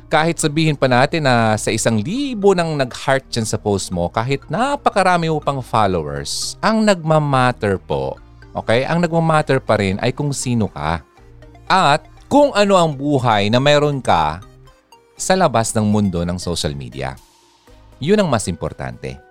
Kahit 0.06 0.38
sabihin 0.38 0.78
pa 0.78 0.86
natin 0.86 1.26
na 1.26 1.58
sa 1.58 1.74
isang 1.74 1.98
libo 1.98 2.54
nang 2.54 2.78
nag-heart 2.78 3.26
dyan 3.26 3.42
sa 3.42 3.58
post 3.58 3.90
mo, 3.90 4.06
kahit 4.06 4.46
napakarami 4.46 5.26
mo 5.26 5.42
pang 5.42 5.58
followers, 5.58 6.54
ang 6.62 6.86
nagmamatter 6.86 7.82
po, 7.82 8.14
okay? 8.56 8.88
Ang 8.88 9.04
nagmamatter 9.04 9.60
pa 9.60 9.76
rin 9.76 10.00
ay 10.00 10.16
kung 10.16 10.32
sino 10.32 10.72
ka. 10.72 11.04
At 11.68 12.08
kung 12.32 12.56
ano 12.56 12.80
ang 12.80 12.96
buhay 12.96 13.52
na 13.52 13.60
mayroon 13.60 14.00
ka 14.00 14.40
sa 15.20 15.36
labas 15.36 15.76
ng 15.76 15.84
mundo 15.84 16.24
ng 16.24 16.40
social 16.40 16.72
media. 16.72 17.12
Yun 18.00 18.24
ang 18.24 18.28
mas 18.32 18.48
importante 18.48 19.26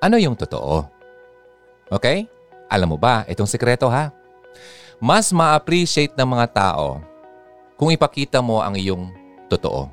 ano 0.00 0.16
yung 0.20 0.36
totoo. 0.36 0.86
Okay? 1.90 2.30
Alam 2.70 2.96
mo 2.96 2.98
ba, 2.98 3.26
itong 3.30 3.48
sekreto 3.48 3.86
ha? 3.90 4.10
Mas 4.98 5.30
ma-appreciate 5.30 6.16
ng 6.16 6.28
mga 6.30 6.46
tao 6.54 7.02
kung 7.76 7.92
ipakita 7.92 8.40
mo 8.40 8.64
ang 8.64 8.74
iyong 8.74 9.12
totoo. 9.50 9.90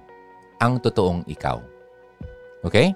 Ang 0.62 0.80
totoong 0.80 1.28
ikaw. 1.28 1.60
Okay? 2.64 2.96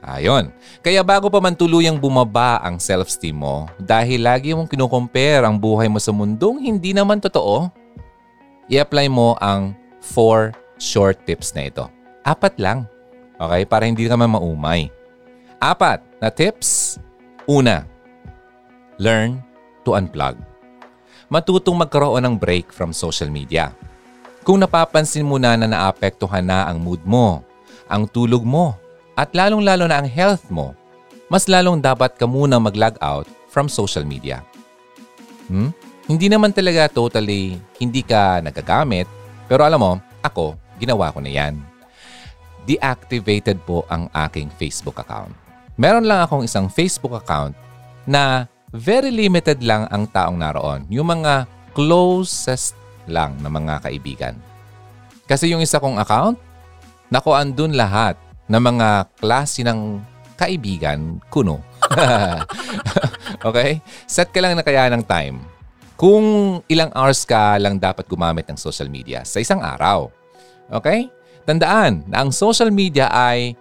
Ayon. 0.00 0.48
Kaya 0.80 1.04
bago 1.04 1.28
pa 1.28 1.44
man 1.44 1.52
tuluyang 1.52 2.00
bumaba 2.00 2.56
ang 2.64 2.80
self-esteem 2.80 3.36
mo 3.36 3.68
dahil 3.76 4.24
lagi 4.24 4.56
mong 4.56 4.72
kinukompare 4.72 5.44
ang 5.44 5.60
buhay 5.60 5.92
mo 5.92 6.00
sa 6.00 6.08
mundong 6.08 6.64
hindi 6.64 6.96
naman 6.96 7.20
totoo, 7.20 7.68
i-apply 8.72 9.12
mo 9.12 9.36
ang 9.36 9.76
four 10.00 10.56
short 10.80 11.20
tips 11.28 11.52
na 11.52 11.68
ito. 11.68 11.84
Apat 12.24 12.56
lang. 12.56 12.88
Okay? 13.36 13.68
Para 13.68 13.84
hindi 13.84 14.08
ka 14.08 14.16
man 14.16 14.32
maumay. 14.40 14.88
Apat 15.60 16.00
na 16.16 16.32
tips. 16.32 16.96
Una, 17.44 17.84
learn 18.96 19.44
to 19.84 19.92
unplug. 19.92 20.40
Matutong 21.28 21.76
magkaroon 21.76 22.24
ng 22.24 22.34
break 22.40 22.72
from 22.72 22.96
social 22.96 23.28
media. 23.28 23.76
Kung 24.40 24.56
napapansin 24.56 25.28
mo 25.28 25.36
na 25.36 25.52
na 25.60 25.68
naapektuhan 25.68 26.40
na 26.40 26.64
ang 26.64 26.80
mood 26.80 27.04
mo, 27.04 27.44
ang 27.84 28.08
tulog 28.08 28.40
mo, 28.40 28.79
at 29.20 29.36
lalong-lalo 29.36 29.84
na 29.84 30.00
ang 30.00 30.08
health 30.08 30.48
mo, 30.48 30.72
mas 31.28 31.44
lalong 31.44 31.76
dapat 31.84 32.16
ka 32.16 32.24
muna 32.24 32.56
mag-log 32.56 32.96
out 33.04 33.28
from 33.52 33.68
social 33.68 34.08
media. 34.08 34.40
Hmm? 35.52 35.76
Hindi 36.08 36.32
naman 36.32 36.56
talaga 36.56 36.88
totally 36.88 37.60
hindi 37.76 38.00
ka 38.00 38.40
nagagamit, 38.40 39.04
pero 39.44 39.68
alam 39.68 39.76
mo, 39.76 39.92
ako, 40.24 40.56
ginawa 40.80 41.12
ko 41.12 41.20
na 41.20 41.28
yan. 41.28 41.60
Deactivated 42.64 43.60
po 43.68 43.84
ang 43.92 44.08
aking 44.16 44.48
Facebook 44.56 44.96
account 44.96 45.50
meron 45.80 46.04
lang 46.04 46.20
akong 46.20 46.44
isang 46.44 46.68
Facebook 46.68 47.16
account 47.16 47.56
na 48.04 48.44
very 48.68 49.08
limited 49.08 49.64
lang 49.64 49.88
ang 49.88 50.04
taong 50.04 50.36
naroon. 50.36 50.84
Yung 50.92 51.08
mga 51.08 51.48
closest 51.72 52.76
lang 53.08 53.40
na 53.40 53.48
mga 53.48 53.88
kaibigan. 53.88 54.36
Kasi 55.24 55.48
yung 55.48 55.64
isa 55.64 55.80
kong 55.80 55.96
account, 55.96 56.36
nako 57.08 57.32
andun 57.32 57.72
lahat 57.72 58.20
ng 58.50 58.58
mga 58.58 59.06
klase 59.14 59.62
ng 59.62 60.02
kaibigan 60.34 61.22
kuno. 61.30 61.62
okay? 63.46 63.78
Set 64.10 64.34
ka 64.34 64.42
lang 64.42 64.58
na 64.58 64.66
kaya 64.66 64.90
ng 64.90 65.06
time. 65.06 65.38
Kung 65.94 66.58
ilang 66.66 66.90
hours 66.96 67.22
ka 67.22 67.60
lang 67.60 67.78
dapat 67.78 68.10
gumamit 68.10 68.48
ng 68.50 68.58
social 68.58 68.90
media 68.90 69.22
sa 69.22 69.38
isang 69.38 69.62
araw. 69.62 70.10
Okay? 70.66 71.06
Tandaan 71.46 72.08
na 72.10 72.26
ang 72.26 72.34
social 72.34 72.74
media 72.74 73.06
ay 73.12 73.54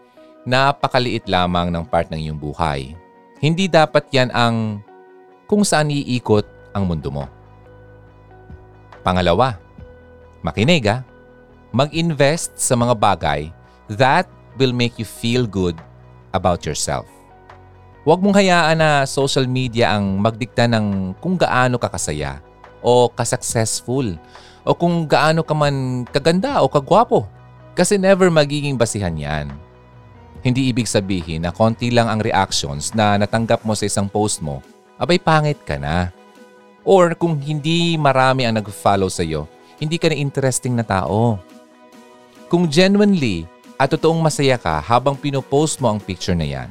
napakaliit 0.48 1.30
lamang 1.30 1.70
ng 1.70 1.86
part 1.86 2.10
ng 2.10 2.26
iyong 2.26 2.40
buhay. 2.40 2.96
Hindi 3.44 3.70
dapat 3.70 4.10
yan 4.10 4.34
ang 4.34 4.82
kung 5.46 5.62
saan 5.62 5.94
iikot 5.94 6.48
ang 6.74 6.90
mundo 6.90 7.12
mo. 7.14 7.28
Pangalawa, 9.06 9.60
makinig 10.42 10.88
ha. 10.90 11.04
Mag-invest 11.70 12.58
sa 12.58 12.74
mga 12.74 12.98
bagay 12.98 13.54
that 13.94 14.26
will 14.60 14.76
make 14.76 15.00
you 15.00 15.08
feel 15.08 15.48
good 15.48 15.80
about 16.36 16.68
yourself. 16.68 17.08
Huwag 18.04 18.20
mong 18.20 18.36
hayaan 18.36 18.84
na 18.84 19.08
social 19.08 19.48
media 19.48 19.96
ang 19.96 20.20
magdikta 20.20 20.68
ng 20.68 21.16
kung 21.24 21.40
gaano 21.40 21.80
ka 21.80 21.88
kasaya 21.88 22.44
o 22.84 23.08
ka-successful 23.08 24.20
o 24.68 24.72
kung 24.76 25.08
gaano 25.08 25.42
ka 25.42 25.56
man 25.56 26.04
kaganda 26.12 26.60
o 26.60 26.68
kagwapo. 26.68 27.24
Kasi 27.74 27.96
never 27.96 28.28
magiging 28.28 28.76
basihan 28.76 29.16
yan 29.16 29.48
hindi 30.40 30.72
ibig 30.72 30.88
sabihin 30.88 31.44
na 31.44 31.52
konti 31.52 31.92
lang 31.92 32.08
ang 32.08 32.24
reactions 32.24 32.96
na 32.96 33.20
natanggap 33.20 33.64
mo 33.68 33.76
sa 33.76 33.88
isang 33.88 34.08
post 34.08 34.40
mo, 34.40 34.64
abay 34.96 35.20
pangit 35.20 35.60
ka 35.68 35.76
na. 35.76 36.12
Or 36.88 37.12
kung 37.14 37.38
hindi 37.38 38.00
marami 38.00 38.48
ang 38.48 38.56
nag-follow 38.56 39.12
sa 39.12 39.22
iyo, 39.22 39.46
hindi 39.78 40.00
ka 40.00 40.08
na 40.10 40.16
interesting 40.16 40.80
na 40.80 40.86
tao. 40.88 41.38
Kung 42.48 42.66
genuinely 42.72 43.46
at 43.80 43.88
totoong 43.96 44.20
masaya 44.20 44.60
ka 44.60 44.84
habang 44.84 45.16
pinopost 45.16 45.80
mo 45.80 45.88
ang 45.88 46.04
picture 46.04 46.36
na 46.36 46.44
yan, 46.44 46.68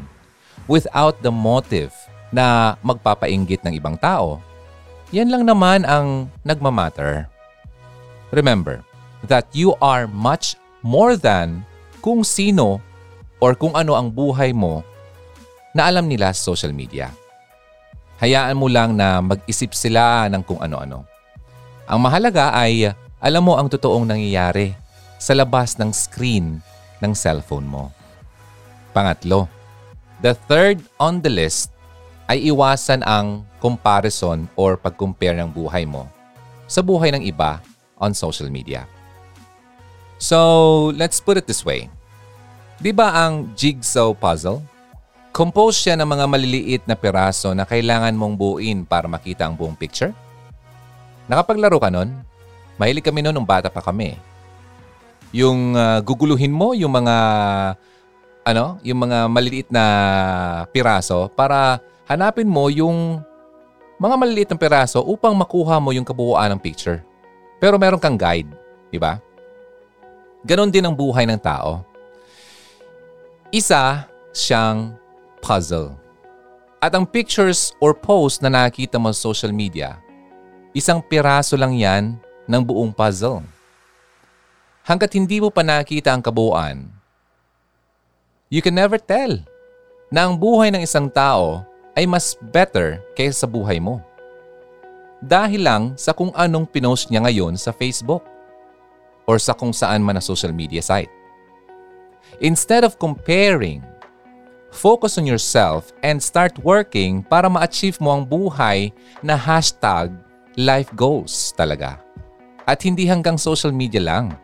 without 0.68 1.16
the 1.24 1.32
motive 1.32 1.90
na 2.28 2.76
magpapainggit 2.84 3.64
ng 3.64 3.72
ibang 3.80 3.96
tao, 3.96 4.44
yan 5.08 5.32
lang 5.32 5.48
naman 5.48 5.88
ang 5.88 6.28
nagmamatter. 6.44 7.24
Remember 8.28 8.84
that 9.24 9.48
you 9.56 9.72
are 9.80 10.04
much 10.04 10.60
more 10.84 11.16
than 11.16 11.64
kung 12.04 12.20
sino 12.20 12.76
or 13.40 13.56
kung 13.56 13.72
ano 13.72 13.96
ang 13.96 14.12
buhay 14.12 14.52
mo 14.52 14.84
na 15.72 15.88
alam 15.88 16.04
nila 16.04 16.36
sa 16.36 16.52
social 16.52 16.76
media. 16.76 17.08
Hayaan 18.20 18.58
mo 18.60 18.68
lang 18.68 18.98
na 18.98 19.24
mag-isip 19.24 19.72
sila 19.72 20.28
ng 20.28 20.44
kung 20.44 20.60
ano-ano. 20.60 21.08
Ang 21.88 22.04
mahalaga 22.04 22.52
ay 22.52 22.92
alam 23.16 23.42
mo 23.42 23.56
ang 23.56 23.72
totoong 23.72 24.04
nangyayari 24.04 24.76
sa 25.16 25.32
labas 25.32 25.80
ng 25.80 25.88
screen 25.88 26.60
ng 27.02 27.12
cellphone 27.14 27.66
mo. 27.66 27.90
Pangatlo, 28.94 29.46
the 30.24 30.34
third 30.50 30.82
on 30.98 31.22
the 31.22 31.30
list 31.30 31.70
ay 32.28 32.50
iwasan 32.50 33.00
ang 33.06 33.46
comparison 33.58 34.46
or 34.54 34.76
pag-compare 34.76 35.34
ng 35.38 35.50
buhay 35.50 35.88
mo 35.88 36.06
sa 36.68 36.84
buhay 36.84 37.08
ng 37.16 37.24
iba 37.24 37.58
on 37.96 38.12
social 38.12 38.52
media. 38.52 38.84
So, 40.20 40.90
let's 40.98 41.18
put 41.18 41.40
it 41.40 41.48
this 41.48 41.64
way. 41.64 41.88
Di 42.78 42.92
ba 42.94 43.26
ang 43.26 43.54
jigsaw 43.56 44.14
puzzle? 44.14 44.62
Compose 45.34 45.78
siya 45.78 45.94
ng 45.98 46.06
mga 46.06 46.24
maliliit 46.26 46.82
na 46.86 46.98
piraso 46.98 47.54
na 47.54 47.62
kailangan 47.62 48.14
mong 48.14 48.34
buuin 48.34 48.82
para 48.82 49.06
makita 49.06 49.46
ang 49.46 49.54
buong 49.54 49.78
picture. 49.78 50.10
Nakapaglaro 51.30 51.78
ka 51.78 51.90
nun? 51.90 52.10
Mahilig 52.78 53.06
kami 53.06 53.22
noon 53.22 53.34
nung 53.34 53.46
bata 53.46 53.70
pa 53.70 53.82
kami. 53.82 54.18
Yung 55.32 55.76
uh, 55.76 56.00
guguluhin 56.00 56.52
mo 56.52 56.72
yung 56.72 56.92
mga 56.94 57.16
ano, 58.48 58.80
yung 58.80 59.04
mga 59.04 59.28
maliliit 59.28 59.68
na 59.68 59.84
piraso 60.72 61.28
para 61.36 61.84
hanapin 62.08 62.48
mo 62.48 62.72
yung 62.72 63.20
mga 64.00 64.14
maliliit 64.16 64.48
na 64.48 64.56
piraso 64.56 65.04
upang 65.04 65.36
makuha 65.36 65.76
mo 65.76 65.92
yung 65.92 66.06
kabuuan 66.06 66.56
ng 66.56 66.60
picture. 66.62 67.04
Pero 67.60 67.76
meron 67.76 68.00
kang 68.00 68.16
guide, 68.16 68.48
di 68.88 68.96
ba? 68.96 69.20
Ganon 70.46 70.72
din 70.72 70.86
ang 70.86 70.94
buhay 70.94 71.26
ng 71.28 71.36
tao. 71.42 71.84
Isa 73.52 74.06
siyang 74.32 74.94
puzzle. 75.42 75.92
At 76.78 76.94
ang 76.94 77.02
pictures 77.02 77.74
or 77.82 77.90
post 77.90 78.38
na 78.38 78.48
nakikita 78.48 79.02
mo 79.02 79.10
sa 79.10 79.18
social 79.18 79.50
media, 79.50 79.98
isang 80.70 81.02
piraso 81.02 81.58
lang 81.58 81.74
yan 81.74 82.14
ng 82.46 82.62
buong 82.62 82.94
puzzle. 82.94 83.42
Hanggat 84.88 85.12
hindi 85.12 85.36
mo 85.36 85.52
pa 85.52 85.60
nakita 85.60 86.16
ang 86.16 86.24
kabuuan, 86.24 86.88
you 88.48 88.64
can 88.64 88.72
never 88.72 88.96
tell 88.96 89.36
na 90.08 90.24
ang 90.24 90.40
buhay 90.40 90.72
ng 90.72 90.80
isang 90.80 91.12
tao 91.12 91.60
ay 91.92 92.08
mas 92.08 92.32
better 92.48 93.04
kaysa 93.12 93.44
sa 93.44 93.48
buhay 93.52 93.76
mo. 93.76 94.00
Dahil 95.20 95.68
lang 95.68 95.92
sa 96.00 96.16
kung 96.16 96.32
anong 96.32 96.64
pinost 96.72 97.12
niya 97.12 97.20
ngayon 97.28 97.60
sa 97.60 97.68
Facebook 97.68 98.24
or 99.28 99.36
sa 99.36 99.52
kung 99.52 99.76
saan 99.76 100.00
man 100.00 100.16
na 100.16 100.24
social 100.24 100.56
media 100.56 100.80
site. 100.80 101.12
Instead 102.40 102.80
of 102.80 102.96
comparing 102.96 103.84
Focus 104.68 105.16
on 105.16 105.24
yourself 105.24 105.96
and 106.04 106.20
start 106.20 106.52
working 106.60 107.24
para 107.24 107.48
ma-achieve 107.48 107.96
mo 108.04 108.12
ang 108.12 108.28
buhay 108.28 108.92
na 109.24 109.32
hashtag 109.32 110.12
life 110.60 110.92
goals 110.92 111.56
talaga. 111.56 111.96
At 112.68 112.84
hindi 112.84 113.08
hanggang 113.08 113.40
social 113.40 113.72
media 113.72 114.04
lang. 114.04 114.36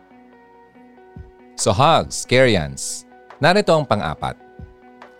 So 1.55 1.71
hugs, 1.71 2.27
Karyans, 2.27 3.07
narito 3.39 3.71
ang 3.71 3.87
pang-apat. 3.87 4.35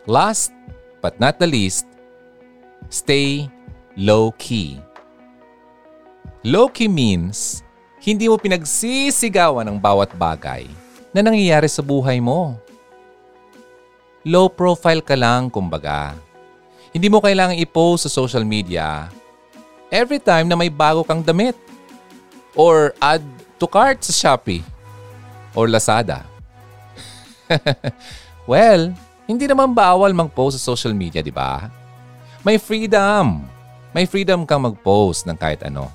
Last 0.03 0.51
but 0.99 1.15
not 1.19 1.39
the 1.39 1.47
least, 1.47 1.87
stay 2.91 3.47
low-key. 3.95 4.77
Low-key 6.43 6.91
means 6.91 7.63
hindi 8.03 8.29
mo 8.29 8.37
pinagsisigawan 8.37 9.65
ang 9.65 9.79
bawat 9.81 10.13
bagay 10.13 10.67
na 11.15 11.25
nangyayari 11.25 11.71
sa 11.71 11.81
buhay 11.81 12.21
mo 12.21 12.59
low 14.25 14.49
profile 14.49 15.05
ka 15.05 15.13
lang 15.13 15.53
kumbaga. 15.53 16.17
Hindi 16.89 17.13
mo 17.13 17.21
kailangang 17.21 17.61
i-post 17.61 18.09
sa 18.09 18.11
social 18.11 18.41
media 18.41 19.07
every 19.93 20.17
time 20.17 20.49
na 20.49 20.57
may 20.57 20.73
bago 20.73 21.05
kang 21.05 21.21
damit 21.21 21.53
or 22.57 22.97
add 22.97 23.21
to 23.61 23.69
cart 23.69 24.01
sa 24.01 24.11
Shopee 24.11 24.65
or 25.55 25.71
Lazada. 25.71 26.27
well, 28.51 28.93
hindi 29.25 29.45
naman 29.49 29.73
bawal 29.73 30.13
mag-post 30.13 30.61
sa 30.61 30.75
social 30.75 30.93
media, 30.93 31.25
di 31.25 31.33
ba? 31.33 31.71
May 32.45 32.61
freedom. 32.61 33.47
May 33.95 34.05
freedom 34.05 34.45
kang 34.45 34.67
mag-post 34.67 35.25
ng 35.25 35.39
kahit 35.39 35.65
ano. 35.65 35.89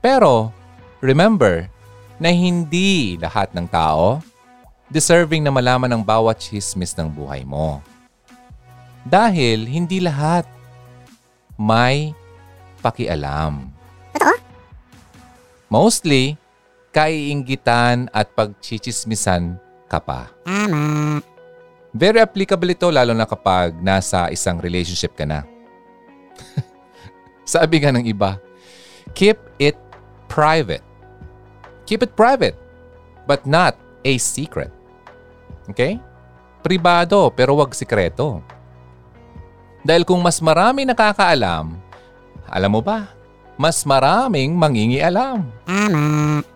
Pero, 0.00 0.50
remember 1.04 1.68
na 2.18 2.32
hindi 2.32 3.20
lahat 3.20 3.52
ng 3.54 3.68
tao 3.68 4.18
deserving 4.90 5.46
na 5.46 5.54
malaman 5.54 5.88
ang 5.94 6.02
bawat 6.02 6.42
chismis 6.42 6.92
ng 6.98 7.06
buhay 7.06 7.46
mo. 7.46 7.78
Dahil 9.06 9.64
hindi 9.64 10.02
lahat 10.02 10.44
may 11.54 12.12
pakialam. 12.82 13.70
Totoo? 14.12 14.36
Mostly, 15.70 16.34
kaiinggitan 16.90 18.10
at 18.10 18.30
pagchichismisan 18.34 19.58
ka 19.86 19.98
pa. 20.02 20.30
Tama. 20.46 21.22
Very 21.90 22.22
applicable 22.22 22.70
ito 22.70 22.86
lalo 22.86 23.10
na 23.10 23.26
kapag 23.26 23.74
nasa 23.82 24.30
isang 24.30 24.62
relationship 24.62 25.18
ka 25.18 25.26
na. 25.26 25.42
Sabi 27.50 27.82
nga 27.82 27.90
ng 27.90 28.06
iba, 28.06 28.38
keep 29.10 29.38
it 29.58 29.74
private. 30.30 30.86
Keep 31.90 32.06
it 32.06 32.12
private, 32.14 32.54
but 33.26 33.42
not 33.42 33.74
a 34.06 34.14
secret. 34.22 34.70
Okay? 35.66 35.98
Pribado 36.62 37.34
pero 37.34 37.58
wag 37.58 37.74
sikreto. 37.74 38.38
Dahil 39.82 40.06
kung 40.06 40.22
mas 40.22 40.38
marami 40.38 40.86
nakakaalam, 40.86 41.74
alam 42.46 42.70
mo 42.70 42.78
ba, 42.78 43.10
mas 43.58 43.82
maraming 43.82 44.54
mangingialam. 44.54 45.42
Tama. 45.66 46.49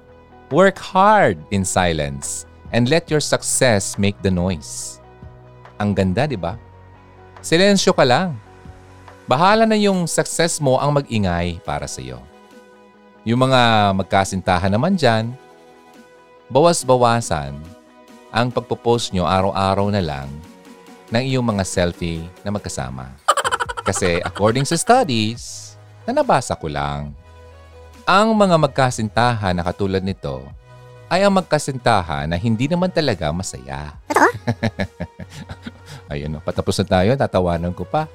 Work 0.55 0.79
hard 0.79 1.43
in 1.51 1.67
silence 1.67 2.47
and 2.71 2.87
let 2.87 3.11
your 3.11 3.19
success 3.19 3.99
make 3.99 4.15
the 4.23 4.31
noise. 4.31 5.03
Ang 5.83 5.99
ganda, 5.99 6.31
di 6.31 6.39
ba? 6.39 6.55
Silensyo 7.43 7.91
ka 7.91 8.07
lang. 8.07 8.39
Bahala 9.27 9.67
na 9.67 9.75
yung 9.75 10.07
success 10.07 10.63
mo 10.63 10.79
ang 10.79 10.95
mag-ingay 10.95 11.59
para 11.67 11.91
sa 11.91 11.99
iyo. 11.99 12.23
Yung 13.27 13.43
mga 13.43 13.91
magkasintahan 13.99 14.71
naman 14.71 14.95
dyan, 14.95 15.35
bawas-bawasan 16.47 17.59
ang 18.31 18.47
pagpo-post 18.55 19.11
nyo 19.11 19.27
araw-araw 19.27 19.91
na 19.91 20.07
lang 20.07 20.31
ng 21.11 21.35
iyong 21.35 21.51
mga 21.51 21.67
selfie 21.67 22.31
na 22.47 22.55
magkasama. 22.55 23.11
Kasi 23.91 24.23
according 24.23 24.63
sa 24.63 24.79
studies, 24.79 25.75
na 26.07 26.15
nabasa 26.15 26.55
ko 26.55 26.71
lang, 26.71 27.11
ang 28.05 28.37
mga 28.37 28.57
magkasintahan 28.61 29.57
na 29.57 29.65
katulad 29.65 30.05
nito 30.05 30.45
ay 31.09 31.25
ang 31.25 31.33
magkasintahan 31.37 32.29
na 32.29 32.37
hindi 32.37 32.69
naman 32.69 32.93
talaga 32.93 33.33
masaya. 33.33 33.97
Ayun, 36.13 36.37
no, 36.37 36.41
patapos 36.45 36.77
na 36.85 36.87
tayo, 37.01 37.11
tatawanan 37.17 37.73
ko 37.73 37.85
pa. 37.89 38.09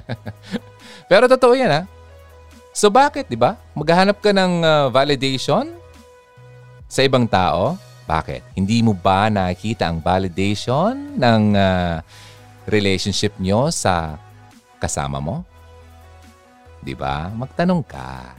Pero 1.10 1.30
totoo 1.30 1.54
yan 1.54 1.70
ha. 1.70 1.82
So 2.70 2.90
bakit, 2.90 3.26
di 3.26 3.38
ba? 3.38 3.58
Maghahanap 3.74 4.18
ka 4.22 4.30
ng 4.30 4.52
uh, 4.62 4.86
validation 4.90 5.70
sa 6.86 7.02
ibang 7.02 7.26
tao 7.26 7.78
bakit? 8.10 8.42
Hindi 8.58 8.82
mo 8.82 8.90
ba 8.90 9.30
nakikita 9.30 9.86
ang 9.86 10.02
validation 10.02 11.14
ng 11.14 11.42
uh, 11.54 12.02
relationship 12.66 13.38
nyo 13.38 13.70
sa 13.70 14.18
kasama 14.82 15.22
mo? 15.22 15.46
Di 16.82 16.98
ba? 16.98 17.30
Magtanong 17.30 17.86
ka. 17.86 18.34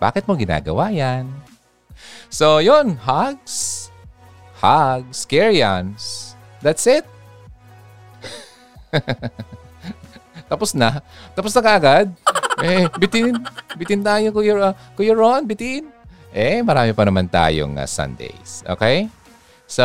Bakit 0.00 0.24
mo 0.24 0.32
ginagawa 0.32 0.88
yan? 0.88 1.28
So, 2.32 2.64
yun. 2.64 2.96
Hugs. 2.96 3.88
Hugs. 4.56 5.28
Caryans. 5.28 6.32
That's 6.64 6.88
it. 6.88 7.04
Tapos 10.50 10.72
na. 10.72 11.04
Tapos 11.36 11.52
na 11.52 11.62
kaagad. 11.62 12.08
eh, 12.64 12.88
bitin. 12.96 13.36
Bitin 13.76 14.00
tayo, 14.00 14.32
Kuya, 14.32 14.54
uh, 14.56 14.74
Kuya 14.96 15.12
Ron. 15.12 15.44
Bitin. 15.44 15.92
Eh, 16.32 16.64
marami 16.64 16.96
pa 16.96 17.04
naman 17.04 17.28
tayong 17.28 17.76
uh, 17.76 17.84
Sundays. 17.84 18.64
Okay? 18.64 19.12
So, 19.68 19.84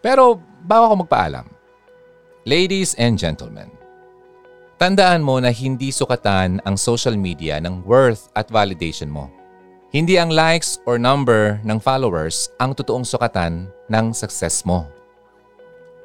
pero 0.00 0.40
bago 0.64 0.90
ako 0.90 0.94
magpaalam, 1.06 1.46
ladies 2.46 2.94
and 2.98 3.18
gentlemen, 3.18 3.70
tandaan 4.76 5.24
mo 5.24 5.40
na 5.40 5.48
hindi 5.52 5.88
sukatan 5.88 6.60
ang 6.64 6.76
social 6.76 7.16
media 7.16 7.56
ng 7.60 7.84
worth 7.84 8.28
at 8.36 8.52
validation 8.52 9.08
mo. 9.08 9.32
Hindi 9.94 10.20
ang 10.20 10.28
likes 10.28 10.76
or 10.84 11.00
number 11.00 11.56
ng 11.64 11.80
followers 11.80 12.52
ang 12.60 12.76
totoong 12.76 13.06
sukatan 13.06 13.72
ng 13.88 14.06
success 14.12 14.66
mo. 14.68 14.84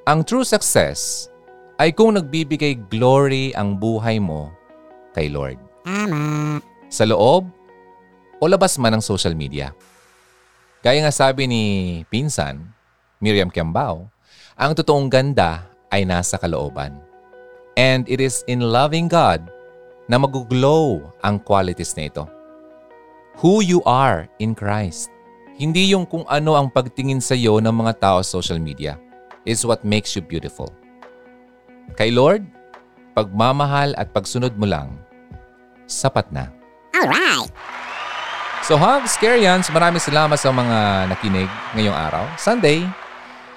Ang 0.07 0.23
true 0.23 0.47
success 0.47 1.27
ay 1.75 1.91
kung 1.91 2.15
nagbibigay 2.15 2.77
glory 2.87 3.51
ang 3.57 3.75
buhay 3.75 4.21
mo 4.21 4.53
kay 5.11 5.27
Lord. 5.27 5.59
Tama. 5.83 6.61
Sa 6.87 7.03
loob 7.03 7.49
o 8.39 8.43
labas 8.47 8.79
man 8.79 8.97
ng 8.97 9.03
social 9.03 9.35
media. 9.35 9.75
Gaya 10.81 10.97
nga 11.05 11.13
sabi 11.13 11.45
ni 11.45 11.63
Pinsan, 12.09 12.63
Miriam 13.21 13.53
Kiambao, 13.53 14.09
ang 14.57 14.71
totoong 14.73 15.09
ganda 15.09 15.69
ay 15.93 16.07
nasa 16.07 16.41
kalooban. 16.41 17.10
And 17.79 18.03
it 18.11 18.19
is 18.19 18.43
in 18.51 18.59
loving 18.59 19.07
God 19.07 19.47
na 20.11 20.19
mag-glow 20.19 21.07
ang 21.23 21.39
qualities 21.39 21.95
na 21.95 22.11
ito. 22.11 22.27
Who 23.39 23.63
you 23.63 23.79
are 23.87 24.27
in 24.43 24.51
Christ. 24.51 25.07
Hindi 25.55 25.93
yung 25.93 26.03
kung 26.03 26.27
ano 26.27 26.59
ang 26.59 26.67
pagtingin 26.67 27.23
sa 27.23 27.37
iyo 27.37 27.63
ng 27.63 27.71
mga 27.71 28.01
tao 28.01 28.19
sa 28.19 28.41
social 28.41 28.59
media 28.59 28.99
is 29.47 29.63
what 29.63 29.85
makes 29.87 30.17
you 30.17 30.21
beautiful. 30.21 30.67
Kay 31.95 32.11
Lord, 32.11 32.43
pagmamahal 33.15 33.95
at 33.95 34.11
pagsunod 34.11 34.55
mo 34.59 34.67
lang, 34.67 34.99
sapat 35.87 36.27
na. 36.31 36.51
Alright. 36.91 37.51
So 38.67 38.77
hugs, 38.77 39.17
Karyans, 39.17 39.71
maraming 39.73 40.03
salamat 40.03 40.37
sa 40.37 40.53
mga 40.53 41.09
nakinig 41.11 41.49
ngayong 41.73 41.97
araw. 41.97 42.25
Sunday. 42.37 42.85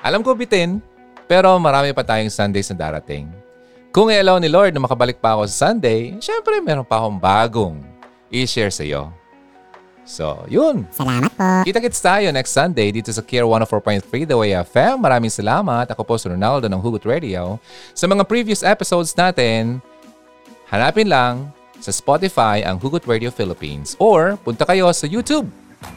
Alam 0.04 0.20
ko 0.20 0.36
bitin, 0.36 0.80
Pero 1.24 1.56
marami 1.56 1.96
pa 1.96 2.04
tayong 2.04 2.28
Sundays 2.28 2.68
na 2.68 2.76
darating. 2.76 3.43
Kung 3.94 4.10
i-allow 4.10 4.42
ni 4.42 4.50
Lord 4.50 4.74
na 4.74 4.82
makabalik 4.82 5.22
pa 5.22 5.38
ako 5.38 5.46
sa 5.46 5.70
Sunday, 5.70 6.18
syempre 6.18 6.58
meron 6.58 6.82
pa 6.82 6.98
akong 6.98 7.14
bagong 7.14 7.78
i-share 8.26 8.74
sa 8.74 8.82
iyo. 8.82 9.14
So, 10.02 10.42
yun. 10.50 10.82
Salamat 10.90 11.30
po. 11.30 11.62
Kita-kits 11.62 12.02
tayo 12.02 12.26
next 12.34 12.50
Sunday 12.50 12.90
dito 12.90 13.14
sa 13.14 13.22
Care 13.22 13.46
104.3 13.46 14.26
The 14.26 14.34
Way 14.34 14.50
FM. 14.66 14.98
Maraming 14.98 15.30
salamat. 15.30 15.86
Ako 15.94 16.02
po 16.02 16.18
si 16.18 16.26
Ronaldo 16.26 16.66
ng 16.66 16.82
Hugot 16.82 17.06
Radio. 17.06 17.62
Sa 17.94 18.10
mga 18.10 18.26
previous 18.26 18.66
episodes 18.66 19.14
natin, 19.14 19.78
hanapin 20.74 21.06
lang 21.06 21.54
sa 21.78 21.94
Spotify 21.94 22.66
ang 22.66 22.82
Hugot 22.82 23.06
Radio 23.06 23.30
Philippines 23.30 23.94
or 24.02 24.34
punta 24.42 24.66
kayo 24.66 24.90
sa 24.90 25.06
YouTube. 25.06 25.46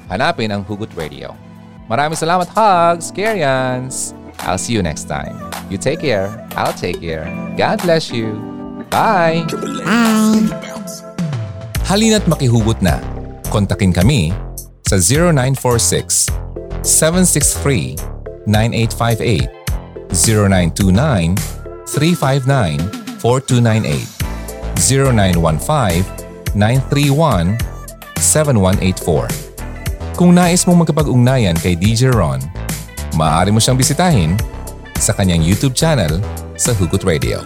Hanapin 0.05 0.53
ang 0.53 0.61
Hugot 0.61 0.93
Radio. 0.93 1.33
Maraming 1.89 2.13
salamat, 2.13 2.45
Hugs, 2.53 3.09
Careans. 3.09 4.13
I'll 4.45 4.57
see 4.57 4.73
you 4.73 4.83
next 4.83 5.05
time. 5.05 5.37
You 5.69 5.77
take 5.77 6.01
care. 6.01 6.29
I'll 6.55 6.73
take 6.73 7.01
care. 7.01 7.25
God 7.57 7.81
bless 7.81 8.11
you. 8.11 8.35
Bye! 8.89 9.43
Bye. 9.49 10.47
Halina't 11.87 12.27
makihugot 12.27 12.83
na. 12.83 12.99
Kontakin 13.47 13.95
kami 13.95 14.35
sa 14.83 14.99
0946 14.99 16.27
763 16.83 17.95
9858 18.47 19.47
0929 20.11 21.35
359 21.87 22.79
4298 23.19 24.17
0915 24.75 26.03
931 26.55 27.55
7184 28.19 30.17
Kung 30.17 30.33
nais 30.33 30.65
mong 30.65 30.81
magkapag-ugnayan 30.81 31.53
kay 31.61 31.77
DJ 31.77 32.09
Ron, 32.09 32.41
maaari 33.17 33.49
mo 33.49 33.57
siyang 33.57 33.81
bisitahin 33.81 34.37
sa 35.01 35.09
kanyang 35.17 35.41
YouTube 35.41 35.73
channel 35.73 36.21
sa 36.53 36.77
Hugot 36.77 37.01
Radio. 37.01 37.41